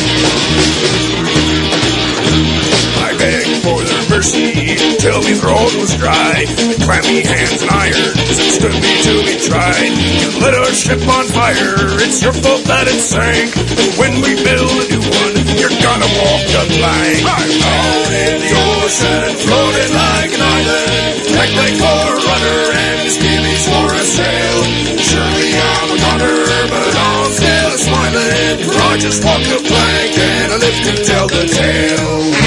Begged 3.18 3.66
for 3.66 3.82
their 3.82 4.04
mercy 4.14 4.78
till 5.02 5.22
me 5.26 5.34
throat 5.34 5.74
was 5.82 5.98
dry. 5.98 6.46
Clammy 6.86 7.26
hands 7.26 7.66
and 7.66 7.72
irons 7.74 8.14
that 8.14 8.50
stood 8.54 8.78
me 8.78 8.94
till 9.02 9.22
we 9.26 9.34
tried. 9.42 9.90
You 10.22 10.30
lit 10.38 10.54
our 10.54 10.70
ship 10.70 11.02
on 11.02 11.26
fire, 11.34 11.98
it's 11.98 12.22
your 12.22 12.34
fault 12.34 12.62
that 12.70 12.86
it 12.86 13.02
sank. 13.02 13.58
When 13.98 14.22
we 14.22 14.38
build 14.38 14.70
a 14.70 14.86
new 14.86 15.02
one, 15.02 15.36
you're 15.58 15.78
gonna 15.82 16.10
walk 16.22 16.44
the 16.46 16.64
plank. 16.78 17.26
I'm 17.26 17.58
out 17.58 18.10
in 18.14 18.38
the 18.38 18.54
ocean, 18.86 19.30
floating 19.42 19.92
like 19.98 20.32
an 20.38 20.44
island. 20.46 21.18
Act 21.42 21.54
like 21.58 21.78
for 21.82 21.98
a 21.98 22.18
rudder 22.22 22.62
and 22.70 23.10
skimmies 23.10 23.66
for 23.66 23.98
a 23.98 24.04
sail. 24.06 24.58
Surely 25.02 25.52
I'm 25.58 25.90
a 25.90 25.98
goner, 26.06 26.38
but 26.70 26.94
I'm 26.94 27.32
still 27.34 27.74
smiling. 27.82 28.62
I 28.62 28.98
just 29.02 29.26
walk 29.26 29.42
the 29.42 29.58
plank 29.66 30.14
and 30.18 30.54
I 30.54 30.58
live 30.62 30.80
to 30.86 30.94
tell 31.02 31.28
the 31.28 31.44
tale. 31.50 32.47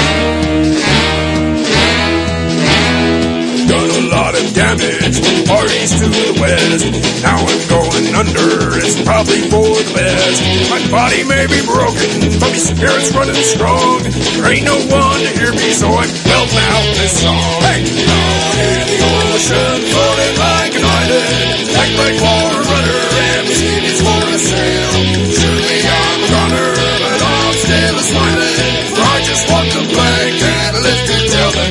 Parties 5.51 5.91
to 5.99 6.07
the 6.07 6.29
west. 6.39 6.87
Now 7.19 7.35
I'm 7.35 7.63
going 7.67 8.07
under, 8.15 8.79
it's 8.79 8.95
probably 9.03 9.43
for 9.51 9.67
the 9.67 9.87
best. 9.91 10.39
My 10.71 10.79
body 10.87 11.27
may 11.27 11.45
be 11.51 11.59
broken, 11.67 12.39
but 12.39 12.55
my 12.55 12.55
spirit's 12.55 13.11
running 13.11 13.35
strong. 13.43 13.99
There 14.39 14.47
ain't 14.47 14.63
no 14.63 14.79
one 14.87 15.19
to 15.19 15.31
hear 15.35 15.51
me, 15.51 15.75
so 15.75 15.91
I'm 15.91 16.07
belting 16.23 16.67
out 16.71 16.87
this 16.95 17.13
song. 17.19 17.59
Hey! 17.67 17.83
Out 17.83 18.55
in 18.63 18.85
the 18.87 18.99
ocean, 19.11 19.77
floating 19.91 20.35
like 20.39 20.73
an 20.79 20.85
island. 20.87 21.59
Like 21.75 22.15
for 22.15 22.43
a 22.47 22.61
rudder, 22.71 23.03
and 23.35 23.43
the 23.47 23.55
skin 23.55 23.83
is 23.83 23.99
for 23.99 24.23
a 24.31 24.39
sail. 24.39 24.91
Surely 25.35 25.79
I'm 25.83 26.19
a 26.23 26.27
goner, 26.31 26.71
but 27.03 27.21
I'm 27.21 27.53
still 27.59 27.95
a 27.99 28.03
smiling. 28.07 28.91
I 29.01 29.23
just 29.23 29.43
walk 29.51 29.67
the 29.67 29.83
plank 29.91 30.35
and 30.39 30.75
I 30.75 30.79
live 30.79 31.03
to 31.09 31.17
tell 31.27 31.51
the 31.51 31.70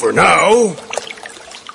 For 0.00 0.12
now, 0.12 0.74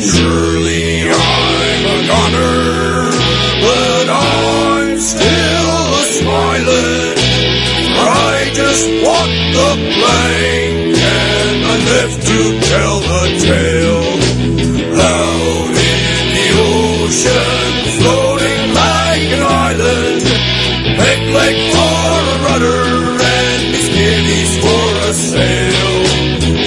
Surely 0.00 0.86
I'm 1.10 1.84
a 1.84 1.98
goner, 2.08 3.12
but 3.60 4.06
I'm 4.08 4.90
still 4.98 5.70
a 5.92 6.04
smiling. 6.16 7.18
I 7.94 8.50
just 8.54 8.86
walk 9.04 9.32
the 9.56 9.70
plank 9.98 10.61
I 11.72 11.76
live 11.78 12.14
to 12.20 12.38
tell 12.68 13.00
the 13.00 13.24
tale. 13.48 14.04
Out 14.92 15.72
in 15.72 16.24
the 16.36 16.48
ocean, 16.68 17.72
floating 17.96 18.62
like 18.76 19.28
an 19.32 19.40
island. 19.40 20.20
Peg 21.00 21.20
leg 21.32 21.56
for 21.72 22.12
a 22.28 22.36
rudder 22.44 22.84
and 23.24 23.72
skivvies 23.88 24.52
for 24.60 24.88
a 25.08 25.12
sail. 25.16 25.92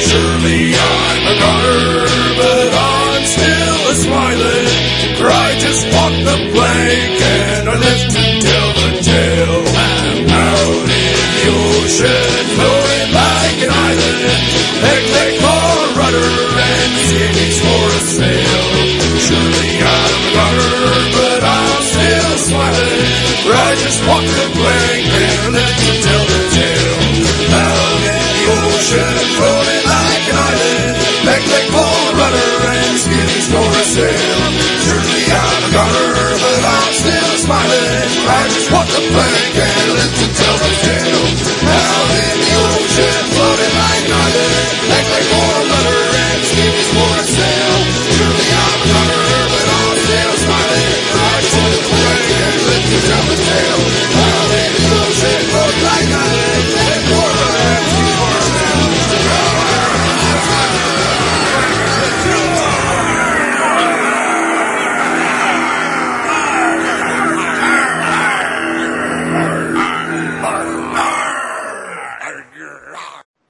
Surely 0.09 0.74
I'm 0.74 1.24
a 1.30 1.35
goner, 1.38 2.09
but 2.42 2.69
I'm 2.74 3.24
still 3.30 3.82
a 3.85 3.95
smiling. 4.01 4.74
For 5.22 5.30
I 5.30 5.53
just 5.61 5.85
walk 5.93 6.16
the 6.30 6.38
plank 6.50 7.22
and 7.22 7.69
I 7.69 7.75
live 7.77 8.03
to 8.09 8.24
tell 8.42 8.69
the 8.82 8.92
tale. 9.06 9.61
I'm 9.69 10.34
out 10.34 10.82
in 10.98 11.22
the 11.38 11.45
ocean, 11.61 12.55